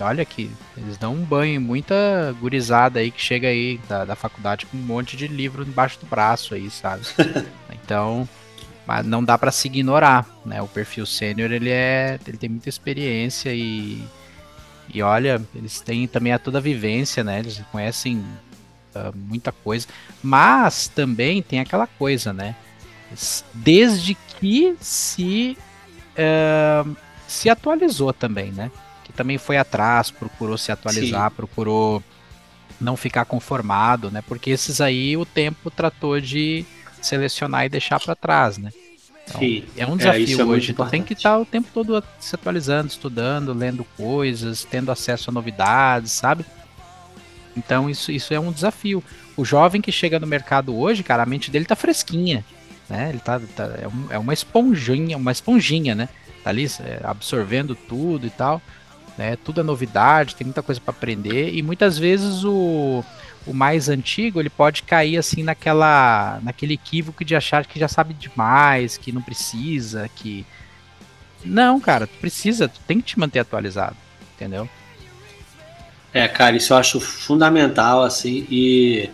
olha 0.00 0.24
que 0.24 0.50
eles 0.76 0.98
dão 0.98 1.14
um 1.14 1.24
banho 1.24 1.60
muita 1.60 2.34
gurizada 2.40 3.00
aí 3.00 3.10
que 3.10 3.20
chega 3.20 3.48
aí 3.48 3.78
da, 3.88 4.04
da 4.04 4.16
faculdade 4.16 4.66
com 4.66 4.76
um 4.76 4.80
monte 4.80 5.16
de 5.16 5.26
livro 5.26 5.62
embaixo 5.62 5.98
do 6.00 6.06
braço 6.06 6.54
aí, 6.54 6.70
sabe? 6.70 7.04
então, 7.72 8.28
mas 8.86 9.04
não 9.06 9.24
dá 9.24 9.38
para 9.38 9.50
se 9.50 9.68
ignorar, 9.68 10.26
né? 10.44 10.60
O 10.60 10.68
perfil 10.68 11.06
sênior 11.06 11.50
ele 11.50 11.70
é, 11.70 12.18
ele 12.26 12.36
tem 12.36 12.48
muita 12.48 12.68
experiência 12.68 13.54
e 13.54 14.02
e 14.92 15.02
olha, 15.02 15.40
eles 15.54 15.80
têm 15.80 16.06
também 16.06 16.32
a 16.32 16.38
toda 16.38 16.58
a 16.58 16.60
vivência, 16.60 17.24
né? 17.24 17.38
Eles 17.38 17.60
conhecem 17.72 18.18
uh, 18.94 19.16
muita 19.16 19.52
coisa. 19.52 19.86
Mas 20.22 20.88
também 20.88 21.42
tem 21.42 21.60
aquela 21.60 21.86
coisa, 21.86 22.32
né? 22.32 22.54
Desde 23.52 24.14
que 24.14 24.76
se, 24.80 25.56
uh, 26.12 26.96
se 27.26 27.48
atualizou 27.48 28.12
também, 28.12 28.50
né? 28.52 28.70
Que 29.04 29.12
também 29.12 29.38
foi 29.38 29.56
atrás, 29.56 30.10
procurou 30.10 30.58
se 30.58 30.72
atualizar, 30.72 31.30
Sim. 31.30 31.36
procurou 31.36 32.02
não 32.80 32.96
ficar 32.96 33.24
conformado, 33.24 34.10
né? 34.10 34.22
Porque 34.26 34.50
esses 34.50 34.80
aí 34.80 35.16
o 35.16 35.24
tempo 35.24 35.70
tratou 35.70 36.20
de 36.20 36.64
selecionar 37.06 37.64
e 37.64 37.68
deixar 37.68 38.00
para 38.00 38.14
trás, 38.14 38.58
né? 38.58 38.70
Então, 39.28 39.40
é 39.76 39.86
um 39.86 39.94
é, 39.94 39.96
desafio 39.96 40.40
é, 40.40 40.44
hoje. 40.44 40.74
Tu 40.74 40.84
tem 40.86 41.02
que 41.02 41.14
estar 41.14 41.38
o 41.38 41.46
tempo 41.46 41.68
todo 41.72 42.02
se 42.18 42.34
atualizando, 42.34 42.88
estudando, 42.88 43.52
lendo 43.52 43.84
coisas, 43.96 44.64
tendo 44.64 44.92
acesso 44.92 45.30
a 45.30 45.32
novidades, 45.32 46.12
sabe? 46.12 46.44
Então 47.56 47.88
isso, 47.88 48.10
isso 48.12 48.34
é 48.34 48.40
um 48.40 48.52
desafio. 48.52 49.02
O 49.36 49.44
jovem 49.44 49.80
que 49.80 49.92
chega 49.92 50.18
no 50.18 50.26
mercado 50.26 50.76
hoje, 50.76 51.02
cara, 51.02 51.22
a 51.22 51.26
mente 51.26 51.50
dele 51.50 51.64
tá 51.64 51.76
fresquinha, 51.76 52.44
né? 52.88 53.10
Ele 53.10 53.18
tá, 53.18 53.40
tá 53.56 53.64
é, 53.80 53.88
um, 53.88 54.06
é, 54.10 54.18
uma 54.18 54.32
esponjinha, 54.32 55.16
uma 55.16 55.32
esponjinha, 55.32 55.94
né? 55.94 56.08
Tá 56.42 56.50
ali 56.50 56.66
é, 56.80 57.00
absorvendo 57.04 57.74
tudo 57.74 58.26
e 58.26 58.30
tal, 58.30 58.60
né? 59.16 59.36
Tudo 59.36 59.60
é 59.60 59.64
novidade, 59.64 60.36
tem 60.36 60.44
muita 60.44 60.62
coisa 60.62 60.80
para 60.80 60.92
aprender 60.92 61.54
e 61.54 61.62
muitas 61.62 61.98
vezes 61.98 62.44
o 62.44 63.04
o 63.46 63.52
mais 63.52 63.88
antigo, 63.88 64.40
ele 64.40 64.50
pode 64.50 64.82
cair 64.82 65.16
assim 65.16 65.42
naquela 65.42 66.40
naquele 66.42 66.74
equívoco 66.74 67.24
de 67.24 67.36
achar 67.36 67.66
que 67.66 67.78
já 67.78 67.88
sabe 67.88 68.14
demais, 68.14 68.96
que 68.96 69.12
não 69.12 69.22
precisa, 69.22 70.08
que 70.16 70.46
não, 71.44 71.78
cara, 71.78 72.06
tu 72.06 72.16
precisa, 72.20 72.68
tu 72.68 72.80
tem 72.86 72.98
que 72.98 73.04
te 73.04 73.18
manter 73.18 73.40
atualizado, 73.40 73.96
entendeu? 74.34 74.68
É, 76.12 76.26
cara, 76.26 76.56
isso 76.56 76.72
eu 76.72 76.76
acho 76.76 77.00
fundamental, 77.00 78.02
assim, 78.02 78.46
e 78.50 79.10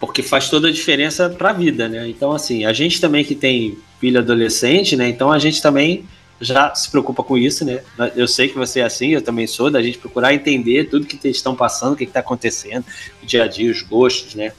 porque 0.00 0.22
faz 0.22 0.48
toda 0.48 0.68
a 0.68 0.72
diferença 0.72 1.28
para 1.28 1.50
a 1.50 1.52
vida, 1.52 1.88
né? 1.88 2.08
Então, 2.08 2.32
assim, 2.32 2.64
a 2.64 2.72
gente 2.72 3.00
também 3.00 3.24
que 3.24 3.34
tem 3.34 3.78
filho 4.00 4.18
adolescente, 4.18 4.96
né? 4.96 5.08
Então 5.08 5.30
a 5.30 5.38
gente 5.38 5.60
também 5.60 6.04
já 6.40 6.74
se 6.74 6.90
preocupa 6.90 7.22
com 7.22 7.36
isso, 7.36 7.64
né? 7.64 7.80
Eu 8.14 8.28
sei 8.28 8.48
que 8.48 8.56
você 8.56 8.80
é 8.80 8.84
assim, 8.84 9.08
eu 9.08 9.22
também 9.22 9.46
sou, 9.46 9.70
da 9.70 9.82
gente 9.82 9.98
procurar 9.98 10.34
entender 10.34 10.84
tudo 10.84 11.06
que 11.06 11.28
estão 11.28 11.54
passando, 11.54 11.94
o 11.94 11.96
que 11.96 12.04
está 12.04 12.20
acontecendo, 12.20 12.84
o 13.22 13.26
dia 13.26 13.44
a 13.44 13.48
dia, 13.48 13.70
os 13.70 13.82
gostos, 13.82 14.34
né? 14.34 14.52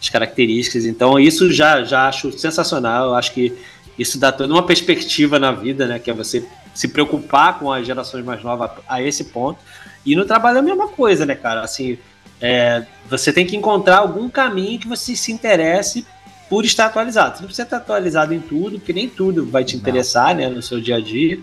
As 0.00 0.08
características. 0.08 0.84
Então, 0.84 1.18
isso 1.18 1.52
já, 1.52 1.84
já 1.84 2.08
acho 2.08 2.36
sensacional. 2.38 3.08
Eu 3.08 3.14
acho 3.14 3.32
que 3.32 3.52
isso 3.98 4.18
dá 4.18 4.32
toda 4.32 4.52
uma 4.52 4.64
perspectiva 4.64 5.38
na 5.38 5.52
vida, 5.52 5.86
né? 5.86 5.98
Que 5.98 6.10
é 6.10 6.14
você 6.14 6.46
se 6.74 6.88
preocupar 6.88 7.58
com 7.58 7.72
as 7.72 7.86
gerações 7.86 8.24
mais 8.24 8.42
novas 8.42 8.70
a 8.88 9.02
esse 9.02 9.24
ponto. 9.24 9.58
E 10.04 10.14
no 10.14 10.24
trabalho 10.24 10.58
é 10.58 10.60
a 10.60 10.62
mesma 10.62 10.88
coisa, 10.88 11.26
né, 11.26 11.34
cara? 11.34 11.62
Assim, 11.62 11.98
é, 12.40 12.84
você 13.08 13.32
tem 13.32 13.46
que 13.46 13.56
encontrar 13.56 13.98
algum 13.98 14.28
caminho 14.28 14.78
que 14.78 14.86
você 14.86 15.16
se 15.16 15.32
interesse 15.32 16.06
por 16.48 16.64
estar 16.64 16.86
atualizado. 16.86 17.36
Você 17.36 17.42
não 17.42 17.46
precisa 17.46 17.64
estar 17.64 17.76
atualizado 17.78 18.34
em 18.34 18.40
tudo, 18.40 18.78
porque 18.78 18.92
nem 18.92 19.08
tudo 19.08 19.46
vai 19.46 19.64
te 19.64 19.76
interessar 19.76 20.34
né, 20.34 20.48
no 20.48 20.62
seu 20.62 20.80
dia 20.80 20.96
a 20.96 21.00
dia. 21.00 21.38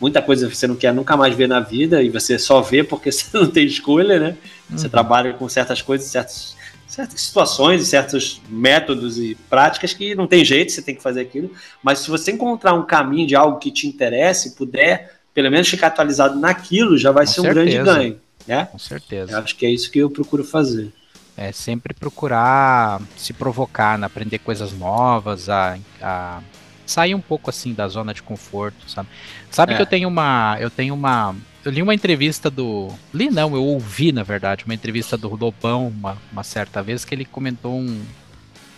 Muita 0.00 0.20
coisa 0.20 0.48
você 0.48 0.66
não 0.66 0.76
quer 0.76 0.92
nunca 0.92 1.16
mais 1.16 1.34
ver 1.34 1.48
na 1.48 1.60
vida 1.60 2.02
e 2.02 2.10
você 2.10 2.38
só 2.38 2.60
vê 2.60 2.82
porque 2.82 3.10
você 3.12 3.26
não 3.36 3.46
tem 3.46 3.66
escolha, 3.66 4.18
né? 4.18 4.36
Você 4.70 4.86
uhum. 4.86 4.90
trabalha 4.90 5.32
com 5.32 5.48
certas 5.48 5.80
coisas, 5.82 6.08
certas, 6.08 6.56
certas 6.86 7.20
situações, 7.20 7.86
certos 7.86 8.40
métodos 8.48 9.18
e 9.18 9.36
práticas 9.48 9.92
que 9.92 10.14
não 10.14 10.26
tem 10.26 10.44
jeito, 10.44 10.72
você 10.72 10.82
tem 10.82 10.94
que 10.94 11.02
fazer 11.02 11.20
aquilo. 11.20 11.50
Mas 11.82 12.00
se 12.00 12.10
você 12.10 12.32
encontrar 12.32 12.74
um 12.74 12.84
caminho 12.84 13.26
de 13.26 13.36
algo 13.36 13.58
que 13.58 13.70
te 13.70 13.86
interesse, 13.86 14.54
puder, 14.56 15.18
pelo 15.32 15.50
menos 15.50 15.68
ficar 15.68 15.88
atualizado 15.88 16.38
naquilo, 16.38 16.96
já 16.96 17.12
vai 17.12 17.26
com 17.26 17.32
ser 17.32 17.40
um 17.40 17.44
grande 17.44 17.78
ganho 17.78 18.24
né? 18.46 18.68
Com 18.70 18.78
certeza. 18.78 19.32
Eu 19.32 19.38
acho 19.38 19.56
que 19.56 19.66
é 19.66 19.70
isso 19.70 19.90
que 19.90 19.98
eu 19.98 20.10
procuro 20.10 20.44
fazer. 20.44 20.92
É 21.36 21.50
sempre 21.50 21.92
procurar 21.92 23.00
se 23.16 23.32
provocar, 23.32 23.98
né? 23.98 24.06
aprender 24.06 24.38
coisas 24.38 24.72
novas, 24.72 25.48
a, 25.48 25.76
a 26.00 26.40
sair 26.86 27.14
um 27.14 27.20
pouco 27.20 27.50
assim 27.50 27.74
da 27.74 27.88
zona 27.88 28.14
de 28.14 28.22
conforto, 28.22 28.88
sabe? 28.88 29.08
Sabe 29.50 29.72
é. 29.72 29.76
que 29.76 29.82
eu 29.82 29.86
tenho 29.86 30.08
uma, 30.08 30.56
eu 30.60 30.70
tenho 30.70 30.94
uma, 30.94 31.34
eu 31.64 31.72
li 31.72 31.82
uma 31.82 31.94
entrevista 31.94 32.50
do, 32.50 32.88
li 33.12 33.30
não, 33.30 33.54
eu 33.54 33.64
ouvi 33.64 34.12
na 34.12 34.22
verdade 34.22 34.64
uma 34.64 34.74
entrevista 34.74 35.16
do 35.16 35.34
Lobão 35.34 35.88
uma, 35.88 36.16
uma 36.30 36.44
certa 36.44 36.82
vez 36.82 37.04
que 37.04 37.14
ele 37.14 37.24
comentou 37.24 37.74
um, 37.74 38.04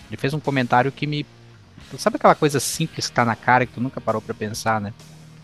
ele 0.08 0.16
fez 0.16 0.32
um 0.32 0.40
comentário 0.40 0.92
que 0.92 1.06
me, 1.06 1.26
sabe 1.98 2.16
aquela 2.16 2.34
coisa 2.34 2.60
simples 2.60 3.08
que 3.08 3.14
tá 3.14 3.24
na 3.24 3.36
cara 3.36 3.66
que 3.66 3.72
tu 3.72 3.80
nunca 3.80 4.00
parou 4.00 4.22
para 4.22 4.34
pensar, 4.34 4.80
né? 4.80 4.92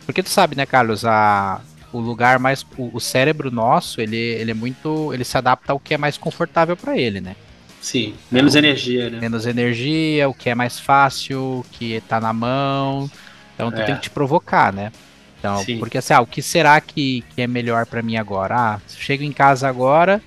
Porque 0.04 0.22
tu 0.22 0.30
sabe, 0.30 0.56
né, 0.56 0.66
Carlos, 0.66 1.04
a 1.04 1.60
o 1.92 2.00
lugar 2.00 2.38
mais. 2.38 2.64
O, 2.76 2.90
o, 2.94 3.00
cérebro 3.00 3.50
nosso, 3.50 4.00
ele, 4.00 4.16
ele 4.16 4.50
é 4.50 4.54
muito. 4.54 5.12
Ele 5.12 5.24
se 5.24 5.36
adapta 5.36 5.72
ao 5.72 5.80
que 5.80 5.94
é 5.94 5.98
mais 5.98 6.16
confortável 6.16 6.76
para 6.76 6.96
ele, 6.96 7.20
né? 7.20 7.36
Sim, 7.80 8.14
menos 8.30 8.54
então, 8.54 8.68
energia, 8.68 9.10
né? 9.10 9.18
Menos 9.20 9.44
energia, 9.44 10.28
o 10.28 10.34
que 10.34 10.48
é 10.48 10.54
mais 10.54 10.78
fácil, 10.78 11.40
o 11.40 11.66
que 11.72 12.00
tá 12.08 12.20
na 12.20 12.32
mão. 12.32 13.10
Então 13.54 13.70
tu 13.70 13.80
é. 13.80 13.84
tem 13.84 13.96
que 13.96 14.02
te 14.02 14.10
provocar, 14.10 14.72
né? 14.72 14.92
Então, 15.38 15.58
Sim. 15.64 15.80
porque 15.80 15.98
assim, 15.98 16.14
ah, 16.14 16.20
o 16.20 16.26
que 16.26 16.40
será 16.40 16.80
que, 16.80 17.24
que 17.34 17.42
é 17.42 17.48
melhor 17.48 17.84
para 17.84 18.00
mim 18.00 18.16
agora? 18.16 18.54
Ah, 18.56 18.80
chego 18.88 19.24
em 19.24 19.32
casa 19.32 19.68
agora, 19.68 20.22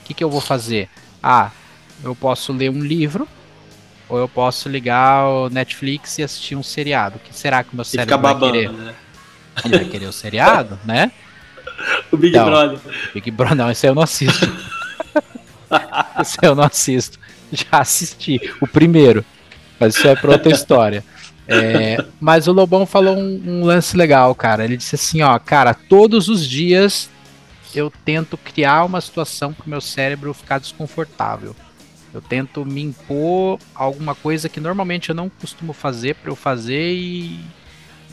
o 0.00 0.04
que, 0.04 0.14
que 0.14 0.22
eu 0.22 0.30
vou 0.30 0.40
fazer? 0.40 0.88
Ah, 1.20 1.50
eu 2.04 2.14
posso 2.14 2.52
ler 2.52 2.70
um 2.70 2.80
livro, 2.80 3.26
ou 4.08 4.18
eu 4.18 4.28
posso 4.28 4.68
ligar 4.68 5.26
o 5.26 5.50
Netflix 5.50 6.18
e 6.18 6.22
assistir 6.22 6.54
um 6.54 6.62
seriado. 6.62 7.16
O 7.16 7.18
que 7.18 7.34
será 7.34 7.64
que 7.64 7.72
o 7.72 7.76
meu 7.76 7.84
cérebro 7.84 8.18
vai 8.18 8.32
babando, 8.34 8.52
querer? 8.52 8.70
Né? 8.70 8.94
Ele 9.64 9.78
vai 9.78 9.84
querer 9.86 10.06
o 10.06 10.12
seriado, 10.12 10.78
né? 10.84 11.12
O 12.10 12.16
Big 12.16 12.34
então, 12.34 12.46
Brother. 12.46 12.78
Big 13.14 13.30
Brother, 13.30 13.56
não, 13.56 13.70
esse 13.70 13.86
aí 13.86 13.90
eu 13.90 13.94
não 13.94 14.02
assisto. 14.02 14.46
esse 16.20 16.38
aí 16.40 16.48
eu 16.48 16.54
não 16.54 16.64
assisto. 16.64 17.18
Já 17.50 17.80
assisti, 17.80 18.40
o 18.60 18.66
primeiro. 18.66 19.24
Mas 19.78 19.96
isso 19.96 20.06
é 20.06 20.14
pra 20.14 20.32
outra 20.32 20.52
história. 20.52 21.04
É, 21.46 22.02
mas 22.20 22.46
o 22.46 22.52
Lobão 22.52 22.86
falou 22.86 23.16
um, 23.16 23.42
um, 23.44 23.64
lance 23.64 23.96
legal, 23.96 24.34
cara. 24.34 24.64
Ele 24.64 24.76
disse 24.76 24.94
assim, 24.94 25.22
ó, 25.22 25.38
cara, 25.38 25.74
todos 25.74 26.28
os 26.28 26.46
dias 26.46 27.10
eu 27.74 27.92
tento 28.04 28.36
criar 28.36 28.84
uma 28.84 29.00
situação 29.00 29.52
pro 29.52 29.68
meu 29.68 29.80
cérebro 29.80 30.32
ficar 30.32 30.58
desconfortável. 30.58 31.54
Eu 32.14 32.20
tento 32.20 32.64
me 32.64 32.82
impor 32.82 33.58
alguma 33.74 34.14
coisa 34.14 34.48
que 34.48 34.60
normalmente 34.60 35.08
eu 35.08 35.14
não 35.14 35.28
costumo 35.28 35.72
fazer 35.72 36.14
para 36.14 36.30
eu 36.30 36.36
fazer 36.36 36.92
e 36.92 37.40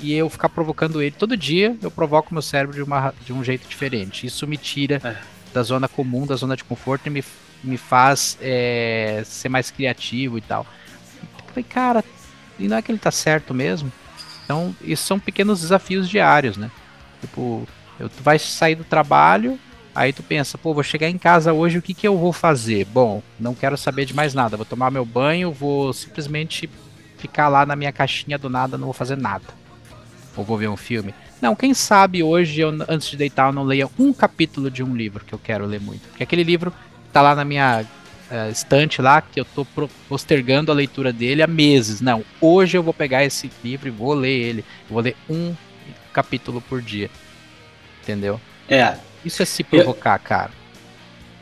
e 0.02 0.14
eu 0.14 0.30
ficar 0.30 0.50
provocando 0.50 1.02
ele 1.02 1.12
todo 1.12 1.36
dia, 1.36 1.76
eu 1.82 1.92
provoco 1.92 2.34
meu 2.34 2.42
cérebro 2.42 2.76
de, 2.76 2.82
uma, 2.82 3.14
de 3.26 3.34
um 3.34 3.44
jeito 3.44 3.68
diferente. 3.68 4.26
Isso 4.26 4.48
me 4.48 4.58
tira 4.58 5.02
é. 5.04 5.18
da 5.54 5.62
zona 5.62 5.88
comum, 5.88 6.26
da 6.26 6.36
zona 6.36 6.56
de 6.56 6.64
conforto 6.64 7.08
e 7.08 7.10
me, 7.10 7.24
me 7.64 7.78
faz 7.78 8.38
é, 8.42 9.22
ser 9.26 9.50
mais 9.50 9.70
criativo 9.70 10.38
e 10.38 10.42
tal. 10.42 10.66
Eu 11.22 11.46
falei, 11.48 11.64
cara, 11.64 12.04
e 12.58 12.68
não 12.68 12.78
é 12.78 12.82
que 12.82 12.92
ele 12.92 13.00
tá 13.00 13.12
certo 13.12 13.54
mesmo? 13.54 13.92
Então, 14.46 14.76
isso 14.82 15.04
são 15.06 15.20
pequenos 15.20 15.62
desafios 15.62 16.10
diários, 16.10 16.58
né? 16.58 16.72
Tipo, 17.22 17.68
eu, 18.00 18.10
tu 18.10 18.24
vai 18.24 18.40
sair 18.40 18.76
do 18.76 18.84
trabalho, 18.84 19.60
aí 19.94 20.14
tu 20.14 20.24
pensa, 20.24 20.58
pô, 20.58 20.74
vou 20.74 20.84
chegar 20.84 21.10
em 21.10 21.18
casa 21.18 21.52
hoje, 21.52 21.78
o 21.78 21.82
que 21.82 21.94
que 21.94 22.08
eu 22.08 22.18
vou 22.18 22.32
fazer? 22.32 22.86
Bom, 22.86 23.22
não 23.40 23.54
quero 23.54 23.78
saber 23.78 24.06
de 24.06 24.16
mais 24.16 24.34
nada, 24.34 24.58
vou 24.58 24.66
tomar 24.66 24.90
meu 24.90 25.06
banho, 25.06 25.52
vou 25.52 25.92
simplesmente 25.94 26.70
ficar 27.18 27.50
lá 27.50 27.66
na 27.66 27.76
minha 27.76 27.92
caixinha 27.92 28.38
do 28.38 28.50
nada, 28.50 28.78
não 28.78 28.86
vou 28.86 28.94
fazer 28.94 29.18
nada 29.18 29.60
ou 30.36 30.44
vou 30.44 30.58
ver 30.58 30.70
um 30.70 30.78
filme. 30.78 31.14
Não, 31.42 31.56
quem 31.56 31.74
sabe 31.74 32.22
hoje, 32.22 32.62
eu, 32.62 32.70
antes 32.88 33.10
de 33.10 33.18
deitar, 33.18 33.50
eu 33.50 33.54
não 33.54 33.64
leia 33.64 33.90
um 33.98 34.12
capítulo 34.12 34.70
de 34.70 34.84
um 34.84 34.96
livro 34.96 35.24
que 35.26 35.34
eu 35.34 35.40
quero 35.40 35.66
ler 35.66 35.80
muito. 35.80 36.08
Porque 36.10 36.24
aquele 36.24 36.44
livro 36.44 36.74
tá 37.14 37.22
lá 37.22 37.34
na 37.34 37.46
minha 37.46 37.86
uh, 38.30 38.52
estante 38.52 39.02
lá, 39.02 39.22
que 39.22 39.40
eu 39.40 39.46
tô 39.46 39.66
postergando 40.08 40.72
a 40.72 40.76
leitura 40.76 41.14
dele 41.14 41.42
há 41.42 41.48
meses. 41.48 42.02
Não, 42.02 42.24
hoje 42.42 42.78
eu 42.78 42.84
vou 42.84 42.94
pegar 42.94 43.24
esse 43.24 43.50
livro 43.64 43.88
e 43.88 43.92
vou 43.92 44.14
ler 44.14 44.38
ele. 44.38 44.60
Eu 44.90 44.94
vou 44.94 45.02
ler 45.02 45.16
um 45.30 45.54
capítulo 46.12 46.62
por 46.62 46.82
dia. 46.82 47.10
Entendeu? 48.02 48.40
É. 48.68 48.96
Isso 49.24 49.42
é 49.42 49.46
se 49.46 49.64
provocar, 49.64 50.16
eu, 50.20 50.24
cara. 50.24 50.52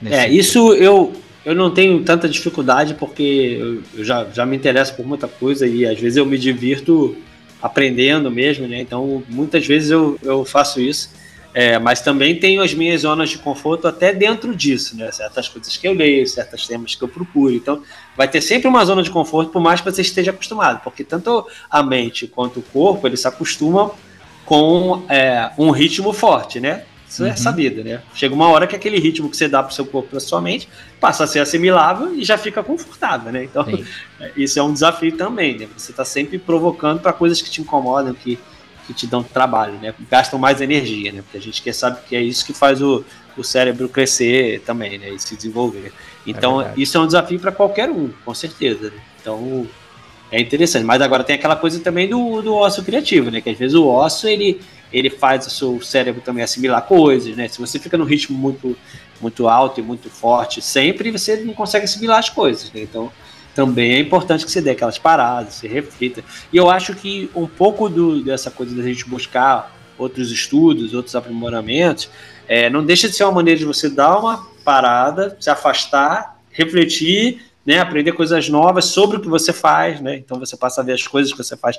É, 0.05 0.29
isso 0.29 0.73
eu, 0.73 1.13
eu 1.43 1.55
não 1.55 1.71
tenho 1.71 2.03
tanta 2.03 2.29
dificuldade 2.29 2.93
porque 2.93 3.57
eu, 3.59 3.83
eu 3.95 4.03
já, 4.03 4.25
já 4.25 4.45
me 4.45 4.55
interesso 4.55 4.93
por 4.95 5.05
muita 5.05 5.27
coisa 5.27 5.65
e 5.65 5.85
às 5.85 5.99
vezes 5.99 6.17
eu 6.17 6.25
me 6.25 6.37
divirto 6.37 7.17
aprendendo 7.61 8.29
mesmo, 8.29 8.67
né? 8.67 8.81
Então, 8.81 9.23
muitas 9.29 9.65
vezes 9.65 9.91
eu, 9.91 10.19
eu 10.23 10.45
faço 10.45 10.79
isso. 10.79 11.09
É, 11.53 11.79
mas 11.79 12.01
também 12.01 12.39
tenho 12.39 12.61
as 12.61 12.71
minhas 12.71 13.01
zonas 13.01 13.31
de 13.31 13.39
conforto 13.39 13.87
até 13.87 14.13
dentro 14.13 14.55
disso, 14.55 14.95
né? 14.95 15.11
Certas 15.11 15.49
coisas 15.49 15.75
que 15.75 15.87
eu 15.87 15.93
leio, 15.93 16.27
certos 16.27 16.67
temas 16.67 16.93
que 16.93 17.03
eu 17.03 17.07
procuro. 17.07 17.51
Então, 17.51 17.81
vai 18.15 18.27
ter 18.27 18.41
sempre 18.41 18.67
uma 18.67 18.85
zona 18.85 19.01
de 19.01 19.09
conforto, 19.09 19.51
por 19.51 19.59
mais 19.59 19.81
que 19.81 19.89
você 19.89 20.01
esteja 20.01 20.29
acostumado, 20.29 20.81
porque 20.83 21.03
tanto 21.03 21.47
a 21.67 21.81
mente 21.81 22.27
quanto 22.27 22.59
o 22.59 22.61
corpo, 22.61 23.07
eles 23.07 23.21
se 23.21 23.27
acostumam 23.27 23.91
com 24.45 25.03
é, 25.09 25.49
um 25.57 25.71
ritmo 25.71 26.13
forte, 26.13 26.59
né? 26.59 26.83
Isso 27.07 27.23
é 27.23 27.27
uhum. 27.27 27.31
é 27.31 27.35
sabido, 27.35 27.83
né? 27.83 28.01
Chega 28.13 28.35
uma 28.35 28.49
hora 28.49 28.67
que 28.67 28.75
aquele 28.75 28.99
ritmo 28.99 29.29
que 29.29 29.37
você 29.37 29.47
dá 29.47 29.63
para 29.63 29.71
o 29.71 29.73
seu 29.73 29.85
corpo, 29.85 30.09
para 30.09 30.19
sua 30.19 30.41
mente, 30.41 30.67
passa 30.99 31.23
a 31.23 31.27
ser 31.27 31.39
assimilável 31.39 32.13
e 32.13 32.23
já 32.23 32.37
fica 32.37 32.61
confortável, 32.61 33.31
né? 33.31 33.45
Então, 33.45 33.63
Sim. 33.63 33.85
isso 34.35 34.59
é 34.59 34.63
um 34.63 34.73
desafio 34.73 35.15
também, 35.15 35.57
né? 35.57 35.67
Você 35.77 35.91
está 35.91 36.03
sempre 36.03 36.37
provocando 36.37 36.99
para 36.99 37.13
coisas 37.13 37.41
que 37.41 37.49
te 37.49 37.61
incomodam, 37.61 38.13
que, 38.13 38.37
que 38.85 38.93
te 38.93 39.07
dão 39.07 39.23
trabalho, 39.23 39.79
né? 39.81 39.93
Gastam 40.11 40.37
mais 40.37 40.59
energia, 40.59 41.13
né? 41.13 41.21
Porque 41.21 41.37
a 41.37 41.41
gente 41.41 41.61
quer 41.61 41.73
saber 41.73 42.01
que 42.07 42.15
é 42.15 42.21
isso 42.21 42.45
que 42.45 42.53
faz 42.53 42.81
o, 42.81 43.05
o 43.37 43.43
cérebro 43.43 43.87
crescer 43.87 44.61
também, 44.65 44.97
né? 44.97 45.09
E 45.09 45.19
se 45.19 45.33
desenvolver. 45.35 45.93
Então, 46.25 46.61
é 46.61 46.73
isso 46.75 46.97
é 46.97 46.99
um 46.99 47.05
desafio 47.05 47.39
para 47.39 47.53
qualquer 47.53 47.89
um, 47.89 48.09
com 48.25 48.33
certeza. 48.33 48.89
Né? 48.89 48.97
Então, 49.21 49.65
é 50.29 50.41
interessante. 50.41 50.83
Mas 50.83 51.01
agora 51.01 51.23
tem 51.23 51.35
aquela 51.35 51.55
coisa 51.55 51.79
também 51.79 52.09
do, 52.09 52.41
do 52.41 52.53
ócio 52.53 52.83
criativo, 52.83 53.31
né? 53.31 53.39
Que 53.39 53.49
às 53.49 53.57
vezes 53.57 53.75
o 53.75 53.87
ócio, 53.87 54.27
ele 54.27 54.59
ele 54.91 55.09
faz 55.09 55.45
o 55.47 55.49
seu 55.49 55.81
cérebro 55.81 56.21
também 56.21 56.43
assimilar 56.43 56.81
coisas, 56.83 57.35
né? 57.35 57.47
Se 57.47 57.59
você 57.59 57.79
fica 57.79 57.97
no 57.97 58.03
ritmo 58.03 58.37
muito, 58.37 58.77
muito 59.21 59.47
alto 59.47 59.79
e 59.79 59.83
muito 59.83 60.09
forte 60.09 60.61
sempre, 60.61 61.11
você 61.11 61.37
não 61.37 61.53
consegue 61.53 61.85
assimilar 61.85 62.19
as 62.19 62.29
coisas, 62.29 62.71
né? 62.71 62.81
Então, 62.81 63.11
também 63.53 63.93
é 63.93 63.99
importante 63.99 64.45
que 64.45 64.51
você 64.51 64.61
dê 64.61 64.69
aquelas 64.69 64.99
paradas, 64.99 65.55
você 65.55 65.67
reflita. 65.67 66.23
E 66.53 66.57
eu 66.57 66.69
acho 66.69 66.93
que 66.93 67.29
um 67.35 67.47
pouco 67.47 67.89
do, 67.89 68.23
dessa 68.23 68.51
coisa 68.51 68.75
da 68.75 68.83
gente 68.83 69.03
buscar 69.09 69.75
outros 69.97 70.31
estudos, 70.31 70.93
outros 70.93 71.15
aprimoramentos, 71.15 72.09
é, 72.47 72.69
não 72.69 72.85
deixa 72.85 73.09
de 73.09 73.15
ser 73.15 73.23
uma 73.23 73.33
maneira 73.33 73.59
de 73.59 73.65
você 73.65 73.89
dar 73.89 74.19
uma 74.19 74.47
parada, 74.63 75.35
se 75.39 75.49
afastar, 75.49 76.39
refletir, 76.51 77.41
né, 77.65 77.79
aprender 77.79 78.13
coisas 78.13 78.47
novas 78.47 78.85
sobre 78.85 79.17
o 79.17 79.19
que 79.19 79.27
você 79.27 79.51
faz, 79.51 79.99
né? 79.99 80.15
Então 80.15 80.39
você 80.39 80.55
passa 80.55 80.81
a 80.81 80.83
ver 80.83 80.93
as 80.93 81.05
coisas 81.05 81.31
que 81.31 81.37
você 81.37 81.57
faz 81.57 81.77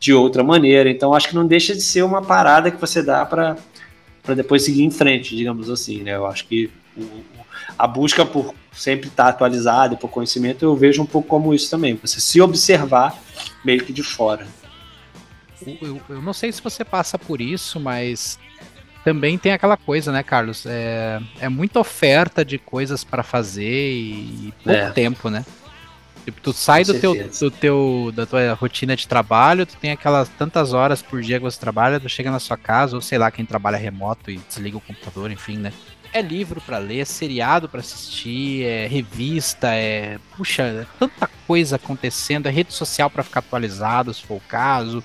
de 0.00 0.14
outra 0.14 0.42
maneira. 0.42 0.90
Então 0.90 1.14
acho 1.14 1.28
que 1.28 1.34
não 1.34 1.46
deixa 1.46 1.74
de 1.74 1.82
ser 1.82 2.02
uma 2.02 2.22
parada 2.22 2.70
que 2.70 2.80
você 2.80 3.02
dá 3.02 3.24
para 3.26 3.56
depois 4.34 4.64
seguir 4.64 4.82
em 4.82 4.90
frente, 4.90 5.36
digamos 5.36 5.68
assim. 5.68 6.02
Né? 6.02 6.16
Eu 6.16 6.26
acho 6.26 6.46
que 6.46 6.70
o, 6.96 7.04
a 7.78 7.86
busca 7.86 8.24
por 8.24 8.54
sempre 8.72 9.08
estar 9.08 9.28
atualizado, 9.28 9.96
por 9.96 10.08
conhecimento, 10.08 10.64
eu 10.64 10.74
vejo 10.74 11.02
um 11.02 11.06
pouco 11.06 11.28
como 11.28 11.54
isso 11.54 11.70
também. 11.70 11.94
Você 11.96 12.18
se 12.20 12.40
observar 12.40 13.16
meio 13.62 13.84
que 13.84 13.92
de 13.92 14.02
fora. 14.02 14.46
Eu, 15.82 16.00
eu 16.08 16.22
não 16.22 16.32
sei 16.32 16.50
se 16.50 16.62
você 16.62 16.82
passa 16.82 17.18
por 17.18 17.38
isso, 17.38 17.78
mas 17.78 18.38
também 19.04 19.36
tem 19.36 19.52
aquela 19.52 19.76
coisa, 19.76 20.10
né, 20.10 20.22
Carlos? 20.22 20.64
É, 20.64 21.20
é 21.38 21.48
muita 21.50 21.78
oferta 21.78 22.42
de 22.42 22.56
coisas 22.56 23.04
para 23.04 23.22
fazer 23.22 23.92
e 23.92 24.54
pouco 24.64 24.78
é. 24.78 24.90
tempo, 24.90 25.28
né? 25.28 25.44
Tipo, 26.24 26.40
tu 26.40 26.52
sai 26.52 26.84
do 26.84 26.94
teu, 26.94 27.14
do 27.14 27.50
teu, 27.50 28.12
da 28.14 28.26
tua 28.26 28.52
rotina 28.54 28.94
de 28.94 29.08
trabalho, 29.08 29.64
tu 29.64 29.76
tem 29.76 29.90
aquelas 29.90 30.28
tantas 30.28 30.72
horas 30.72 31.02
por 31.02 31.22
dia 31.22 31.38
que 31.38 31.44
você 31.44 31.58
trabalha, 31.58 31.98
tu 31.98 32.08
chega 32.08 32.30
na 32.30 32.38
sua 32.38 32.56
casa, 32.56 32.94
ou 32.96 33.02
sei 33.02 33.18
lá, 33.18 33.30
quem 33.30 33.44
trabalha 33.44 33.76
remoto 33.76 34.30
e 34.30 34.36
desliga 34.36 34.76
o 34.76 34.80
computador, 34.80 35.30
enfim, 35.30 35.56
né? 35.56 35.72
É 36.12 36.20
livro 36.20 36.60
para 36.60 36.78
ler, 36.78 37.00
é 37.00 37.04
seriado 37.04 37.68
para 37.68 37.80
assistir, 37.80 38.64
é 38.64 38.86
revista, 38.86 39.74
é. 39.74 40.18
Puxa, 40.36 40.62
é 40.62 40.86
tanta 40.98 41.28
coisa 41.46 41.76
acontecendo, 41.76 42.46
é 42.46 42.50
rede 42.50 42.72
social 42.72 43.08
para 43.08 43.22
ficar 43.22 43.40
atualizado, 43.40 44.12
se 44.12 44.22
for 44.22 44.36
o 44.36 44.42
caso, 44.48 45.02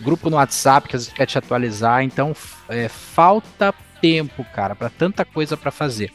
grupo 0.00 0.30
no 0.30 0.36
WhatsApp 0.36 0.88
que 0.88 0.96
às 0.96 1.02
vezes 1.02 1.14
quer 1.14 1.26
te 1.26 1.38
atualizar, 1.38 2.02
então 2.02 2.34
é, 2.68 2.88
falta 2.88 3.74
tempo, 4.00 4.44
cara, 4.54 4.74
para 4.74 4.90
tanta 4.90 5.24
coisa 5.24 5.56
para 5.56 5.70
fazer. 5.70 6.12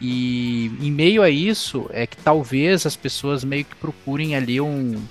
E 0.00 0.66
em 0.80 0.90
meio 0.90 1.22
a 1.22 1.30
isso 1.30 1.88
é 1.92 2.06
que 2.06 2.16
talvez 2.16 2.86
as 2.86 2.94
pessoas 2.94 3.42
meio 3.42 3.64
que 3.64 3.74
procurem 3.74 4.36
ali 4.36 4.60
um, 4.60 5.02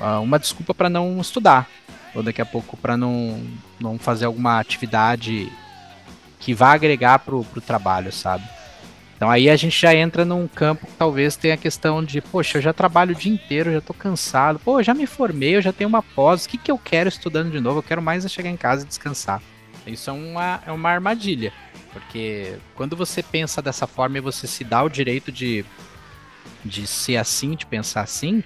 ah, 0.00 0.20
uma 0.20 0.38
desculpa 0.38 0.72
para 0.72 0.88
não 0.88 1.20
estudar, 1.20 1.68
ou 2.14 2.22
daqui 2.22 2.40
a 2.40 2.46
pouco 2.46 2.76
para 2.76 2.96
não, 2.96 3.42
não 3.80 3.98
fazer 3.98 4.26
alguma 4.26 4.60
atividade 4.60 5.50
que 6.38 6.54
vá 6.54 6.72
agregar 6.72 7.18
pro, 7.20 7.42
pro 7.44 7.60
trabalho, 7.60 8.12
sabe? 8.12 8.44
Então 9.16 9.30
aí 9.30 9.48
a 9.48 9.56
gente 9.56 9.80
já 9.80 9.94
entra 9.94 10.24
num 10.24 10.46
campo 10.46 10.86
que 10.86 10.92
talvez 10.92 11.36
tenha 11.36 11.54
a 11.54 11.56
questão 11.56 12.04
de, 12.04 12.20
poxa, 12.20 12.58
eu 12.58 12.62
já 12.62 12.72
trabalho 12.72 13.12
o 13.12 13.18
dia 13.18 13.32
inteiro, 13.32 13.72
já 13.72 13.80
tô 13.80 13.94
cansado, 13.94 14.58
pô, 14.58 14.80
eu 14.80 14.84
já 14.84 14.92
me 14.92 15.06
formei, 15.06 15.56
eu 15.56 15.62
já 15.62 15.72
tenho 15.72 15.88
uma 15.88 16.02
pós, 16.02 16.44
o 16.44 16.48
que, 16.48 16.58
que 16.58 16.70
eu 16.70 16.78
quero 16.78 17.08
estudando 17.08 17.50
de 17.50 17.60
novo? 17.60 17.78
Eu 17.78 17.82
quero 17.82 18.02
mais 18.02 18.24
é 18.24 18.28
chegar 18.28 18.50
em 18.50 18.56
casa 18.56 18.84
e 18.84 18.88
descansar. 18.88 19.40
Isso 19.86 20.10
é 20.10 20.12
uma, 20.12 20.62
é 20.66 20.72
uma 20.72 20.90
armadilha. 20.90 21.52
Porque 21.92 22.56
quando 22.74 22.96
você 22.96 23.22
pensa 23.22 23.62
dessa 23.62 23.86
forma 23.86 24.18
e 24.18 24.20
você 24.20 24.46
se 24.46 24.64
dá 24.64 24.82
o 24.82 24.88
direito 24.88 25.30
de, 25.30 25.64
de 26.64 26.86
ser 26.86 27.16
assim, 27.16 27.54
de 27.54 27.66
pensar 27.66 28.02
assim, 28.02 28.42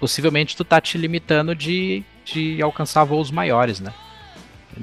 possivelmente 0.00 0.56
tu 0.56 0.64
tá 0.64 0.80
te 0.80 0.98
limitando 0.98 1.54
de, 1.54 2.02
de 2.24 2.60
alcançar 2.60 3.04
voos 3.04 3.30
maiores, 3.30 3.80
né? 3.80 3.92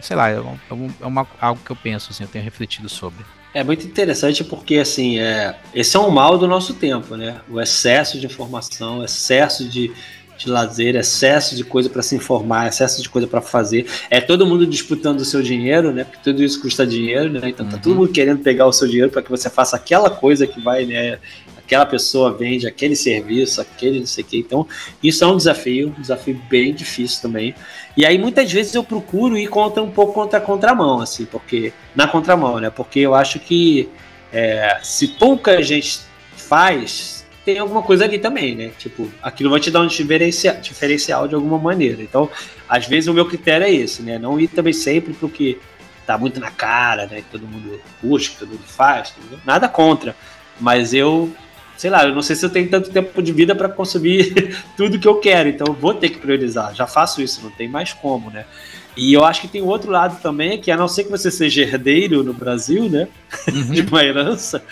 Sei 0.01 0.15
lá, 0.15 0.29
é, 0.29 0.39
um, 0.39 0.89
é 0.99 1.05
uma, 1.05 1.27
algo 1.39 1.61
que 1.63 1.71
eu 1.71 1.75
penso, 1.75 2.11
assim, 2.11 2.23
eu 2.23 2.29
tenho 2.29 2.43
refletido 2.43 2.89
sobre. 2.89 3.23
É 3.53 3.63
muito 3.63 3.85
interessante 3.85 4.43
porque, 4.43 4.75
assim, 4.75 5.19
é, 5.19 5.55
esse 5.73 5.95
é 5.95 5.99
um 5.99 6.09
mal 6.09 6.37
do 6.37 6.47
nosso 6.47 6.73
tempo, 6.73 7.15
né? 7.15 7.39
O 7.49 7.61
excesso 7.61 8.19
de 8.19 8.25
informação, 8.25 8.99
o 8.99 9.05
excesso 9.05 9.67
de, 9.67 9.93
de 10.37 10.49
lazer, 10.49 10.95
excesso 10.95 11.55
de 11.55 11.63
coisa 11.63 11.89
para 11.89 12.01
se 12.01 12.15
informar, 12.15 12.67
excesso 12.67 13.01
de 13.01 13.09
coisa 13.09 13.27
para 13.27 13.41
fazer. 13.41 13.85
É 14.09 14.19
todo 14.19 14.45
mundo 14.45 14.65
disputando 14.65 15.19
o 15.19 15.25
seu 15.25 15.41
dinheiro, 15.41 15.91
né? 15.91 16.03
Porque 16.03 16.19
tudo 16.23 16.43
isso 16.43 16.61
custa 16.61 16.85
dinheiro, 16.85 17.29
né? 17.31 17.49
Então 17.49 17.65
tá 17.65 17.77
todo 17.77 17.93
uhum. 17.93 17.99
mundo 18.01 18.11
querendo 18.11 18.39
pegar 18.41 18.65
o 18.65 18.73
seu 18.73 18.87
dinheiro 18.87 19.11
para 19.11 19.21
que 19.21 19.29
você 19.29 19.49
faça 19.49 19.75
aquela 19.75 20.09
coisa 20.09 20.45
que 20.45 20.61
vai, 20.61 20.85
né? 20.85 21.19
Aquela 21.57 21.85
pessoa 21.85 22.31
vende 22.31 22.67
aquele 22.67 22.95
serviço, 22.95 23.59
aquele 23.59 23.99
não 23.99 24.05
sei 24.05 24.23
o 24.23 24.27
que. 24.27 24.37
Então, 24.37 24.67
isso 25.01 25.23
é 25.23 25.27
um 25.27 25.35
desafio, 25.35 25.93
um 25.97 26.01
desafio 26.01 26.39
bem 26.47 26.73
difícil 26.73 27.23
também. 27.23 27.55
E 27.97 28.05
aí, 28.05 28.19
muitas 28.19 28.51
vezes, 28.51 28.75
eu 28.75 28.83
procuro 28.83 29.35
ir 29.35 29.47
contra 29.47 29.81
um 29.81 29.89
pouco 29.89 30.13
contra 30.13 30.37
a 30.37 30.41
contramão, 30.41 31.01
assim, 31.01 31.25
porque. 31.25 31.73
Na 31.95 32.07
contramão, 32.07 32.59
né? 32.59 32.69
Porque 32.69 32.99
eu 32.99 33.15
acho 33.15 33.39
que 33.39 33.89
é, 34.31 34.79
se 34.83 35.07
pouca 35.07 35.63
gente 35.63 36.01
faz, 36.35 37.14
tem 37.45 37.59
alguma 37.59 37.83
coisa 37.83 38.03
ali 38.03 38.17
também, 38.17 38.55
né? 38.55 38.71
Tipo, 38.77 39.09
aquilo 39.21 39.51
vai 39.51 39.59
te 39.59 39.69
dar 39.69 39.81
um 39.81 39.87
diferencial, 39.87 40.55
diferencial 40.57 41.27
de 41.27 41.35
alguma 41.35 41.59
maneira. 41.59 42.01
Então, 42.01 42.29
às 42.67 42.87
vezes 42.87 43.07
o 43.07 43.13
meu 43.13 43.25
critério 43.27 43.67
é 43.67 43.71
esse, 43.71 44.01
né? 44.01 44.17
Não 44.17 44.39
ir 44.39 44.47
também 44.47 44.73
sempre 44.73 45.13
porque 45.13 45.59
tá 46.07 46.17
muito 46.17 46.39
na 46.39 46.49
cara, 46.49 47.05
né? 47.05 47.17
Que 47.17 47.29
todo 47.31 47.47
mundo 47.47 47.79
busca, 48.01 48.35
todo 48.39 48.49
mundo 48.49 48.65
faz, 48.65 49.13
entendeu? 49.15 49.39
nada 49.45 49.69
contra. 49.69 50.15
Mas 50.59 50.91
eu, 50.91 51.31
sei 51.77 51.91
lá, 51.91 52.03
eu 52.05 52.15
não 52.15 52.23
sei 52.23 52.35
se 52.35 52.43
eu 52.43 52.49
tenho 52.49 52.67
tanto 52.67 52.89
tempo 52.89 53.21
de 53.21 53.31
vida 53.31 53.53
para 53.53 53.69
consumir 53.69 54.57
tudo 54.75 54.99
que 54.99 55.07
eu 55.07 55.19
quero, 55.19 55.47
então 55.47 55.67
eu 55.67 55.73
vou 55.73 55.93
ter 55.93 56.09
que 56.09 56.17
priorizar. 56.17 56.73
Já 56.73 56.87
faço 56.87 57.21
isso, 57.21 57.43
não 57.43 57.51
tem 57.51 57.67
mais 57.67 57.93
como, 57.93 58.31
né? 58.31 58.45
E 58.97 59.13
eu 59.13 59.25
acho 59.25 59.41
que 59.41 59.47
tem 59.47 59.61
outro 59.61 59.91
lado 59.91 60.19
também, 60.21 60.59
que 60.59 60.71
a 60.71 60.77
não 60.77 60.87
ser 60.87 61.03
que 61.03 61.11
você 61.11 61.29
seja 61.29 61.61
herdeiro 61.61 62.23
no 62.23 62.33
Brasil, 62.33 62.89
né? 62.89 63.07
Uhum. 63.47 63.71
de 63.71 63.81
uma 63.81 64.03
herança, 64.03 64.63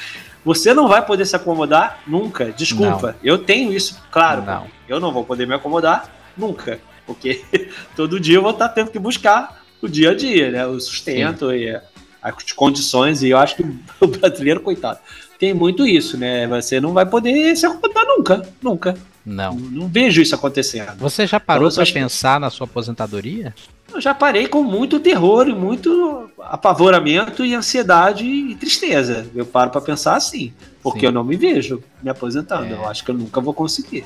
você 0.43 0.73
não 0.73 0.87
vai 0.87 1.05
poder 1.05 1.25
se 1.25 1.35
acomodar 1.35 2.01
nunca. 2.05 2.51
Desculpa. 2.51 3.07
Não. 3.07 3.15
Eu 3.23 3.37
tenho 3.37 3.73
isso, 3.73 4.01
claro. 4.11 4.43
Não. 4.43 4.67
Eu 4.87 4.99
não 4.99 5.11
vou 5.11 5.23
poder 5.23 5.47
me 5.47 5.53
acomodar 5.53 6.09
nunca. 6.37 6.79
Porque 7.05 7.43
todo 7.95 8.19
dia 8.19 8.37
eu 8.37 8.41
vou 8.41 8.51
estar 8.51 8.69
tendo 8.69 8.91
que 8.91 8.99
buscar 8.99 9.63
o 9.81 9.87
dia 9.87 10.11
a 10.11 10.15
dia, 10.15 10.51
né? 10.51 10.65
O 10.65 10.79
sustento 10.79 11.49
Sim. 11.49 11.55
e 11.55 11.81
as 12.21 12.51
condições. 12.51 13.23
E 13.23 13.29
eu 13.29 13.37
acho 13.37 13.55
que 13.55 13.63
o 14.01 14.07
brasileiro, 14.07 14.59
coitado, 14.59 14.99
tem 15.39 15.53
muito 15.53 15.85
isso, 15.87 16.17
né? 16.17 16.47
Você 16.47 16.79
não 16.79 16.93
vai 16.93 17.05
poder 17.05 17.55
se 17.55 17.65
acomodar 17.65 18.05
nunca. 18.05 18.41
Nunca. 18.61 18.95
Não. 19.25 19.55
Não, 19.55 19.69
não 19.69 19.87
vejo 19.87 20.21
isso 20.21 20.35
acontecendo. 20.35 20.97
Você 20.97 21.25
já 21.25 21.39
parou 21.39 21.69
então, 21.69 21.83
para 21.83 21.93
pensar 21.93 22.39
na 22.39 22.49
sua 22.49 22.65
aposentadoria? 22.65 23.53
eu 23.93 24.01
já 24.01 24.13
parei 24.13 24.47
com 24.47 24.63
muito 24.63 24.99
terror 24.99 25.47
e 25.47 25.53
muito 25.53 26.29
apavoramento 26.39 27.45
e 27.45 27.53
ansiedade 27.53 28.25
e 28.25 28.55
tristeza. 28.55 29.27
Eu 29.35 29.45
paro 29.45 29.69
para 29.69 29.81
pensar 29.81 30.15
assim, 30.15 30.51
porque 30.81 31.01
Sim. 31.01 31.05
eu 31.07 31.11
não 31.11 31.23
me 31.23 31.35
vejo 31.35 31.83
me 32.01 32.09
aposentando. 32.09 32.65
É. 32.65 32.73
Eu 32.73 32.87
acho 32.87 33.03
que 33.03 33.11
eu 33.11 33.15
nunca 33.15 33.39
vou 33.39 33.53
conseguir. 33.53 34.05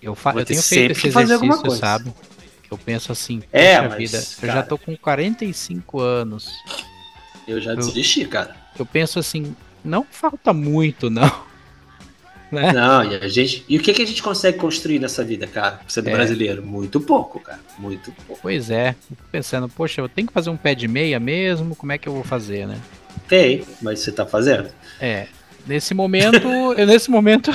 Eu, 0.00 0.14
fa 0.14 0.32
eu 0.34 0.44
tenho 0.44 0.62
feito 0.62 0.92
esse 0.92 1.10
coisa. 1.10 1.76
sabe? 1.76 2.12
Eu 2.70 2.78
penso 2.78 3.12
assim, 3.12 3.42
é, 3.52 3.80
mas, 3.80 3.96
vida, 3.96 4.24
cara, 4.40 4.52
eu 4.52 4.56
já 4.56 4.62
tô 4.62 4.78
com 4.78 4.96
45 4.96 6.00
anos. 6.00 6.50
Eu 7.46 7.60
já 7.60 7.74
desisti, 7.74 8.24
cara. 8.26 8.54
Eu 8.78 8.86
penso 8.86 9.18
assim, 9.18 9.54
não 9.84 10.04
falta 10.08 10.52
muito, 10.52 11.10
não. 11.10 11.30
Né? 12.54 12.72
Não, 12.72 13.04
e 13.04 13.16
a 13.16 13.28
gente. 13.28 13.64
E 13.68 13.76
o 13.76 13.80
que, 13.80 13.92
que 13.92 14.02
a 14.02 14.06
gente 14.06 14.22
consegue 14.22 14.58
construir 14.58 14.98
nessa 14.98 15.24
vida, 15.24 15.46
cara? 15.46 15.80
Sendo 15.88 16.08
é. 16.08 16.12
brasileiro? 16.12 16.64
Muito 16.64 17.00
pouco, 17.00 17.40
cara. 17.40 17.60
Muito 17.78 18.12
pouco. 18.12 18.40
Pois 18.40 18.70
é. 18.70 18.94
Fico 19.08 19.22
pensando, 19.30 19.68
poxa, 19.68 20.00
eu 20.00 20.08
tenho 20.08 20.28
que 20.28 20.32
fazer 20.32 20.50
um 20.50 20.56
pé 20.56 20.74
de 20.74 20.86
meia 20.86 21.18
mesmo? 21.18 21.74
Como 21.74 21.92
é 21.92 21.98
que 21.98 22.08
eu 22.08 22.12
vou 22.12 22.24
fazer, 22.24 22.66
né? 22.66 22.78
Tem, 23.28 23.64
mas 23.82 24.00
você 24.00 24.12
tá 24.12 24.24
fazendo? 24.24 24.68
É. 25.00 25.26
Nesse 25.66 25.94
momento, 25.94 26.46
eu, 26.76 26.86
nesse 26.86 27.10
momento, 27.10 27.50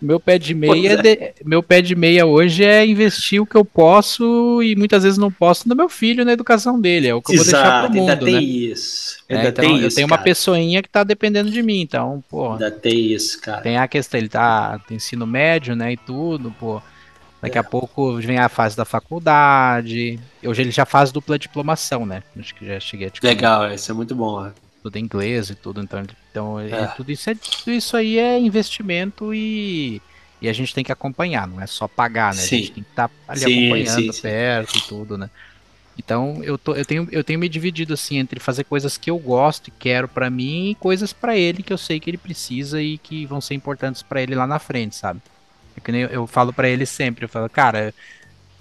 meu 0.00 0.18
pé 0.18 0.38
de 0.38 0.54
meia, 0.54 0.92
é. 0.92 0.96
de, 0.96 1.34
meu 1.44 1.62
pé 1.62 1.82
de 1.82 1.94
meia 1.94 2.24
hoje 2.24 2.64
é 2.64 2.86
investir 2.86 3.42
o 3.42 3.46
que 3.46 3.56
eu 3.56 3.64
posso 3.64 4.62
e 4.62 4.74
muitas 4.74 5.02
vezes 5.02 5.18
não 5.18 5.30
posso 5.30 5.68
no 5.68 5.76
meu 5.76 5.88
filho 5.88 6.24
na 6.24 6.32
educação 6.32 6.80
dele, 6.80 7.08
é 7.08 7.14
o 7.14 7.20
que 7.20 7.32
eu 7.32 7.36
vou 7.36 7.44
deixar 7.44 7.82
pro 7.82 7.92
mundo, 7.92 8.10
ainda 8.10 8.24
né? 8.24 8.32
tem 8.32 8.48
isso. 8.48 9.18
É, 9.28 9.36
ainda 9.36 9.48
é, 9.48 9.50
então, 9.50 9.64
tem 9.64 9.80
eu 9.80 9.94
tenho 9.94 10.06
uma 10.06 10.18
pessoinha 10.18 10.82
que 10.82 10.88
tá 10.88 11.04
dependendo 11.04 11.50
de 11.50 11.62
mim, 11.62 11.80
então, 11.80 12.24
pô. 12.28 12.52
Ainda 12.52 12.70
tem 12.70 13.12
isso, 13.12 13.40
cara. 13.40 13.60
Tem 13.60 13.76
a 13.76 13.86
questão, 13.86 14.18
ele 14.18 14.28
tá 14.28 14.80
tem 14.88 14.96
ensino 14.96 15.26
médio, 15.26 15.76
né, 15.76 15.92
e 15.92 15.96
tudo, 15.96 16.54
pô. 16.58 16.80
Daqui 17.42 17.58
é. 17.58 17.60
a 17.60 17.64
pouco 17.64 18.14
vem 18.14 18.38
a 18.38 18.48
fase 18.48 18.74
da 18.74 18.86
faculdade. 18.86 20.18
Hoje 20.42 20.62
ele 20.62 20.70
já 20.70 20.86
faz 20.86 21.12
dupla 21.12 21.38
diplomação, 21.38 22.06
né? 22.06 22.22
Acho 22.38 22.54
que 22.54 22.64
já 22.64 22.80
cheguei 22.80 23.08
a 23.08 23.10
te 23.10 23.20
Legal, 23.22 23.70
isso 23.70 23.90
é 23.92 23.94
muito 23.94 24.14
bom, 24.14 24.50
tudo 24.84 24.96
em 24.98 25.04
inglês 25.04 25.48
e 25.48 25.54
tudo, 25.54 25.80
então, 25.80 26.04
então. 26.30 26.60
É, 26.60 26.88
tudo, 26.88 27.10
isso 27.10 27.30
é, 27.30 27.34
tudo 27.34 27.72
isso 27.72 27.96
aí 27.96 28.18
é 28.18 28.38
investimento 28.38 29.32
e, 29.32 30.02
e 30.42 30.48
a 30.48 30.52
gente 30.52 30.74
tem 30.74 30.84
que 30.84 30.92
acompanhar, 30.92 31.48
não 31.48 31.58
é 31.58 31.66
só 31.66 31.88
pagar, 31.88 32.34
né? 32.34 32.42
Sim. 32.42 32.56
A 32.56 32.58
gente 32.58 32.72
tem 32.72 32.84
que 32.84 32.90
estar 32.90 33.08
tá 33.08 33.14
ali 33.26 33.40
sim, 33.40 33.60
acompanhando 33.60 34.12
sim, 34.12 34.20
perto 34.20 34.76
e 34.76 34.80
tudo, 34.82 35.16
né? 35.16 35.30
Então 35.96 36.44
eu, 36.44 36.58
tô, 36.58 36.74
eu, 36.74 36.84
tenho, 36.84 37.08
eu 37.10 37.24
tenho 37.24 37.38
me 37.38 37.48
dividido 37.48 37.94
assim 37.94 38.18
entre 38.18 38.38
fazer 38.38 38.64
coisas 38.64 38.98
que 38.98 39.10
eu 39.10 39.18
gosto 39.18 39.68
e 39.68 39.70
quero 39.70 40.06
para 40.06 40.28
mim 40.28 40.72
e 40.72 40.74
coisas 40.74 41.14
para 41.14 41.34
ele 41.34 41.62
que 41.62 41.72
eu 41.72 41.78
sei 41.78 41.98
que 41.98 42.10
ele 42.10 42.18
precisa 42.18 42.82
e 42.82 42.98
que 42.98 43.24
vão 43.24 43.40
ser 43.40 43.54
importantes 43.54 44.02
para 44.02 44.20
ele 44.20 44.34
lá 44.34 44.46
na 44.46 44.58
frente, 44.58 44.96
sabe? 44.96 45.22
É 45.74 45.80
que 45.80 45.90
nem 45.90 46.02
eu, 46.02 46.08
eu 46.10 46.26
falo 46.26 46.52
para 46.52 46.68
ele 46.68 46.84
sempre, 46.84 47.24
eu 47.24 47.28
falo, 47.28 47.48
cara, 47.48 47.94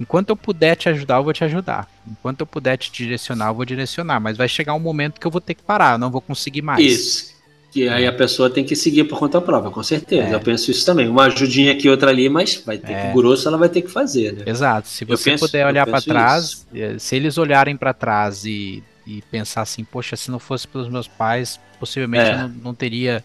Enquanto 0.03 0.29
eu 0.29 0.35
puder 0.35 0.75
te 0.75 0.89
ajudar, 0.89 1.17
eu 1.17 1.23
vou 1.23 1.31
te 1.31 1.45
ajudar. 1.45 1.89
Enquanto 2.05 2.41
eu 2.41 2.45
puder 2.45 2.77
te 2.77 2.91
direcionar, 2.91 3.47
eu 3.47 3.53
vou 3.53 3.63
direcionar. 3.63 4.19
Mas 4.19 4.35
vai 4.35 4.49
chegar 4.49 4.73
um 4.73 4.79
momento 4.79 5.19
que 5.19 5.25
eu 5.25 5.31
vou 5.31 5.39
ter 5.39 5.53
que 5.53 5.63
parar, 5.63 5.93
eu 5.93 5.97
não 5.97 6.11
vou 6.11 6.19
conseguir 6.19 6.61
mais. 6.61 6.83
Isso. 6.83 7.33
E 7.73 7.87
aí 7.87 8.05
a 8.05 8.13
pessoa 8.13 8.49
tem 8.49 8.63
que 8.63 8.75
seguir 8.75 9.05
por 9.05 9.17
conta 9.17 9.41
própria, 9.41 9.71
com 9.71 9.81
certeza. 9.81 10.27
É. 10.27 10.33
Eu 10.35 10.41
penso 10.41 10.69
isso 10.69 10.85
também. 10.85 11.07
Uma 11.07 11.25
ajudinha 11.25 11.71
aqui, 11.71 11.89
outra 11.89 12.11
ali, 12.11 12.27
mas 12.29 12.61
vai 12.63 12.77
ter 12.77 12.91
é. 12.91 13.07
que 13.07 13.13
grosso, 13.13 13.47
ela 13.47 13.57
vai 13.57 13.69
ter 13.69 13.81
que 13.81 13.89
fazer, 13.89 14.33
né? 14.33 14.43
Exato. 14.45 14.87
Se 14.89 15.05
você 15.05 15.31
penso, 15.31 15.45
puder 15.45 15.65
olhar 15.65 15.87
para 15.87 16.01
trás, 16.01 16.43
isso. 16.43 16.67
Eh, 16.75 16.99
se 16.99 17.15
eles 17.15 17.37
olharem 17.37 17.75
para 17.75 17.93
trás 17.93 18.45
e, 18.45 18.83
e 19.07 19.23
pensar 19.31 19.61
assim, 19.61 19.83
poxa, 19.83 20.15
se 20.15 20.29
não 20.29 20.37
fosse 20.37 20.67
pelos 20.67 20.89
meus 20.89 21.07
pais, 21.07 21.59
possivelmente 21.79 22.25
é. 22.25 22.33
eu 22.33 22.37
não, 22.37 22.49
não 22.49 22.73
teria 22.75 23.23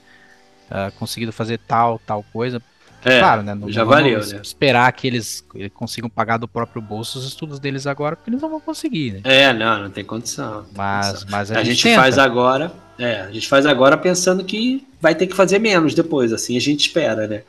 uh, 0.71 0.93
conseguido 0.99 1.33
fazer 1.33 1.59
tal, 1.59 2.01
tal 2.07 2.25
coisa. 2.33 2.63
É, 3.05 3.21
claro, 3.21 3.43
né? 3.43 3.55
Não, 3.55 3.71
já 3.71 3.85
valeu, 3.85 4.19
né? 4.27 4.41
Esperar 4.43 4.91
que 4.93 5.07
eles 5.07 5.45
consigam 5.75 6.11
pagar 6.11 6.37
do 6.37 6.49
próprio 6.49 6.83
bolso 6.83 7.19
os 7.19 7.27
estudos 7.27 7.59
deles 7.59 7.87
agora, 7.87 8.17
porque 8.17 8.31
eles 8.31 8.43
não 8.43 8.51
vão 8.51 8.61
conseguir, 8.61 9.13
né? 9.13 9.21
É, 9.25 9.53
não, 9.53 9.85
não 9.85 9.91
tem 9.91 10.05
condição. 10.05 10.65
Tem 10.65 10.73
mas, 10.77 11.07
condição. 11.07 11.29
mas 11.31 11.53
a, 11.53 11.59
a 11.59 11.65
gente, 11.65 11.83
gente 11.83 11.95
faz 11.95 12.19
agora, 12.19 12.73
é, 12.99 13.21
a 13.21 13.31
gente 13.31 13.49
faz 13.49 13.67
agora 13.67 13.97
pensando 13.97 14.45
que 14.45 14.87
vai 15.01 15.15
ter 15.15 15.27
que 15.27 15.35
fazer 15.35 15.59
menos 15.59 15.95
depois, 15.95 16.33
assim 16.33 16.57
a 16.57 16.61
gente 16.61 16.81
espera, 16.81 17.27
né? 17.27 17.43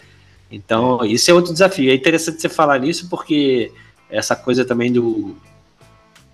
Então, 0.51 1.03
isso 1.05 1.29
é 1.29 1.33
outro 1.33 1.53
desafio. 1.53 1.91
É 1.91 1.95
interessante 1.95 2.41
você 2.41 2.49
falar 2.49 2.79
nisso 2.79 3.07
porque 3.09 3.71
essa 4.09 4.35
coisa 4.35 4.65
também 4.65 4.91
do 4.91 5.37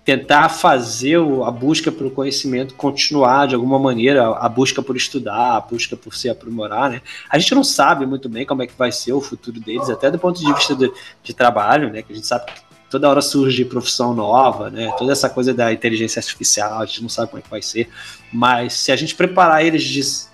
tentar 0.06 0.48
fazer 0.48 1.18
a 1.44 1.50
busca 1.50 1.90
pelo 1.90 2.12
conhecimento 2.12 2.76
continuar 2.76 3.48
de 3.48 3.56
alguma 3.56 3.76
maneira, 3.76 4.36
a 4.36 4.48
busca 4.48 4.80
por 4.80 4.96
estudar, 4.96 5.56
a 5.56 5.60
busca 5.60 5.96
por 5.96 6.14
se 6.14 6.30
aprimorar, 6.30 6.88
né? 6.88 7.02
A 7.28 7.36
gente 7.40 7.52
não 7.56 7.64
sabe 7.64 8.06
muito 8.06 8.28
bem 8.28 8.46
como 8.46 8.62
é 8.62 8.68
que 8.68 8.78
vai 8.78 8.92
ser 8.92 9.12
o 9.12 9.20
futuro 9.20 9.58
deles, 9.58 9.90
até 9.90 10.08
do 10.08 10.16
ponto 10.16 10.38
de 10.38 10.54
vista 10.54 10.76
de, 10.76 10.92
de 11.24 11.34
trabalho, 11.34 11.92
né? 11.92 12.02
Que 12.02 12.12
a 12.12 12.14
gente 12.14 12.26
sabe 12.28 12.46
que 12.46 12.52
toda 12.88 13.10
hora 13.10 13.20
surge 13.20 13.64
profissão 13.64 14.14
nova, 14.14 14.70
né? 14.70 14.94
Toda 14.96 15.10
essa 15.10 15.28
coisa 15.28 15.52
da 15.52 15.72
inteligência 15.72 16.20
artificial, 16.20 16.82
a 16.82 16.86
gente 16.86 17.02
não 17.02 17.08
sabe 17.08 17.30
como 17.30 17.40
é 17.40 17.42
que 17.42 17.50
vai 17.50 17.60
ser, 17.60 17.88
mas 18.32 18.74
se 18.74 18.92
a 18.92 18.96
gente 18.96 19.12
preparar 19.12 19.66
eles 19.66 20.30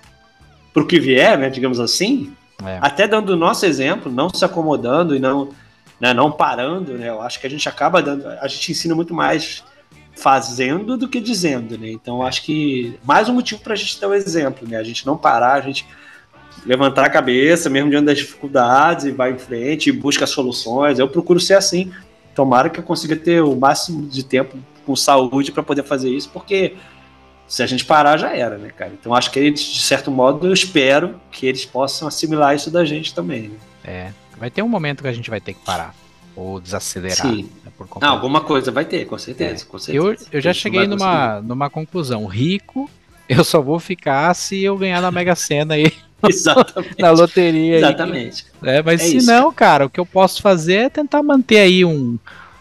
para 0.75 0.83
o 0.83 0.87
que 0.87 1.01
vier, 1.01 1.39
né? 1.39 1.49
Digamos 1.49 1.81
assim, 1.81 2.31
é. 2.63 2.79
até 2.83 3.09
dando 3.09 3.31
o 3.31 3.37
nosso 3.37 3.65
exemplo, 3.65 4.13
não 4.13 4.29
se 4.29 4.45
acomodando 4.45 5.17
e 5.17 5.19
não 5.19 5.49
né, 6.03 6.13
não 6.13 6.33
parando, 6.33 6.99
né? 6.99 7.09
Eu 7.09 7.23
acho 7.23 7.39
que 7.39 7.47
a 7.47 7.51
gente 7.51 7.69
acaba 7.69 8.03
dando, 8.03 8.27
a 8.27 8.49
gente 8.49 8.73
ensina 8.73 8.93
muito 8.93 9.15
mais 9.15 9.63
fazendo 10.17 10.97
do 10.97 11.09
que 11.09 11.21
dizendo, 11.21 11.79
né? 11.79 11.93
Então 11.93 12.23
acho 12.23 12.43
que 12.43 12.99
mais 13.05 13.29
um 13.29 13.35
motivo 13.35 13.61
para 13.63 13.75
a 13.75 13.77
gente 13.77 14.01
ter 14.01 14.07
o 14.07 14.09
um 14.09 14.15
exemplo, 14.15 14.67
né? 14.69 14.79
A 14.79 14.83
gente 14.83 15.07
não 15.07 15.17
parar, 15.17 15.53
a 15.53 15.61
gente 15.61 15.87
levantar 16.67 17.05
a 17.05 17.09
cabeça 17.09 17.71
mesmo 17.71 17.89
diante 17.89 18.07
das 18.07 18.19
dificuldades 18.19 19.05
e 19.05 19.13
vai 19.13 19.31
em 19.31 19.39
frente 19.39 19.91
e 19.91 19.93
busca 19.93 20.27
soluções. 20.27 20.99
Eu 20.99 21.09
procuro 21.09 21.39
ser 21.39 21.55
assim. 21.55 21.93
Tomara 22.35 22.69
que 22.69 22.81
eu 22.81 22.85
consiga 22.85 23.15
ter 23.15 23.41
o 23.41 23.55
máximo 23.55 24.05
de 24.09 24.25
tempo 24.25 24.59
com 24.85 24.97
saúde 24.97 25.53
para 25.53 25.63
poder 25.63 25.85
fazer 25.85 26.11
isso, 26.11 26.31
porque 26.31 26.75
se 27.47 27.63
a 27.63 27.67
gente 27.67 27.85
parar 27.85 28.17
já 28.17 28.35
era, 28.35 28.59
né, 28.59 28.71
cara? 28.77 28.91
Então 28.99 29.15
acho 29.15 29.31
que 29.31 29.39
eles, 29.39 29.61
de 29.61 29.83
certo 29.83 30.11
modo, 30.11 30.49
eu 30.49 30.53
espero 30.53 31.21
que 31.31 31.47
eles 31.47 31.65
possam 31.65 32.09
assimilar 32.09 32.57
isso 32.57 32.73
da 32.73 32.85
gente 32.85 33.15
também. 33.15 33.51
Né? 33.51 33.57
É, 33.85 34.13
Vai 34.39 34.51
ter 34.51 34.63
um 34.63 34.69
momento 34.69 35.03
que 35.03 35.09
a 35.09 35.13
gente 35.13 35.31
vai 35.31 35.41
ter 35.41 35.55
que 35.55 35.65
parar. 35.65 35.95
Ou 36.35 36.61
desacelerar. 36.61 37.17
Sim. 37.17 37.49
Né, 37.65 37.71
Não, 38.01 38.09
alguma 38.09 38.41
coisa 38.41 38.71
vai 38.71 38.85
ter, 38.85 39.05
com 39.05 39.19
certeza. 39.19 39.65
É. 39.65 39.67
Com 39.67 39.79
certeza. 39.79 40.07
Eu, 40.07 40.17
eu 40.33 40.41
já 40.41 40.53
cheguei 40.53 40.87
numa, 40.87 41.41
numa 41.41 41.69
conclusão. 41.69 42.27
Rico, 42.27 42.91
eu 43.29 43.45
só 43.45 43.61
vou 43.61 43.79
ficar 43.79 44.33
se 44.35 44.63
eu 44.63 44.77
ganhar 44.77 45.01
na 45.01 45.11
Mega 45.11 45.35
Sena 45.35 45.75
aí. 45.75 45.93
Exatamente. 46.29 47.01
na 47.01 47.11
loteria. 47.11 47.79
Exatamente. 47.79 48.47
Aí. 48.63 48.77
É, 48.77 48.83
mas 48.83 49.01
é 49.01 49.05
se 49.05 49.17
isso. 49.19 49.27
não, 49.27 49.53
cara, 49.53 49.87
o 49.87 49.91
que 49.91 49.99
eu 49.99 50.07
posso 50.07 50.41
fazer 50.41 50.75
é 50.75 50.89
tentar 50.89 51.23
manter 51.23 51.59
aí 51.59 51.85
um, 51.85 52.19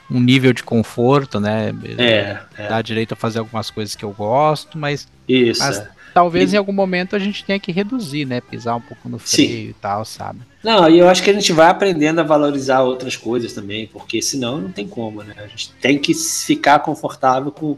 um 0.09 0.19
nível 0.19 0.51
de 0.51 0.63
conforto, 0.63 1.39
né? 1.39 1.73
É, 1.97 2.39
é. 2.57 2.67
Dar 2.67 2.81
direito 2.81 3.13
a 3.13 3.15
fazer 3.15 3.39
algumas 3.39 3.69
coisas 3.69 3.95
que 3.95 4.03
eu 4.03 4.11
gosto, 4.11 4.77
mas. 4.77 5.07
Isso. 5.27 5.61
Mas, 5.61 5.77
é. 5.77 5.89
Talvez 6.13 6.51
e... 6.51 6.55
em 6.55 6.59
algum 6.59 6.73
momento 6.73 7.15
a 7.15 7.19
gente 7.19 7.43
tenha 7.43 7.59
que 7.59 7.71
reduzir, 7.71 8.25
né? 8.25 8.41
Pisar 8.41 8.75
um 8.75 8.81
pouco 8.81 9.07
no 9.07 9.17
freio 9.17 9.49
Sim. 9.49 9.69
e 9.69 9.73
tal, 9.73 10.03
sabe? 10.05 10.39
Não, 10.63 10.89
e 10.89 10.99
eu 10.99 11.09
acho 11.09 11.23
que 11.23 11.29
a 11.29 11.33
gente 11.33 11.51
vai 11.53 11.69
aprendendo 11.69 12.19
a 12.19 12.23
valorizar 12.23 12.81
outras 12.81 13.15
coisas 13.15 13.53
também, 13.53 13.87
porque 13.87 14.21
senão 14.21 14.59
não 14.59 14.71
tem 14.71 14.87
como, 14.87 15.23
né? 15.23 15.33
A 15.37 15.47
gente 15.47 15.71
tem 15.81 15.97
que 15.97 16.13
ficar 16.13 16.79
confortável 16.79 17.51
com 17.51 17.77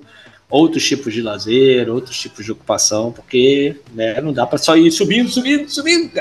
outros 0.50 0.88
tipos 0.88 1.14
de 1.14 1.22
lazer, 1.22 1.90
outros 1.90 2.20
tipos 2.20 2.46
de 2.46 2.52
ocupação, 2.52 3.12
porque 3.12 3.76
né, 3.94 4.20
não 4.22 4.34
dá 4.34 4.46
para 4.46 4.58
só 4.58 4.76
ir 4.76 4.92
subindo, 4.92 5.30
subindo, 5.30 5.70
subindo, 5.70 6.12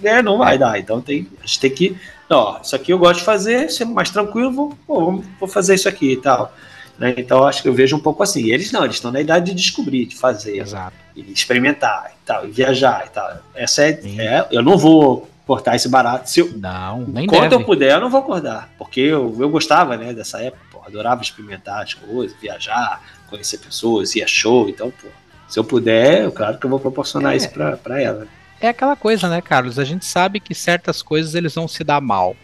né? 0.00 0.22
Não 0.22 0.38
vai 0.38 0.56
dar. 0.56 0.78
Então 0.78 1.00
tem, 1.00 1.26
a 1.42 1.46
gente 1.46 1.60
tem 1.60 1.70
que, 1.70 1.96
ó, 2.30 2.60
isso 2.62 2.76
aqui 2.76 2.92
eu 2.92 2.98
gosto 2.98 3.18
de 3.20 3.24
fazer, 3.24 3.70
ser 3.70 3.84
mais 3.84 4.10
tranquilo, 4.10 4.52
vou, 4.52 4.78
vou, 4.86 5.24
vou 5.40 5.48
fazer 5.48 5.74
isso 5.74 5.88
aqui 5.88 6.12
e 6.12 6.16
tal. 6.16 6.54
Né? 6.98 7.14
Então 7.18 7.44
acho 7.44 7.62
que 7.62 7.68
eu 7.68 7.74
vejo 7.74 7.96
um 7.96 8.00
pouco 8.00 8.22
assim. 8.22 8.50
Eles 8.50 8.72
não, 8.72 8.84
eles 8.84 8.96
estão 8.96 9.12
na 9.12 9.20
idade 9.20 9.46
de 9.46 9.54
descobrir, 9.54 10.06
de 10.06 10.16
fazer, 10.16 10.58
Exato. 10.58 11.05
E 11.16 11.32
experimentar 11.32 12.12
e 12.12 12.26
tal, 12.26 12.46
e 12.46 12.50
viajar 12.50 13.06
e 13.06 13.10
tal. 13.10 13.38
Essa 13.54 13.84
é, 13.84 14.00
é, 14.18 14.46
eu 14.50 14.62
não 14.62 14.76
vou 14.76 15.28
cortar 15.46 15.76
esse 15.76 15.88
barato. 15.88 16.28
Se 16.28 16.40
eu, 16.40 16.52
não, 16.56 17.00
nem 17.06 17.26
Quando 17.26 17.42
deve. 17.42 17.54
eu 17.54 17.64
puder, 17.64 17.92
eu 17.92 18.00
não 18.00 18.10
vou 18.10 18.20
acordar, 18.20 18.68
porque 18.76 19.00
eu, 19.00 19.34
eu 19.38 19.48
gostava, 19.48 19.96
né, 19.96 20.12
dessa 20.12 20.42
época, 20.42 20.62
pô, 20.70 20.82
adorava 20.86 21.22
experimentar 21.22 21.82
as 21.82 21.94
coisas, 21.94 22.36
viajar, 22.38 23.00
conhecer 23.30 23.58
pessoas, 23.58 24.14
ir 24.14 24.22
a 24.22 24.26
show, 24.26 24.68
então, 24.68 24.90
pô, 24.90 25.08
se 25.48 25.58
eu 25.58 25.64
puder, 25.64 26.24
eu, 26.24 26.32
claro 26.32 26.58
que 26.58 26.66
eu 26.66 26.70
vou 26.70 26.80
proporcionar 26.80 27.32
é, 27.32 27.36
isso 27.36 27.48
para 27.50 28.02
ela. 28.02 28.26
É 28.60 28.68
aquela 28.68 28.96
coisa, 28.96 29.28
né, 29.28 29.40
Carlos? 29.40 29.78
A 29.78 29.84
gente 29.84 30.04
sabe 30.04 30.40
que 30.40 30.54
certas 30.54 31.02
coisas 31.02 31.34
eles 31.34 31.54
vão 31.54 31.68
se 31.68 31.84
dar 31.84 32.00
mal. 32.00 32.36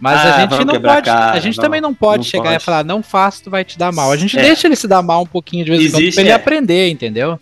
Mas 0.00 0.18
ah, 0.18 0.36
a 0.36 0.40
gente 0.40 0.64
não 0.64 0.80
pode. 0.80 1.04
Cara, 1.06 1.32
a 1.32 1.40
gente 1.40 1.60
também 1.60 1.80
não 1.80 1.94
pode 1.94 2.18
não 2.18 2.24
chegar 2.24 2.44
pode. 2.44 2.56
e 2.56 2.64
falar, 2.64 2.84
não 2.84 3.02
faça, 3.02 3.44
tu 3.44 3.50
vai 3.50 3.64
te 3.64 3.78
dar 3.78 3.92
mal. 3.92 4.10
A 4.10 4.16
gente 4.16 4.38
é. 4.38 4.42
deixa 4.42 4.66
ele 4.66 4.76
se 4.76 4.88
dar 4.88 5.02
mal 5.02 5.22
um 5.22 5.26
pouquinho 5.26 5.64
de 5.64 5.70
vez 5.70 5.82
em 5.82 5.90
quando 5.90 6.12
pra 6.12 6.20
ele 6.20 6.30
é. 6.30 6.34
aprender, 6.34 6.88
entendeu? 6.88 7.38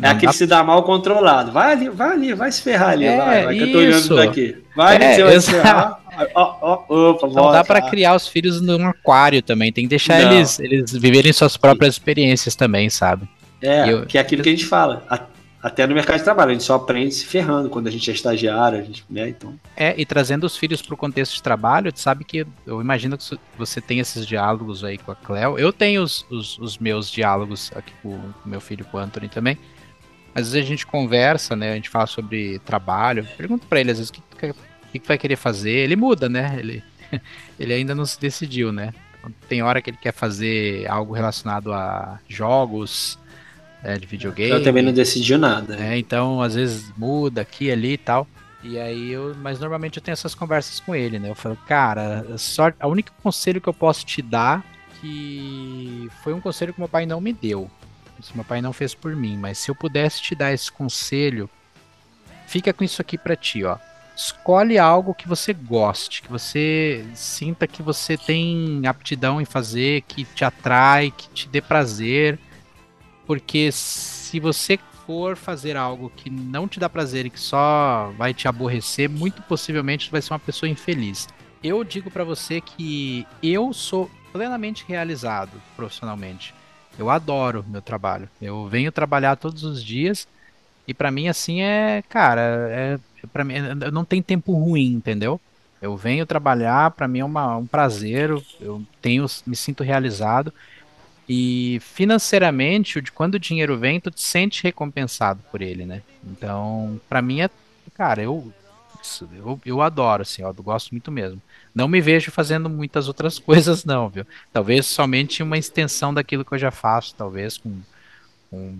É 0.00 0.06
não 0.06 0.10
aquele 0.10 0.26
dá... 0.26 0.32
se 0.32 0.46
dá 0.46 0.64
mal 0.64 0.82
controlado. 0.82 1.52
Vai 1.52 1.72
ali, 1.72 1.88
vai 1.88 2.12
ali, 2.12 2.34
vai 2.34 2.50
se 2.50 2.62
ferrar 2.62 2.90
ali. 2.90 3.06
É, 3.06 3.16
vai, 3.16 3.44
vai 3.44 3.54
que 3.56 3.62
eu 3.62 3.72
tô 3.72 3.78
olhando 3.78 4.16
daqui. 4.16 4.56
Vai 4.76 4.96
ali, 4.96 5.04
é, 5.04 5.14
você 5.14 5.22
vai 5.22 5.40
se 5.40 5.50
ferrar. 5.50 6.00
Oh, 6.34 6.84
oh, 6.88 7.10
opa, 7.10 7.28
não 7.28 7.52
dá 7.52 7.64
para 7.64 7.80
criar 7.82 8.14
os 8.14 8.26
filhos 8.26 8.60
num 8.60 8.86
aquário 8.86 9.42
também. 9.42 9.72
Tem 9.72 9.84
que 9.84 9.90
deixar 9.90 10.20
eles, 10.20 10.58
eles 10.58 10.92
viverem 10.92 11.32
suas 11.32 11.56
próprias 11.56 11.94
experiências 11.94 12.54
também, 12.54 12.90
sabe? 12.90 13.28
É, 13.62 13.90
eu, 13.90 14.06
que 14.06 14.18
é 14.18 14.20
aquilo 14.20 14.42
que 14.42 14.48
a 14.48 14.52
gente 14.52 14.66
fala 14.66 15.04
até 15.62 15.86
no 15.86 15.94
mercado 15.94 16.18
de 16.18 16.24
trabalho, 16.24 16.50
a 16.50 16.52
gente 16.54 16.64
só 16.64 16.74
aprende 16.74 17.14
se 17.14 17.26
ferrando 17.26 17.68
quando 17.68 17.86
a 17.86 17.90
gente 17.90 18.10
é 18.10 18.14
estagiário, 18.14 18.78
a 18.78 18.82
gente, 18.82 19.04
né, 19.10 19.28
então... 19.28 19.54
É, 19.76 19.94
e 19.96 20.06
trazendo 20.06 20.44
os 20.44 20.56
filhos 20.56 20.80
para 20.80 20.94
o 20.94 20.96
contexto 20.96 21.34
de 21.34 21.42
trabalho, 21.42 21.92
sabe 21.94 22.24
que 22.24 22.46
eu 22.66 22.80
imagino 22.80 23.18
que 23.18 23.38
você 23.58 23.80
tem 23.80 23.98
esses 23.98 24.26
diálogos 24.26 24.82
aí 24.82 24.96
com 24.96 25.12
a 25.12 25.14
Cleo, 25.14 25.58
eu 25.58 25.72
tenho 25.72 26.02
os, 26.02 26.24
os, 26.30 26.58
os 26.58 26.78
meus 26.78 27.10
diálogos 27.10 27.70
aqui 27.74 27.92
com 28.02 28.08
o 28.08 28.34
meu 28.46 28.60
filho, 28.60 28.86
com 28.86 28.96
o 28.96 29.00
Anthony 29.00 29.28
também, 29.28 29.58
às 30.34 30.52
vezes 30.52 30.66
a 30.66 30.68
gente 30.68 30.86
conversa, 30.86 31.56
né, 31.56 31.72
a 31.72 31.74
gente 31.74 31.88
fala 31.88 32.06
sobre 32.06 32.58
trabalho, 32.60 33.26
pergunto 33.36 33.66
para 33.66 33.80
ele 33.80 33.90
às 33.90 33.98
vezes 33.98 34.10
o 34.10 34.12
que, 34.12 34.22
que, 34.92 34.98
que 34.98 35.08
vai 35.08 35.18
querer 35.18 35.36
fazer, 35.36 35.70
ele 35.70 35.96
muda, 35.96 36.28
né, 36.28 36.56
ele, 36.58 36.82
ele 37.58 37.72
ainda 37.72 37.94
não 37.94 38.06
se 38.06 38.20
decidiu, 38.20 38.72
né, 38.72 38.92
tem 39.48 39.62
hora 39.62 39.82
que 39.82 39.90
ele 39.90 39.98
quer 40.00 40.12
fazer 40.12 40.88
algo 40.88 41.12
relacionado 41.12 41.72
a 41.72 42.18
jogos, 42.28 43.18
é, 43.82 43.98
de 43.98 44.06
videogame. 44.06 44.50
Eu 44.50 44.62
também 44.62 44.82
não 44.82 44.92
decidiu 44.92 45.38
nada. 45.38 45.76
É, 45.76 45.96
então, 45.96 46.42
às 46.42 46.54
vezes 46.54 46.92
muda 46.96 47.40
aqui 47.40 47.70
ali 47.70 47.94
e 47.94 47.98
tal. 47.98 48.26
E 48.62 48.78
aí 48.78 49.10
eu, 49.10 49.34
mas 49.38 49.58
normalmente 49.58 49.96
eu 49.96 50.02
tenho 50.02 50.12
essas 50.12 50.34
conversas 50.34 50.80
com 50.80 50.94
ele, 50.94 51.18
né? 51.18 51.30
Eu 51.30 51.34
falo, 51.34 51.56
cara, 51.66 52.26
só 52.36 52.70
a 52.78 52.86
única 52.86 53.10
conselho 53.22 53.60
que 53.60 53.68
eu 53.68 53.74
posso 53.74 54.04
te 54.04 54.20
dar 54.20 54.62
que 55.00 56.08
foi 56.22 56.34
um 56.34 56.40
conselho 56.40 56.74
que 56.74 56.80
meu 56.80 56.88
pai 56.88 57.06
não 57.06 57.20
me 57.20 57.32
deu. 57.32 57.70
Isso 58.20 58.32
meu 58.34 58.44
pai 58.44 58.60
não 58.60 58.72
fez 58.72 58.94
por 58.94 59.14
mim, 59.16 59.36
mas 59.36 59.58
se 59.58 59.70
eu 59.70 59.74
pudesse 59.74 60.22
te 60.22 60.34
dar 60.34 60.52
esse 60.52 60.70
conselho, 60.70 61.48
fica 62.46 62.72
com 62.72 62.84
isso 62.84 63.00
aqui 63.00 63.18
para 63.18 63.36
ti, 63.36 63.64
ó. 63.64 63.78
Escolhe 64.14 64.78
algo 64.78 65.14
que 65.14 65.26
você 65.26 65.52
goste, 65.52 66.22
que 66.22 66.30
você 66.30 67.06
sinta 67.14 67.66
que 67.66 67.82
você 67.82 68.18
tem 68.18 68.86
aptidão 68.86 69.40
em 69.40 69.46
fazer, 69.46 70.02
que 70.02 70.24
te 70.24 70.44
atrai, 70.44 71.10
que 71.10 71.28
te 71.30 71.48
dê 71.48 71.60
prazer 71.60 72.38
porque 73.30 73.70
se 73.70 74.40
você 74.40 74.76
for 75.06 75.36
fazer 75.36 75.76
algo 75.76 76.10
que 76.16 76.28
não 76.28 76.66
te 76.66 76.80
dá 76.80 76.88
prazer 76.88 77.26
e 77.26 77.30
que 77.30 77.38
só 77.38 78.12
vai 78.18 78.34
te 78.34 78.48
aborrecer, 78.48 79.08
muito 79.08 79.40
possivelmente 79.42 80.06
você 80.06 80.10
vai 80.10 80.22
ser 80.22 80.32
uma 80.32 80.40
pessoa 80.40 80.68
infeliz. 80.68 81.28
Eu 81.62 81.84
digo 81.84 82.10
para 82.10 82.24
você 82.24 82.60
que 82.60 83.24
eu 83.40 83.72
sou 83.72 84.10
plenamente 84.32 84.84
realizado 84.84 85.62
profissionalmente. 85.76 86.52
Eu 87.00 87.08
adoro 87.08 87.64
meu 87.66 87.80
trabalho. 87.80 88.28
Eu 88.40 88.68
venho 88.68 88.92
trabalhar 88.92 89.36
todos 89.36 89.64
os 89.64 89.82
dias 89.82 90.28
e 90.86 90.92
para 90.92 91.10
mim 91.10 91.28
assim 91.28 91.62
é, 91.62 92.02
cara, 92.08 92.40
é 92.70 92.98
para 93.32 93.42
mim 93.42 93.54
não 93.92 94.04
tem 94.04 94.20
tempo 94.20 94.52
ruim, 94.52 94.92
entendeu? 94.92 95.40
Eu 95.80 95.96
venho 95.96 96.26
trabalhar, 96.26 96.90
para 96.90 97.08
mim 97.08 97.20
é 97.20 97.24
uma, 97.24 97.56
um 97.56 97.66
prazer, 97.66 98.30
eu 98.60 98.82
tenho 99.00 99.24
me 99.46 99.56
sinto 99.56 99.82
realizado 99.82 100.52
e 101.26 101.78
financeiramente, 101.80 103.00
quando 103.14 103.36
o 103.36 103.38
dinheiro 103.38 103.78
vem, 103.78 104.00
tu 104.00 104.10
te 104.10 104.20
sente 104.20 104.62
recompensado 104.62 105.40
por 105.50 105.62
ele, 105.62 105.86
né? 105.86 106.02
Então, 106.24 107.00
para 107.08 107.22
mim 107.22 107.40
é, 107.40 107.48
cara, 107.94 108.20
eu, 108.20 108.52
eu, 109.32 109.60
eu 109.64 109.82
adoro, 109.82 110.22
assim, 110.22 110.42
eu 110.42 110.52
gosto 110.54 110.90
muito 110.90 111.10
mesmo. 111.10 111.40
Não 111.74 111.88
me 111.88 112.00
vejo 112.00 112.30
fazendo 112.30 112.68
muitas 112.68 113.08
outras 113.08 113.38
coisas, 113.40 113.84
não, 113.84 114.08
viu? 114.08 114.26
Talvez 114.52 114.86
somente 114.86 115.42
uma 115.42 115.58
extensão 115.58 116.12
daquilo 116.12 116.44
que 116.44 116.52
eu 116.52 116.58
já 116.58 116.70
faço, 116.70 117.14
talvez 117.14 117.58
com, 117.58 117.80
com 118.50 118.76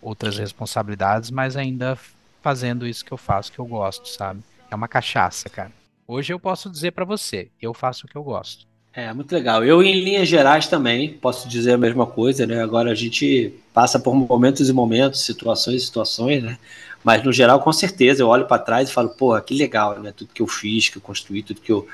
outras 0.00 0.38
responsabilidades, 0.38 1.30
mas 1.30 1.56
ainda 1.56 1.98
fazendo 2.42 2.86
isso 2.86 3.04
que 3.04 3.12
eu 3.12 3.18
faço, 3.18 3.52
que 3.52 3.58
eu 3.58 3.66
gosto, 3.66 4.08
sabe? 4.08 4.42
É 4.70 4.74
uma 4.74 4.88
cachaça, 4.88 5.48
cara. 5.48 5.72
Hoje 6.06 6.32
eu 6.32 6.40
posso 6.40 6.68
dizer 6.68 6.90
para 6.90 7.04
você, 7.04 7.50
eu 7.60 7.72
faço 7.72 8.06
o 8.06 8.08
que 8.08 8.16
eu 8.16 8.22
gosto. 8.22 8.66
É, 8.94 9.12
muito 9.14 9.32
legal. 9.32 9.64
Eu, 9.64 9.82
em 9.82 10.00
linhas 10.04 10.28
gerais, 10.28 10.66
também 10.66 11.14
posso 11.14 11.48
dizer 11.48 11.72
a 11.72 11.78
mesma 11.78 12.06
coisa, 12.06 12.46
né? 12.46 12.62
Agora 12.62 12.90
a 12.90 12.94
gente 12.94 13.54
passa 13.72 13.98
por 13.98 14.14
momentos 14.14 14.68
e 14.68 14.72
momentos, 14.72 15.24
situações 15.24 15.82
e 15.82 15.86
situações, 15.86 16.42
né? 16.42 16.58
Mas, 17.02 17.24
no 17.24 17.32
geral, 17.32 17.60
com 17.60 17.72
certeza, 17.72 18.22
eu 18.22 18.28
olho 18.28 18.46
para 18.46 18.62
trás 18.62 18.90
e 18.90 18.92
falo, 18.92 19.08
pô, 19.08 19.40
que 19.40 19.54
legal, 19.54 19.98
né? 19.98 20.12
Tudo 20.14 20.34
que 20.34 20.42
eu 20.42 20.46
fiz, 20.46 20.90
que 20.90 20.98
eu 20.98 21.02
construí, 21.02 21.42
tudo 21.42 21.60
que 21.62 21.72
eu, 21.72 21.88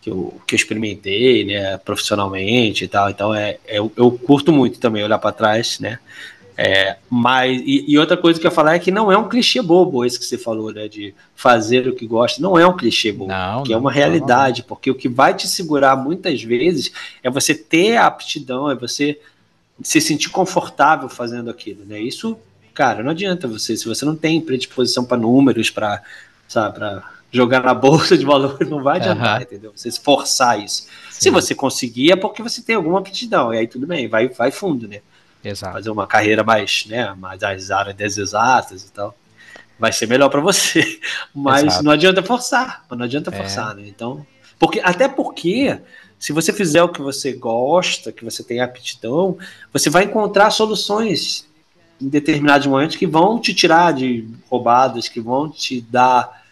que 0.00 0.10
eu, 0.10 0.40
que 0.46 0.54
eu 0.54 0.56
experimentei, 0.56 1.44
né? 1.44 1.76
Profissionalmente 1.78 2.84
e 2.84 2.88
tal. 2.88 3.10
Então, 3.10 3.34
é, 3.34 3.58
é 3.66 3.78
eu 3.78 4.18
curto 4.24 4.50
muito 4.50 4.80
também 4.80 5.04
olhar 5.04 5.18
para 5.18 5.32
trás, 5.32 5.78
né? 5.78 5.98
É, 6.60 6.96
mas, 7.08 7.62
e, 7.64 7.84
e, 7.86 7.96
outra 7.96 8.16
coisa 8.16 8.40
que 8.40 8.44
eu 8.44 8.50
ia 8.50 8.54
falar 8.54 8.74
é 8.74 8.80
que 8.80 8.90
não 8.90 9.12
é 9.12 9.16
um 9.16 9.28
clichê 9.28 9.62
bobo 9.62 10.04
esse 10.04 10.18
que 10.18 10.24
você 10.24 10.36
falou, 10.36 10.72
né? 10.72 10.88
De 10.88 11.14
fazer 11.36 11.86
o 11.86 11.94
que 11.94 12.04
gosta. 12.04 12.42
Não 12.42 12.58
é 12.58 12.66
um 12.66 12.76
clichê 12.76 13.12
bobo, 13.12 13.30
não, 13.30 13.62
que 13.62 13.72
é 13.72 13.76
uma 13.76 13.92
realidade, 13.92 14.62
não. 14.62 14.66
porque 14.66 14.90
o 14.90 14.94
que 14.96 15.08
vai 15.08 15.32
te 15.34 15.46
segurar 15.46 15.94
muitas 15.94 16.42
vezes 16.42 16.90
é 17.22 17.30
você 17.30 17.54
ter 17.54 17.96
a 17.96 18.06
aptidão, 18.06 18.68
é 18.68 18.74
você 18.74 19.20
se 19.80 20.00
sentir 20.00 20.30
confortável 20.30 21.08
fazendo 21.08 21.48
aquilo, 21.48 21.84
né? 21.84 22.00
Isso, 22.00 22.36
cara, 22.74 23.04
não 23.04 23.12
adianta 23.12 23.46
você, 23.46 23.76
se 23.76 23.86
você 23.86 24.04
não 24.04 24.16
tem 24.16 24.40
predisposição 24.40 25.04
para 25.04 25.16
números, 25.16 25.70
para, 25.70 26.02
sabe, 26.48 26.74
para 26.74 27.08
jogar 27.30 27.62
na 27.62 27.72
bolsa 27.72 28.18
de 28.18 28.24
valores, 28.24 28.68
não 28.68 28.82
vai 28.82 28.96
adiantar, 28.96 29.36
uhum. 29.36 29.42
entendeu? 29.44 29.72
Você 29.76 29.92
se 29.92 30.00
forçar 30.00 30.58
isso. 30.58 30.88
Sim. 31.08 31.20
Se 31.20 31.30
você 31.30 31.54
conseguir, 31.54 32.10
é 32.10 32.16
porque 32.16 32.42
você 32.42 32.60
tem 32.60 32.74
alguma 32.74 32.98
aptidão, 32.98 33.54
e 33.54 33.58
aí 33.58 33.68
tudo 33.68 33.86
bem, 33.86 34.08
vai, 34.08 34.26
vai 34.26 34.50
fundo, 34.50 34.88
né? 34.88 35.02
Exato. 35.42 35.72
Fazer 35.74 35.90
uma 35.90 36.06
carreira 36.06 36.42
mais, 36.42 36.84
né, 36.86 37.14
mais 37.14 37.42
as 37.42 37.70
áreas 37.70 38.18
exatas 38.18 38.84
e 38.84 38.92
tal. 38.92 39.14
Vai 39.78 39.92
ser 39.92 40.08
melhor 40.08 40.28
para 40.28 40.40
você. 40.40 41.00
Mas 41.34 41.64
Exato. 41.64 41.84
não 41.84 41.92
adianta 41.92 42.22
forçar, 42.22 42.84
não 42.90 43.04
adianta 43.04 43.30
é. 43.32 43.36
forçar, 43.36 43.74
né? 43.74 43.84
Então, 43.86 44.26
porque 44.58 44.80
até 44.80 45.08
porque 45.08 45.78
se 46.18 46.32
você 46.32 46.52
fizer 46.52 46.82
o 46.82 46.88
que 46.88 47.00
você 47.00 47.32
gosta, 47.32 48.10
que 48.10 48.24
você 48.24 48.42
tem 48.42 48.60
aptidão, 48.60 49.38
você 49.72 49.88
vai 49.88 50.04
encontrar 50.04 50.50
soluções 50.50 51.46
em 52.00 52.08
determinados 52.08 52.66
momentos 52.66 52.96
que 52.96 53.06
vão 53.06 53.40
te 53.40 53.54
tirar 53.54 53.92
de 53.92 54.28
roubadas, 54.48 55.08
que 55.08 55.20
vão 55.20 55.48
te 55.48 55.80
dar 55.80 56.44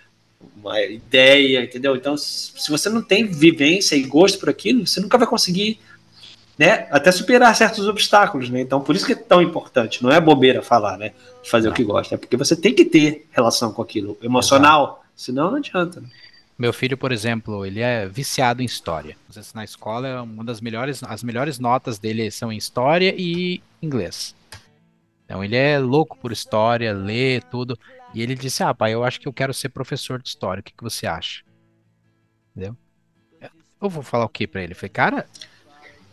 uma 0.57 0.81
ideia, 0.83 1.65
entendeu? 1.65 1.97
Então, 1.97 2.17
se 2.17 2.69
você 2.69 2.89
não 2.89 3.03
tem 3.03 3.27
vivência 3.27 3.97
e 3.97 4.03
gosto 4.03 4.39
por 4.39 4.49
aquilo, 4.49 4.87
você 4.87 5.01
nunca 5.01 5.19
vai 5.19 5.27
conseguir, 5.27 5.81
né, 6.59 6.87
até 6.91 7.13
superar 7.13 7.55
certos 7.55 7.87
obstáculos, 7.87 8.49
né? 8.49 8.61
Então, 8.61 8.81
por 8.81 8.97
isso 8.97 9.07
que 9.07 9.13
é 9.13 9.17
tão 9.17 9.43
importante, 9.43 10.03
não 10.03 10.11
é 10.11 10.21
bobeira 10.21 10.63
falar, 10.63 10.97
né, 10.97 11.13
de 11.43 11.51
fazer 11.51 11.67
não. 11.67 11.73
o 11.73 11.77
que 11.77 11.85
gosta, 11.85 12.15
é 12.15 12.19
porque 12.19 12.37
você 12.37 12.57
tem 12.57 12.75
que 12.75 12.85
ter 12.85 13.27
relação 13.31 13.73
com 13.73 13.83
aquilo 13.83 14.17
emocional, 14.23 14.85
Exato. 14.85 15.01
senão 15.15 15.51
não 15.51 15.59
adianta. 15.59 16.01
Né? 16.01 16.09
Meu 16.59 16.73
filho, 16.73 16.97
por 16.97 17.13
exemplo, 17.13 17.67
ele 17.67 17.81
é 17.81 18.07
viciado 18.07 18.63
em 18.63 18.65
história. 18.65 19.17
Na 19.55 19.63
escola, 19.63 20.23
uma 20.23 20.43
das 20.43 20.61
melhores, 20.61 21.03
as 21.03 21.23
melhores 21.23 21.59
notas 21.59 21.99
dele 21.99 22.31
são 22.31 22.51
em 22.51 22.57
história 22.57 23.15
e 23.17 23.61
inglês. 23.83 24.35
Então 25.27 25.45
ele 25.45 25.57
é 25.57 25.79
louco 25.79 26.17
por 26.17 26.33
história, 26.33 26.95
lê 26.95 27.43
tudo. 27.51 27.79
E 28.15 28.23
ele 28.23 28.35
disse: 28.35 28.63
Ah, 28.63 28.73
pai, 28.73 28.95
eu 28.95 29.05
acho 29.05 29.21
que 29.21 29.29
eu 29.29 29.33
quero 29.33 29.53
ser 29.53 29.69
professor 29.69 30.23
de 30.23 30.31
história. 30.31 30.61
O 30.61 30.65
que, 30.65 30.73
que 30.73 30.83
você 30.83 31.07
acha? 31.07 31.43
Entendeu? 32.53 32.75
Eu 33.83 33.91
vou 33.91 34.03
falar 34.03 34.25
o 34.25 34.29
que 34.29 34.47
para 34.47 34.63
ele? 34.63 34.73
Eu 34.73 34.77
falei, 34.77 34.89
cara, 34.89 35.27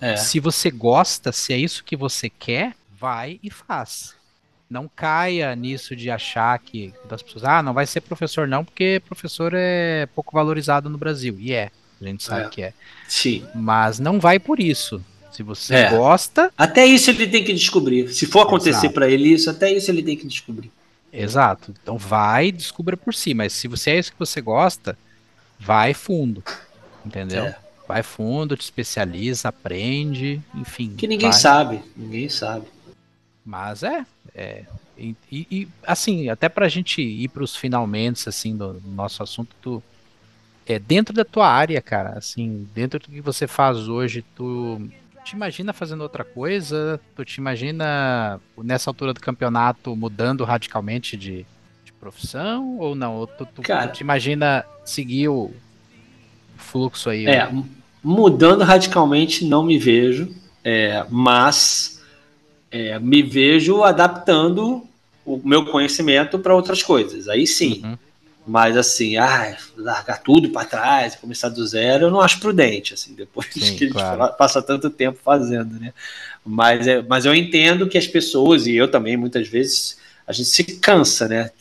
é. 0.02 0.16
se 0.18 0.40
você 0.40 0.70
gosta, 0.70 1.32
se 1.32 1.54
é 1.54 1.58
isso 1.58 1.84
que 1.84 1.96
você 1.96 2.30
quer, 2.30 2.74
vai 3.00 3.40
e 3.44 3.50
faz 3.50 4.16
não 4.74 4.90
caia 4.94 5.56
nisso 5.56 5.96
de 5.96 6.10
achar 6.10 6.58
que 6.58 6.92
das 7.08 7.22
pessoas, 7.22 7.44
ah, 7.44 7.62
não 7.62 7.74
vai 7.74 7.86
ser 7.86 8.02
professor 8.02 8.48
não, 8.48 8.66
porque 8.66 9.02
professor 9.06 9.54
é 9.56 10.08
pouco 10.16 10.34
valorizado 10.34 10.90
no 10.90 10.98
Brasil. 10.98 11.38
E 11.40 11.54
é, 11.54 11.70
a 12.02 12.06
gente 12.06 12.24
sabe 12.24 12.48
é. 12.48 12.50
que 12.50 12.64
é. 12.64 12.74
Sim. 13.08 13.46
Mas 13.54 14.00
não 14.00 14.20
vai 14.20 14.40
por 14.40 14.60
isso. 14.60 15.04
Se 15.32 15.44
você 15.44 15.76
é. 15.76 15.90
gosta. 15.90 16.52
Até 16.58 16.86
isso 16.86 17.12
ele 17.12 17.28
tem 17.28 17.44
que 17.44 17.54
descobrir. 17.54 18.12
Se 18.12 18.26
for 18.26 18.42
acontecer 18.42 18.90
para 18.90 19.08
ele 19.08 19.30
isso, 19.30 19.50
até 19.50 19.72
isso 19.72 19.90
ele 19.90 20.02
tem 20.02 20.18
que 20.18 20.28
descobrir. 20.28 20.72
Exato. 21.12 21.74
Então 21.82 21.98
vai, 21.98 22.52
descubra 22.52 22.98
por 22.98 23.14
si. 23.14 23.34
Mas 23.36 23.54
se 23.54 23.68
você 23.68 23.92
é 23.92 24.00
isso 24.00 24.12
que 24.12 24.20
você 24.20 24.42
gosta, 24.42 24.98
vai 25.60 25.94
fundo. 25.94 26.44
Entendeu? 27.06 27.46
É. 27.46 27.58
Vai 27.88 28.02
fundo, 28.04 28.56
te 28.56 28.62
especializa, 28.62 29.50
aprende, 29.50 30.42
enfim. 30.56 30.96
Que 30.96 31.08
ninguém 31.08 31.32
vai. 31.32 31.40
sabe. 31.40 31.84
Ninguém 31.96 32.30
sabe. 32.30 32.68
Mas 33.46 33.84
é, 33.84 34.06
é 34.34 34.64
e, 34.98 35.16
e, 35.32 35.68
assim, 35.86 36.30
até 36.30 36.48
pra 36.48 36.70
gente 36.70 37.02
ir 37.02 37.28
pros 37.30 37.56
finalmente, 37.56 38.30
assim, 38.30 38.56
do, 38.56 38.74
do 38.74 38.90
nosso 38.92 39.24
assunto, 39.24 39.56
tu, 39.62 39.84
é 40.66 40.80
dentro 40.80 41.14
da 41.14 41.26
tua 41.26 41.48
área, 41.48 41.82
cara, 41.82 42.18
assim, 42.18 42.68
dentro 42.74 43.00
do 43.00 43.08
que 43.08 43.20
você 43.20 43.48
faz 43.48 43.88
hoje, 43.88 44.24
tu 44.36 44.82
te 45.24 45.36
imagina 45.36 45.74
fazendo 45.74 46.02
outra 46.02 46.24
coisa? 46.24 47.00
Tu 47.16 47.26
te 47.26 47.38
imagina 47.38 48.40
nessa 48.58 48.90
altura 48.90 49.14
do 49.14 49.20
campeonato 49.20 49.96
mudando 49.96 50.44
radicalmente 50.44 51.18
de, 51.18 51.46
de 51.84 51.94
profissão 51.94 52.78
ou 52.78 52.94
não? 52.94 53.16
Ou 53.16 53.28
tu, 53.28 53.46
tu, 53.46 53.62
cara, 53.62 53.88
tu 53.88 53.96
te 53.96 54.02
imagina 54.02 54.66
seguir 54.86 55.30
o 55.30 55.52
fluxo 56.64 57.10
aí? 57.10 57.26
É, 57.26 57.52
né? 57.52 57.64
mudando 58.04 58.64
radicalmente 58.64 59.46
não 59.46 59.64
me 59.64 59.78
vejo, 59.78 60.34
é, 60.64 61.06
mas 61.10 62.02
é, 62.72 63.00
me 63.00 63.24
vejo 63.24 63.84
adaptando 63.84 64.84
o 65.26 65.40
meu 65.44 65.66
conhecimento 65.66 66.38
para 66.38 66.56
outras 66.56 66.84
coisas. 66.84 67.30
Aí 67.30 67.48
sim. 67.48 67.82
Uhum. 67.84 67.98
Mas 68.46 68.76
assim, 68.76 69.16
ah, 69.16 69.56
largar 69.78 70.22
tudo 70.22 70.50
para 70.50 70.68
trás, 70.68 71.16
começar 71.16 71.48
do 71.48 71.66
zero, 71.66 72.08
eu 72.08 72.12
não 72.12 72.20
acho 72.20 72.42
prudente, 72.42 72.94
assim, 72.94 73.14
depois 73.14 73.48
sim, 73.54 73.78
que 73.78 73.88
claro. 73.88 74.22
a 74.22 74.28
gente 74.28 74.38
passa 74.38 74.62
tanto 74.62 74.90
tempo 74.90 75.18
fazendo, 75.24 75.80
né? 75.80 75.94
Mas, 76.46 76.86
é, 76.86 77.02
mas 77.02 77.24
eu 77.24 77.34
entendo 77.34 77.88
que 77.88 77.98
as 77.98 78.06
pessoas, 78.06 78.68
e 78.68 78.76
eu 78.76 78.92
também, 78.92 79.16
muitas 79.16 79.48
vezes, 79.48 79.98
a 80.28 80.34
gente 80.34 80.50
se 80.50 80.64
cansa, 80.64 81.30
né? 81.30 81.52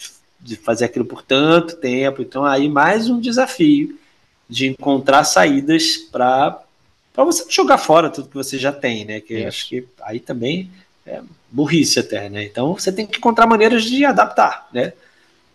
De 0.40 0.56
fazer 0.56 0.86
aquilo 0.86 1.04
por 1.04 1.22
tanto 1.22 1.76
tempo. 1.76 2.20
Então, 2.20 2.44
aí 2.44 2.68
mais 2.68 3.08
um 3.08 3.20
desafio 3.20 3.96
de 4.52 4.66
encontrar 4.66 5.24
saídas 5.24 5.96
para 5.96 6.62
você 7.16 7.44
jogar 7.48 7.78
fora 7.78 8.10
tudo 8.10 8.28
que 8.28 8.34
você 8.34 8.58
já 8.58 8.70
tem, 8.70 9.04
né? 9.06 9.20
Que 9.20 9.44
acho 9.46 9.66
que 9.66 9.86
aí 10.02 10.20
também 10.20 10.70
é 11.06 11.20
burrice 11.50 11.98
até, 11.98 12.28
né? 12.28 12.44
Então 12.44 12.74
você 12.74 12.92
tem 12.92 13.06
que 13.06 13.16
encontrar 13.16 13.46
maneiras 13.46 13.84
de 13.84 14.04
adaptar, 14.04 14.68
né? 14.72 14.92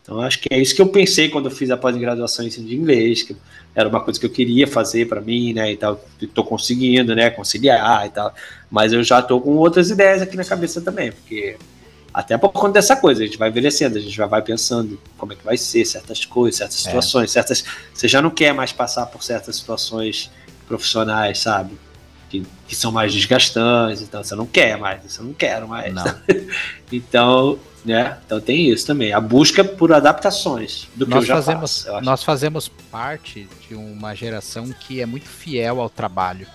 Então 0.02 0.20
acho 0.20 0.40
que 0.40 0.48
é 0.52 0.60
isso 0.60 0.76
que 0.76 0.82
eu 0.82 0.88
pensei 0.88 1.30
quando 1.30 1.46
eu 1.46 1.52
fiz 1.52 1.70
a 1.70 1.78
pós-graduação 1.78 2.44
em 2.44 2.48
ensino 2.48 2.68
de 2.68 2.76
inglês, 2.76 3.22
que 3.22 3.36
era 3.76 3.88
uma 3.88 4.02
coisa 4.02 4.20
que 4.20 4.26
eu 4.26 4.32
queria 4.32 4.66
fazer 4.66 5.08
para 5.08 5.22
mim, 5.22 5.54
né, 5.54 5.72
e 5.74 5.78
tal, 5.78 6.04
estou 6.20 6.44
conseguindo, 6.44 7.14
né, 7.14 7.30
conciliar 7.30 8.08
e 8.08 8.10
tal, 8.10 8.34
mas 8.72 8.94
eu 8.94 9.04
já 9.04 9.20
estou 9.20 9.40
com 9.40 9.52
outras 9.58 9.92
ideias 9.92 10.22
aqui 10.22 10.36
na 10.36 10.46
cabeça 10.46 10.82
também, 10.82 11.12
porque 11.12 11.58
até 12.18 12.36
por 12.36 12.50
conta 12.50 12.74
dessa 12.74 12.96
coisa, 12.96 13.22
a 13.22 13.28
gente 13.28 13.38
vai 13.38 13.50
envelhecendo, 13.50 13.96
a 13.96 14.02
gente 14.02 14.16
já 14.16 14.26
vai 14.26 14.42
pensando 14.42 15.00
como 15.20 15.34
é 15.34 15.36
que 15.36 15.46
vai 15.46 15.56
ser 15.56 15.86
certas 15.86 16.26
coisas, 16.26 16.58
certas 16.58 16.80
é. 16.80 16.82
situações, 16.82 17.30
certas, 17.30 17.64
você 17.94 18.08
já 18.08 18.24
não 18.24 18.32
quer 18.32 18.56
mais 18.56 18.72
passar 18.72 19.06
por 19.06 19.22
certas 19.22 19.58
situações 19.58 20.32
profissionais, 20.68 21.38
sabe? 21.38 21.78
que, 22.28 22.44
que 22.68 22.76
são 22.76 22.92
mais 22.92 23.14
desgastantes, 23.14 24.02
então 24.02 24.24
você 24.24 24.34
não 24.34 24.48
quer 24.48 24.80
mais, 24.80 25.04
você 25.04 25.22
não 25.22 25.32
quero 25.32 25.68
mais. 25.68 25.94
Não. 25.94 26.04
então, 26.92 27.60
né? 27.86 28.18
Então 28.26 28.42
tem 28.42 28.68
isso 28.72 28.88
também, 28.88 29.14
a 29.14 29.22
busca 29.22 29.64
por 29.64 29.94
adaptações 29.94 30.88
do 30.96 31.06
que 31.06 31.12
nós 31.12 31.22
eu 31.22 31.28
já 31.28 31.36
fazemos, 31.36 31.84
faço, 31.84 32.02
Nós 32.02 32.24
fazemos 32.24 32.68
parte 32.92 33.48
de 33.68 33.76
uma 33.76 34.16
geração 34.16 34.74
que 34.80 35.02
é 35.02 35.06
muito 35.06 35.28
fiel 35.28 35.80
ao 35.80 35.90
trabalho. 35.90 36.48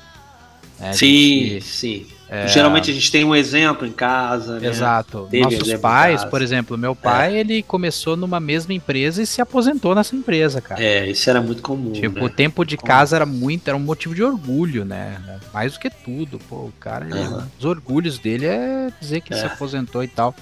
Né? 0.81 0.93
Sim, 0.93 1.49
gente, 1.51 1.65
sim. 1.65 2.07
É... 2.33 2.49
Geralmente 2.49 2.91
a 2.91 2.95
gente 2.95 3.13
tem 3.13 3.25
um 3.25 3.37
exemplo 3.37 3.87
em 3.87 3.93
casa. 3.93 4.59
Né? 4.59 4.67
Exato. 4.67 5.29
Teve 5.31 5.45
Nossos 5.45 5.75
pais, 5.75 6.25
por 6.25 6.41
exemplo, 6.41 6.79
meu 6.79 6.97
pai, 6.97 7.37
é. 7.37 7.41
ele 7.41 7.63
começou 7.63 8.17
numa 8.17 8.41
mesma 8.41 8.73
empresa 8.73 9.23
e 9.23 9.27
se 9.27 9.43
aposentou 9.43 9.95
nessa 9.95 10.17
empresa, 10.17 10.59
cara. 10.59 10.83
É, 10.83 11.11
isso 11.11 11.29
era 11.29 11.43
muito 11.43 11.61
comum. 11.61 11.93
Tipo, 11.93 12.21
né? 12.21 12.25
o 12.25 12.31
tempo 12.31 12.65
de 12.65 12.79
casa 12.79 13.17
era 13.17 13.27
muito, 13.27 13.69
era 13.69 13.77
um 13.77 13.81
motivo 13.81 14.15
de 14.15 14.25
orgulho, 14.25 14.83
né? 14.83 15.21
Mais 15.53 15.75
do 15.75 15.79
que 15.79 15.91
tudo. 15.91 16.39
Pô, 16.49 16.57
o 16.57 16.73
cara, 16.81 17.05
ele, 17.05 17.19
uhum. 17.19 17.43
os 17.59 17.67
orgulhos 17.67 18.19
dele 18.19 18.47
é 18.47 18.91
dizer 18.99 19.21
que 19.21 19.35
é. 19.35 19.37
se 19.37 19.45
aposentou 19.45 20.03
e 20.03 20.09
tal. 20.09 20.35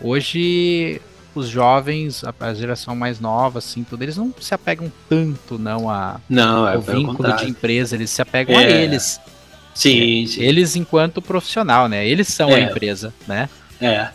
Hoje, 0.00 1.00
os 1.36 1.48
jovens, 1.48 2.24
a 2.40 2.52
geração 2.52 2.96
mais 2.96 3.20
nova, 3.20 3.60
assim, 3.60 3.84
tudo, 3.84 4.02
eles 4.02 4.16
não 4.16 4.34
se 4.40 4.54
apegam 4.54 4.90
tanto, 5.08 5.56
não, 5.56 5.88
a, 5.88 6.20
não, 6.28 6.66
é, 6.66 6.74
ao 6.74 6.80
vínculo 6.80 7.32
de 7.36 7.48
empresa, 7.48 7.94
eles 7.94 8.10
se 8.10 8.20
apegam 8.20 8.58
é. 8.58 8.64
a 8.64 8.70
eles. 8.70 9.20
Sim, 9.78 10.26
sim. 10.26 10.42
Eles 10.42 10.74
enquanto 10.74 11.22
profissional, 11.22 11.88
né? 11.88 12.04
Eles 12.06 12.26
são 12.26 12.50
é. 12.50 12.56
a 12.56 12.60
empresa, 12.60 13.14
né? 13.28 13.48
É. 13.80 14.08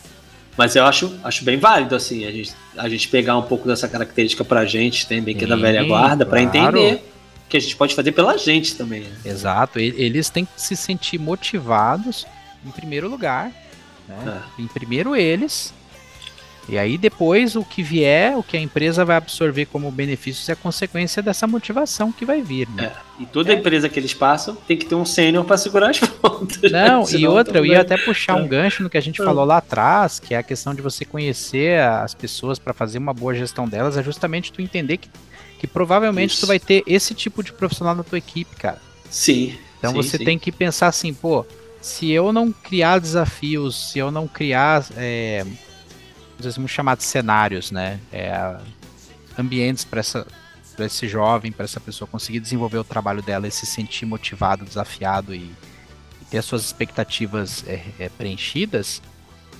Mas 0.57 0.75
eu 0.75 0.83
acho, 0.85 1.17
acho 1.23 1.45
bem 1.45 1.57
válido, 1.57 1.95
assim, 1.95 2.25
a 2.25 2.31
gente, 2.31 2.53
a 2.77 2.89
gente 2.89 3.07
pegar 3.07 3.37
um 3.37 3.43
pouco 3.43 3.65
dessa 3.65 3.87
característica 3.87 4.43
pra 4.43 4.65
gente, 4.65 5.07
também, 5.07 5.33
que 5.33 5.45
é 5.45 5.47
da 5.47 5.55
velha 5.55 5.85
guarda, 5.85 6.25
claro. 6.25 6.29
para 6.29 6.41
entender 6.41 7.09
que 7.47 7.55
a 7.55 7.59
gente 7.61 7.77
pode 7.77 7.95
fazer 7.95 8.11
pela 8.11 8.37
gente 8.37 8.75
também. 8.75 9.03
Né? 9.03 9.15
Exato. 9.23 9.79
Eles 9.79 10.29
têm 10.29 10.43
que 10.43 10.61
se 10.61 10.75
sentir 10.75 11.17
motivados, 11.17 12.27
em 12.65 12.69
primeiro 12.69 13.09
lugar, 13.09 13.49
né? 14.07 14.41
É. 14.59 14.61
Em 14.61 14.67
primeiro 14.67 15.15
eles, 15.15 15.73
e 16.67 16.77
aí 16.77 16.97
depois 16.97 17.55
o 17.55 17.63
que 17.63 17.83
vier, 17.83 18.37
o 18.37 18.43
que 18.43 18.55
a 18.55 18.59
empresa 18.59 19.03
vai 19.03 19.17
absorver 19.17 19.65
como 19.65 19.91
benefícios 19.91 20.47
é 20.47 20.53
a 20.53 20.55
consequência 20.55 21.21
dessa 21.21 21.45
motivação 21.45 22.11
que 22.11 22.25
vai 22.25 22.41
vir. 22.41 22.67
Né? 22.69 22.85
É. 22.85 23.23
E 23.23 23.25
toda 23.25 23.51
é. 23.51 23.55
empresa 23.55 23.89
que 23.89 23.99
eles 23.99 24.13
passam 24.13 24.55
tem 24.55 24.77
que 24.77 24.85
ter 24.85 24.95
um 24.95 25.05
sênior 25.05 25.43
para 25.43 25.57
segurar 25.57 25.89
as 25.89 25.99
pontas. 26.21 26.71
Não, 26.71 27.03
e 27.09 27.27
outra, 27.27 27.57
eu 27.57 27.65
ia 27.65 27.81
até 27.81 27.97
puxar 27.97 28.35
um 28.35 28.45
é. 28.45 28.47
gancho 28.47 28.81
no 28.81 28.89
que 28.89 28.97
a 28.97 29.01
gente 29.01 29.17
falou 29.17 29.43
lá 29.43 29.57
atrás, 29.57 30.19
que 30.19 30.33
é 30.33 30.37
a 30.37 30.43
questão 30.43 30.73
de 30.73 30.81
você 30.81 31.03
conhecer 31.03 31.79
as 31.79 32.13
pessoas 32.13 32.57
para 32.57 32.73
fazer 32.73 32.97
uma 32.97 33.13
boa 33.13 33.35
gestão 33.35 33.67
delas, 33.67 33.97
é 33.97 34.03
justamente 34.03 34.51
tu 34.51 34.61
entender 34.61 34.97
que, 34.97 35.09
que 35.59 35.67
provavelmente 35.67 36.31
Isso. 36.31 36.41
tu 36.41 36.47
vai 36.47 36.59
ter 36.59 36.83
esse 36.87 37.13
tipo 37.13 37.43
de 37.43 37.51
profissional 37.51 37.93
na 37.93 38.03
tua 38.03 38.17
equipe, 38.17 38.55
cara. 38.55 38.81
Sim. 39.09 39.57
Então 39.77 39.91
sim, 39.91 39.97
você 39.97 40.17
sim. 40.17 40.23
tem 40.23 40.39
que 40.39 40.51
pensar 40.51 40.87
assim, 40.87 41.13
pô, 41.13 41.45
se 41.81 42.09
eu 42.09 42.31
não 42.31 42.51
criar 42.51 42.99
desafios, 42.99 43.91
se 43.91 43.99
eu 43.99 44.09
não 44.09 44.27
criar 44.27 44.85
é, 44.95 45.45
vamos 46.39 46.71
chamar 46.71 46.97
de 46.97 47.03
cenários, 47.03 47.71
né? 47.71 47.99
É, 48.11 48.57
ambientes 49.37 49.83
para 49.83 49.99
essa 49.99 50.25
para 50.75 50.85
esse 50.85 51.07
jovem, 51.07 51.51
para 51.51 51.65
essa 51.65 51.79
pessoa 51.79 52.07
conseguir 52.07 52.39
desenvolver 52.39 52.77
o 52.77 52.83
trabalho 52.83 53.21
dela 53.21 53.47
e 53.47 53.51
se 53.51 53.65
sentir 53.65 54.05
motivado, 54.05 54.65
desafiado 54.65 55.33
e, 55.33 55.51
e 56.21 56.25
ter 56.29 56.39
as 56.39 56.45
suas 56.45 56.65
expectativas 56.65 57.63
é, 57.67 57.81
é, 57.99 58.09
preenchidas, 58.09 59.01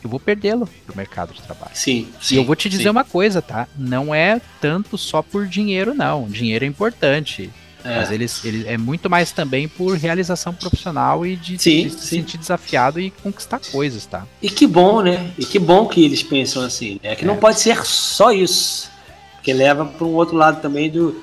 eu 0.03 0.09
vou 0.09 0.19
perdê-lo 0.19 0.67
pro 0.85 0.97
mercado 0.97 1.33
de 1.33 1.41
trabalho. 1.41 1.71
Sim, 1.73 2.09
sim. 2.21 2.35
E 2.35 2.37
eu 2.37 2.43
vou 2.43 2.55
te 2.55 2.67
dizer 2.67 2.83
sim. 2.83 2.89
uma 2.89 3.03
coisa, 3.03 3.41
tá? 3.41 3.67
Não 3.77 4.13
é 4.13 4.41
tanto 4.59 4.97
só 4.97 5.21
por 5.21 5.47
dinheiro, 5.47 5.93
não. 5.93 6.27
Dinheiro 6.27 6.65
é 6.65 6.67
importante. 6.67 7.49
É. 7.83 7.97
Mas 7.97 8.11
eles, 8.11 8.43
eles 8.45 8.65
é 8.65 8.77
muito 8.77 9.09
mais 9.09 9.31
também 9.31 9.67
por 9.67 9.97
realização 9.97 10.53
profissional 10.53 11.25
e 11.25 11.35
de, 11.35 11.61
Sim, 11.61 11.87
de 11.87 11.93
se 11.93 11.99
sim. 11.99 12.15
sentir 12.17 12.37
desafiado 12.37 12.99
e 12.99 13.11
conquistar 13.11 13.59
coisas, 13.59 14.05
tá? 14.05 14.25
E 14.41 14.49
que 14.49 14.65
bom, 14.65 15.01
né? 15.01 15.31
E 15.37 15.45
que 15.45 15.59
bom 15.59 15.85
que 15.87 16.03
eles 16.03 16.23
pensam 16.23 16.63
assim. 16.63 16.99
É 17.03 17.15
que 17.15 17.25
não 17.25 17.37
pode 17.37 17.59
ser 17.59 17.85
só 17.85 18.31
isso. 18.31 18.89
Porque 19.35 19.53
leva 19.53 19.85
para 19.85 20.07
um 20.07 20.13
outro 20.13 20.37
lado 20.37 20.61
também 20.61 20.89
do, 20.89 21.21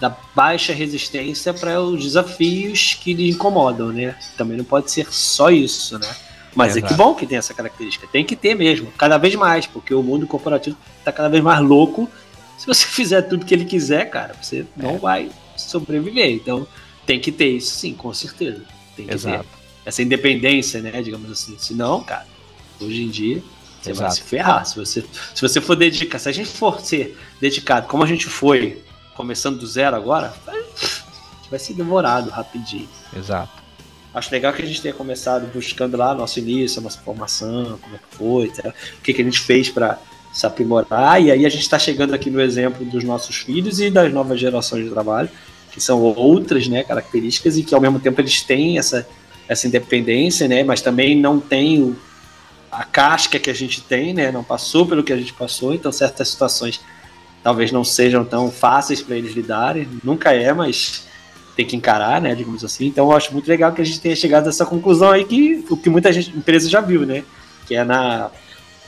da 0.00 0.16
baixa 0.34 0.72
resistência 0.72 1.52
para 1.52 1.80
os 1.80 2.02
desafios 2.02 2.94
que 2.94 3.12
lhe 3.12 3.30
incomodam, 3.30 3.88
né? 3.88 4.16
Também 4.36 4.56
não 4.56 4.64
pode 4.64 4.90
ser 4.90 5.12
só 5.12 5.50
isso, 5.50 5.98
né? 5.98 6.08
Mas 6.54 6.74
é 6.74 6.78
Exato. 6.78 6.94
que 6.94 6.98
bom 6.98 7.14
que 7.14 7.26
tem 7.26 7.36
essa 7.36 7.52
característica. 7.52 8.06
Tem 8.10 8.24
que 8.24 8.34
ter 8.34 8.54
mesmo, 8.54 8.90
cada 8.96 9.18
vez 9.18 9.34
mais, 9.34 9.66
porque 9.66 9.92
o 9.92 10.02
mundo 10.02 10.26
corporativo 10.26 10.76
está 10.98 11.12
cada 11.12 11.28
vez 11.28 11.42
mais 11.42 11.60
louco. 11.60 12.08
Se 12.56 12.66
você 12.66 12.86
fizer 12.88 13.22
tudo 13.22 13.44
que 13.44 13.54
ele 13.54 13.64
quiser, 13.66 14.08
cara, 14.08 14.34
você 14.40 14.64
não 14.76 14.98
vai 14.98 15.30
sobreviver. 15.60 16.30
Então 16.30 16.66
tem 17.06 17.20
que 17.20 17.32
ter 17.32 17.48
isso, 17.48 17.74
sim, 17.74 17.94
com 17.94 18.12
certeza. 18.12 18.62
Tem 18.96 19.06
que 19.06 19.14
Exato. 19.14 19.44
ter 19.44 19.50
essa 19.84 20.02
independência, 20.02 20.80
né? 20.80 21.02
Digamos 21.02 21.30
assim. 21.30 21.56
Senão, 21.58 22.02
cara, 22.02 22.26
hoje 22.80 23.02
em 23.02 23.08
dia 23.08 23.42
você 23.80 23.92
vai 23.92 24.08
Exato. 24.08 24.14
se 24.14 24.22
ferrar. 24.22 24.66
Se 24.66 24.76
você, 24.76 25.04
se 25.34 25.40
você 25.40 25.60
for 25.60 25.76
dedicar, 25.76 26.18
se 26.18 26.28
a 26.28 26.32
gente 26.32 26.50
for 26.50 26.80
ser 26.80 27.16
dedicado, 27.40 27.86
como 27.86 28.02
a 28.02 28.06
gente 28.06 28.26
foi, 28.26 28.82
começando 29.14 29.58
do 29.58 29.66
zero 29.66 29.96
agora, 29.96 30.34
vai, 30.44 30.62
vai 31.50 31.58
ser 31.58 31.74
demorado 31.74 32.30
rapidinho. 32.30 32.88
Exato. 33.16 33.58
Acho 34.14 34.32
legal 34.32 34.52
que 34.52 34.62
a 34.62 34.66
gente 34.66 34.80
tenha 34.80 34.94
começado 34.94 35.46
buscando 35.52 35.96
lá 35.96 36.14
nosso 36.14 36.38
início, 36.38 36.80
a 36.80 36.82
nossa 36.82 36.98
formação, 36.98 37.78
como 37.80 37.94
é 37.94 37.98
que 37.98 38.16
foi, 38.16 38.48
tá? 38.48 38.70
o 38.98 39.02
que, 39.02 39.12
que 39.12 39.22
a 39.22 39.24
gente 39.24 39.40
fez 39.40 39.68
para 39.68 39.98
se 40.32 40.46
aprimorar. 40.46 41.20
E 41.22 41.30
aí 41.30 41.44
a 41.44 41.48
gente 41.48 41.62
está 41.62 41.78
chegando 41.78 42.14
aqui 42.14 42.30
no 42.30 42.40
exemplo 42.40 42.84
dos 42.84 43.04
nossos 43.04 43.36
filhos 43.36 43.80
e 43.80 43.90
das 43.90 44.12
novas 44.12 44.38
gerações 44.38 44.84
de 44.84 44.90
trabalho, 44.90 45.28
que 45.72 45.80
são 45.80 46.00
outras 46.02 46.68
né, 46.68 46.82
características 46.84 47.56
e 47.56 47.62
que 47.62 47.74
ao 47.74 47.80
mesmo 47.80 47.98
tempo 47.98 48.20
eles 48.20 48.42
têm 48.42 48.78
essa, 48.78 49.06
essa 49.48 49.66
independência, 49.66 50.48
né, 50.48 50.62
mas 50.62 50.80
também 50.80 51.16
não 51.16 51.38
têm 51.40 51.82
o- 51.82 51.96
a 52.70 52.84
casca 52.84 53.38
que 53.38 53.48
a 53.50 53.54
gente 53.54 53.80
tem, 53.80 54.12
né, 54.12 54.30
não 54.30 54.44
passou 54.44 54.86
pelo 54.86 55.02
que 55.02 55.12
a 55.12 55.16
gente 55.16 55.32
passou, 55.32 55.74
então 55.74 55.90
certas 55.90 56.28
situações 56.28 56.80
talvez 57.42 57.72
não 57.72 57.82
sejam 57.84 58.24
tão 58.24 58.50
fáceis 58.50 59.00
para 59.00 59.16
eles 59.16 59.34
lidarem, 59.34 59.88
nunca 60.04 60.32
é, 60.32 60.52
mas 60.52 61.06
tem 61.56 61.64
que 61.66 61.74
encarar, 61.76 62.20
né, 62.20 62.34
digamos 62.34 62.64
assim. 62.64 62.86
Então 62.86 63.10
eu 63.10 63.16
acho 63.16 63.32
muito 63.32 63.48
legal 63.48 63.72
que 63.72 63.80
a 63.80 63.84
gente 63.84 64.00
tenha 64.00 64.14
chegado 64.14 64.46
a 64.46 64.50
essa 64.50 64.66
conclusão 64.66 65.10
aí 65.10 65.24
que 65.24 65.64
o 65.70 65.76
que 65.76 65.88
muita 65.88 66.12
gente, 66.12 66.30
empresa 66.36 66.68
já 66.68 66.80
viu, 66.80 67.06
né, 67.06 67.24
que 67.66 67.74
é 67.74 67.84
na 67.84 68.30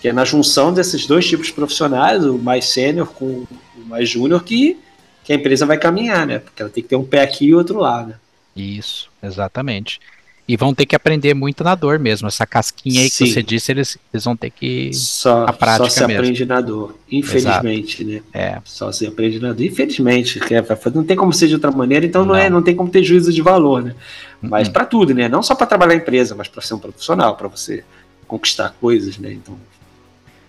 que 0.00 0.08
é 0.08 0.12
na 0.12 0.24
junção 0.24 0.72
desses 0.72 1.06
dois 1.06 1.26
tipos 1.28 1.48
de 1.48 1.52
profissionais, 1.52 2.24
o 2.24 2.38
mais 2.38 2.66
sênior 2.66 3.08
com 3.12 3.26
o 3.26 3.48
mais 3.86 4.08
júnior, 4.08 4.42
que, 4.42 4.78
que 5.24 5.32
a 5.32 5.36
empresa 5.36 5.66
vai 5.66 5.76
caminhar, 5.78 6.26
né? 6.26 6.38
Porque 6.38 6.62
ela 6.62 6.70
tem 6.70 6.82
que 6.82 6.88
ter 6.88 6.96
um 6.96 7.04
pé 7.04 7.22
aqui 7.22 7.46
e 7.46 7.54
outro 7.54 7.78
lá, 7.78 8.04
né? 8.06 8.14
Isso, 8.56 9.10
exatamente. 9.22 10.00
E 10.48 10.56
vão 10.56 10.74
ter 10.74 10.84
que 10.84 10.96
aprender 10.96 11.32
muito 11.32 11.62
na 11.62 11.76
dor 11.76 11.98
mesmo. 12.00 12.26
Essa 12.26 12.44
casquinha 12.44 13.02
aí 13.02 13.08
que 13.08 13.14
Sim. 13.14 13.26
você 13.26 13.40
disse, 13.42 13.70
eles, 13.70 13.96
eles 14.12 14.24
vão 14.24 14.34
ter 14.36 14.50
que. 14.50 14.90
Só, 14.92 15.44
A 15.44 15.52
prática 15.52 15.84
só 15.84 15.88
se 15.90 16.00
mesmo. 16.06 16.14
aprende 16.22 16.44
na 16.44 16.60
dor, 16.60 16.98
infelizmente, 17.10 18.02
né? 18.02 18.22
É, 18.34 18.58
Só 18.64 18.90
se 18.90 19.06
aprende 19.06 19.38
na 19.38 19.52
dor, 19.52 19.62
infelizmente. 19.64 20.40
que 20.40 20.54
é- 20.54 20.64
não 20.92 21.04
tem 21.04 21.16
como 21.16 21.32
ser 21.32 21.46
de 21.46 21.54
outra 21.54 21.70
maneira, 21.70 22.04
então 22.04 22.24
não, 22.24 22.34
é, 22.34 22.50
Não. 22.50 22.56
não 22.56 22.62
tem 22.64 22.74
como 22.74 22.90
ter 22.90 23.04
juízo 23.04 23.32
de 23.32 23.40
valor, 23.42 23.82
né? 23.84 23.94
Mas 24.42 24.66
Uhum. 24.66 24.72
para 24.72 24.84
tudo, 24.86 25.14
né? 25.14 25.28
Não 25.28 25.42
só 25.42 25.54
para 25.54 25.66
trabalhar 25.66 25.94
em 25.94 25.98
empresa, 25.98 26.34
mas 26.34 26.48
para 26.48 26.62
ser 26.62 26.74
um 26.74 26.78
profissional, 26.80 27.36
para 27.36 27.46
você 27.46 27.84
conquistar 28.26 28.74
coisas, 28.80 29.18
né? 29.18 29.32
Então, 29.32 29.56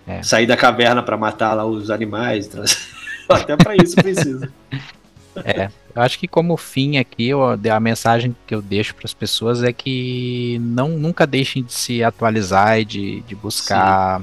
É. 0.08 0.24
sair 0.24 0.48
da 0.48 0.58
caverna 0.58 1.04
para 1.04 1.16
matar 1.16 1.54
lá 1.54 1.66
os 1.66 1.90
animais, 1.92 2.50
até 3.30 3.56
para 3.56 3.76
isso 3.76 3.96
precisa. 3.96 4.52
é. 5.46 5.70
Eu 5.94 6.02
acho 6.02 6.18
que 6.18 6.28
como 6.28 6.56
fim 6.58 6.98
aqui, 6.98 7.28
eu- 7.30 7.44
a 7.44 7.80
mensagem 7.80 8.36
que 8.48 8.56
eu 8.56 8.62
deixo 8.62 8.96
para 8.96 9.06
as 9.06 9.14
pessoas 9.14 9.62
é 9.64 9.72
que 9.74 10.58
não 10.62 10.90
nunca 10.90 11.28
deixem 11.28 11.62
de 11.64 11.74
se 11.74 12.04
atualizar 12.04 12.80
e 12.80 12.86
de, 12.86 13.22
de 13.22 13.36
buscar 13.36 14.22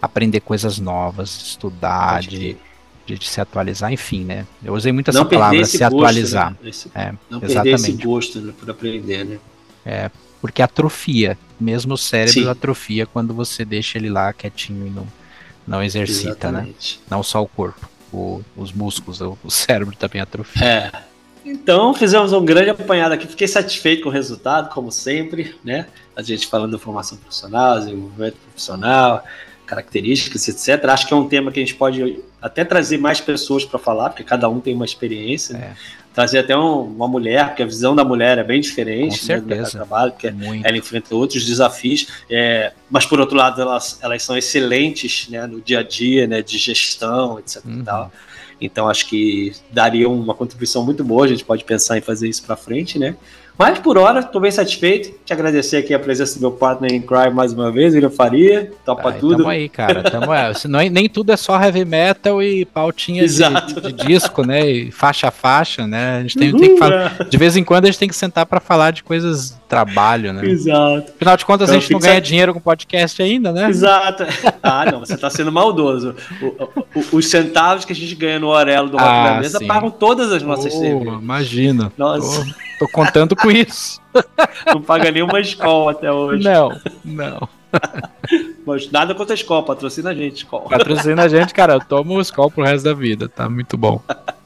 aprender 0.00 0.40
coisas 0.40 0.78
novas, 0.78 1.30
estudar, 1.30 2.20
de, 2.20 2.56
de, 3.06 3.18
de 3.18 3.26
se 3.28 3.40
atualizar, 3.40 3.90
enfim, 3.92 4.22
né? 4.24 4.46
Eu 4.62 4.74
usei 4.74 4.92
muito 4.92 5.08
essa 5.10 5.24
palavra, 5.24 5.64
se 5.64 5.78
gosto, 5.78 5.94
atualizar. 5.96 6.50
né? 6.52 6.56
Esse- 6.68 6.90
É, 6.94 7.12
não 7.30 7.40
perder 7.40 7.54
esse 7.74 7.86
exatamente. 7.86 8.06
gosto 8.06 8.38
né, 8.40 8.52
por 8.58 8.70
aprender, 8.70 9.24
né? 9.24 9.38
Porque 10.40 10.62
atrofia. 10.62 11.36
Mesmo 11.60 11.94
o 11.94 11.98
cérebro 11.98 12.32
Sim. 12.42 12.48
atrofia 12.48 13.04
quando 13.06 13.34
você 13.34 13.64
deixa 13.64 13.98
ele 13.98 14.08
lá 14.08 14.32
quietinho 14.32 14.86
e 14.86 14.90
não, 14.90 15.06
não 15.66 15.82
exercita, 15.82 16.52
né? 16.52 16.60
Exatamente. 16.60 17.00
Não 17.10 17.22
só 17.22 17.42
o 17.42 17.48
corpo, 17.48 17.88
o- 18.12 18.42
os 18.56 18.72
músculos, 18.72 19.20
o, 19.20 19.36
o 19.42 19.50
cérebro 19.50 19.96
também 19.96 20.20
atrofia. 20.20 20.64
É. 20.64 20.92
Então, 21.44 21.94
fizemos 21.94 22.32
um 22.32 22.44
grande 22.44 22.70
apanhado 22.70 23.12
aqui. 23.12 23.26
Fiquei 23.26 23.48
satisfeito 23.48 24.02
com 24.02 24.08
o 24.08 24.12
resultado, 24.12 24.68
como 24.72 24.92
sempre, 24.92 25.56
né? 25.64 25.86
A 26.14 26.22
gente 26.22 26.46
falando 26.46 26.72
da 26.72 26.78
formação 26.78 27.16
profissional, 27.18 27.78
desenvolvimento 27.78 28.36
profissional, 28.36 29.24
características, 29.66 30.46
etc. 30.48 30.84
Acho 30.88 31.06
que 31.06 31.14
é 31.14 31.16
um 31.16 31.28
tema 31.28 31.50
que 31.52 31.58
a 31.58 31.62
gente 31.62 31.74
pode 31.74 32.20
até 32.40 32.64
trazer 32.64 32.98
mais 32.98 33.20
pessoas 33.20 33.64
para 33.64 33.78
falar, 33.78 34.10
porque 34.10 34.24
cada 34.24 34.48
um 34.48 34.60
tem 34.60 34.74
uma 34.74 34.84
experiência. 34.84 35.56
né? 35.56 35.76
Trazer 36.18 36.38
até 36.40 36.58
um- 36.58 36.82
uma 36.82 37.06
mulher, 37.06 37.46
porque 37.46 37.62
a 37.62 37.66
visão 37.66 37.94
da 37.94 38.02
mulher 38.02 38.38
é 38.38 38.42
bem 38.42 38.60
diferente 38.60 39.20
Com 39.20 39.26
né, 39.28 39.36
certeza. 39.38 39.70
trabalho, 39.70 40.10
porque 40.10 40.28
Muito. 40.32 40.66
ela 40.66 40.76
enfrenta 40.76 41.14
outros 41.14 41.46
desafios, 41.46 42.08
é, 42.28 42.72
mas 42.90 43.06
por 43.06 43.20
outro 43.20 43.36
lado 43.36 43.62
elas, 43.62 44.00
elas 44.02 44.20
são 44.24 44.36
excelentes 44.36 45.28
né, 45.28 45.46
no 45.46 45.60
dia 45.60 45.78
a 45.78 45.82
dia, 45.84 46.26
né, 46.26 46.42
de 46.42 46.58
gestão, 46.58 47.38
etc. 47.38 47.64
Uhum. 47.64 47.84
Então 48.60 48.88
acho 48.88 49.06
que 49.06 49.52
daria 49.70 50.08
uma 50.08 50.34
contribuição 50.34 50.84
muito 50.84 51.04
boa, 51.04 51.24
a 51.24 51.28
gente 51.28 51.44
pode 51.44 51.62
pensar 51.62 51.96
em 51.96 52.00
fazer 52.00 52.28
isso 52.28 52.42
para 52.42 52.56
frente, 52.56 52.98
né? 52.98 53.14
Mas 53.58 53.80
por 53.80 53.98
hora, 53.98 54.20
estou 54.20 54.40
bem 54.40 54.52
satisfeito. 54.52 55.12
Te 55.24 55.32
agradecer 55.32 55.78
aqui 55.78 55.92
a 55.92 55.98
presença 55.98 56.36
do 56.38 56.40
meu 56.42 56.52
partner 56.52 56.92
em 56.94 57.00
crime 57.02 57.30
mais 57.30 57.52
uma 57.52 57.72
vez, 57.72 57.92
William 57.92 58.08
Faria, 58.08 58.70
topa 58.84 59.10
Ai, 59.10 59.18
tudo. 59.18 59.38
Tamo 59.38 59.48
aí, 59.48 59.68
cara. 59.68 60.00
Tamo, 60.08 60.32
é, 60.32 60.54
se 60.54 60.68
não 60.68 60.78
é- 60.78 60.88
nem 60.88 61.08
tudo 61.08 61.32
é 61.32 61.36
só 61.36 61.60
heavy 61.60 61.84
metal 61.84 62.40
e 62.40 62.64
pautinha 62.64 63.26
de, 63.26 63.36
de 63.82 63.92
disco, 64.06 64.46
né? 64.46 64.64
E 64.64 64.92
faixa 64.92 65.26
a 65.26 65.30
faixa, 65.32 65.88
né? 65.88 66.18
A 66.18 66.22
gente 66.22 66.38
tem, 66.38 66.50
Uhul, 66.50 66.60
tem 66.60 66.72
que 66.74 66.78
falar. 66.78 67.16
é. 67.20 67.24
De 67.24 67.36
vez 67.36 67.56
em 67.56 67.64
quando 67.64 67.86
a 67.86 67.88
gente 67.88 67.98
tem 67.98 68.08
que 68.08 68.14
sentar 68.14 68.46
pra 68.46 68.60
falar 68.60 68.92
de 68.92 69.02
coisas 69.02 69.58
trabalho, 69.68 70.32
né? 70.32 70.46
Exato. 70.46 71.12
Afinal 71.16 71.36
de 71.36 71.44
contas, 71.44 71.68
Então 71.68 71.76
a 71.78 71.80
gente 71.80 71.92
não 71.92 72.00
ganha 72.00 72.20
dinheiro 72.20 72.54
com 72.54 72.60
podcast 72.60 73.22
ainda, 73.22 73.52
né? 73.52 73.68
Exato. 73.68 74.24
Ah, 74.62 74.86
não, 74.90 75.00
você 75.00 75.14
está 75.14 75.28
sendo 75.28 75.52
maldoso. 75.52 76.14
O- 76.40 76.64
o- 76.98 77.16
os 77.18 77.28
centavos 77.28 77.84
que 77.84 77.92
a 77.92 77.96
gente 77.96 78.14
ganha 78.14 78.38
no 78.38 78.48
Orelo 78.48 78.88
do 78.88 78.96
Rock 78.96 79.08
Ah, 79.08 79.34
da 79.34 79.40
Mesa 79.40 79.58
sim. 79.58 79.66
pagam 79.66 79.90
todas 79.90 80.32
as 80.32 80.42
nossas 80.42 80.72
Oh, 80.74 80.78
cervejas. 80.80 81.20
imagina. 81.22 81.92
Nossa, 81.98 82.44
Tô, 82.78 82.86
tô 82.86 82.92
contando 82.92 83.36
com 83.36 83.50
isso. 83.50 84.00
não 84.66 84.80
paga 84.80 85.10
nenhuma 85.10 85.38
escola 85.40 85.92
até 85.92 86.10
hoje. 86.10 86.42
Não, 86.44 86.70
não. 87.04 87.48
Mas 88.66 88.90
nada 88.90 89.14
contra 89.14 89.34
a 89.34 89.36
escola, 89.36 89.62
patrocina 89.62 90.10
a 90.10 90.14
gente, 90.14 90.38
escola. 90.38 90.68
Patrocina 90.68 91.22
a 91.24 91.28
gente, 91.28 91.52
cara. 91.54 91.74
Eu 91.74 91.80
tomo 91.80 92.14
o 92.14 92.20
Skol 92.20 92.50
pro 92.50 92.64
resto 92.64 92.84
da 92.84 92.94
vida. 92.94 93.28
Tá 93.28 93.48
muito 93.48 93.76
bom. 93.76 94.00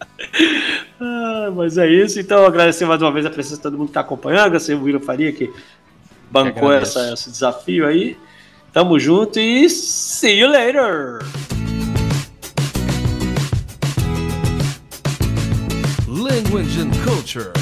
Ah, 1.05 1.51
mas 1.53 1.77
é 1.79 1.89
isso, 1.91 2.21
então 2.21 2.47
agradecer 2.47 2.87
mais 2.87 3.03
uma 3.03 3.11
vez 3.11 3.27
a 3.27 3.31
presença 3.31 3.57
de 3.57 3.63
todo 3.63 3.77
mundo 3.77 3.87
que 3.87 3.91
está 3.91 4.03
acompanhando, 4.03 4.47
agradecer 4.47 4.75
o 4.75 4.85
William 4.85 5.01
Faria 5.01 5.33
que 5.33 5.53
bancou 6.31 6.73
essa, 6.73 7.13
esse 7.13 7.29
desafio 7.29 7.85
aí. 7.89 8.17
Tamo 8.73 9.01
junto 9.01 9.41
e 9.41 9.69
see 9.69 10.39
you 10.39 10.49
later! 10.49 11.19
Language 16.07 16.81
and 16.81 16.93
culture. 17.05 17.53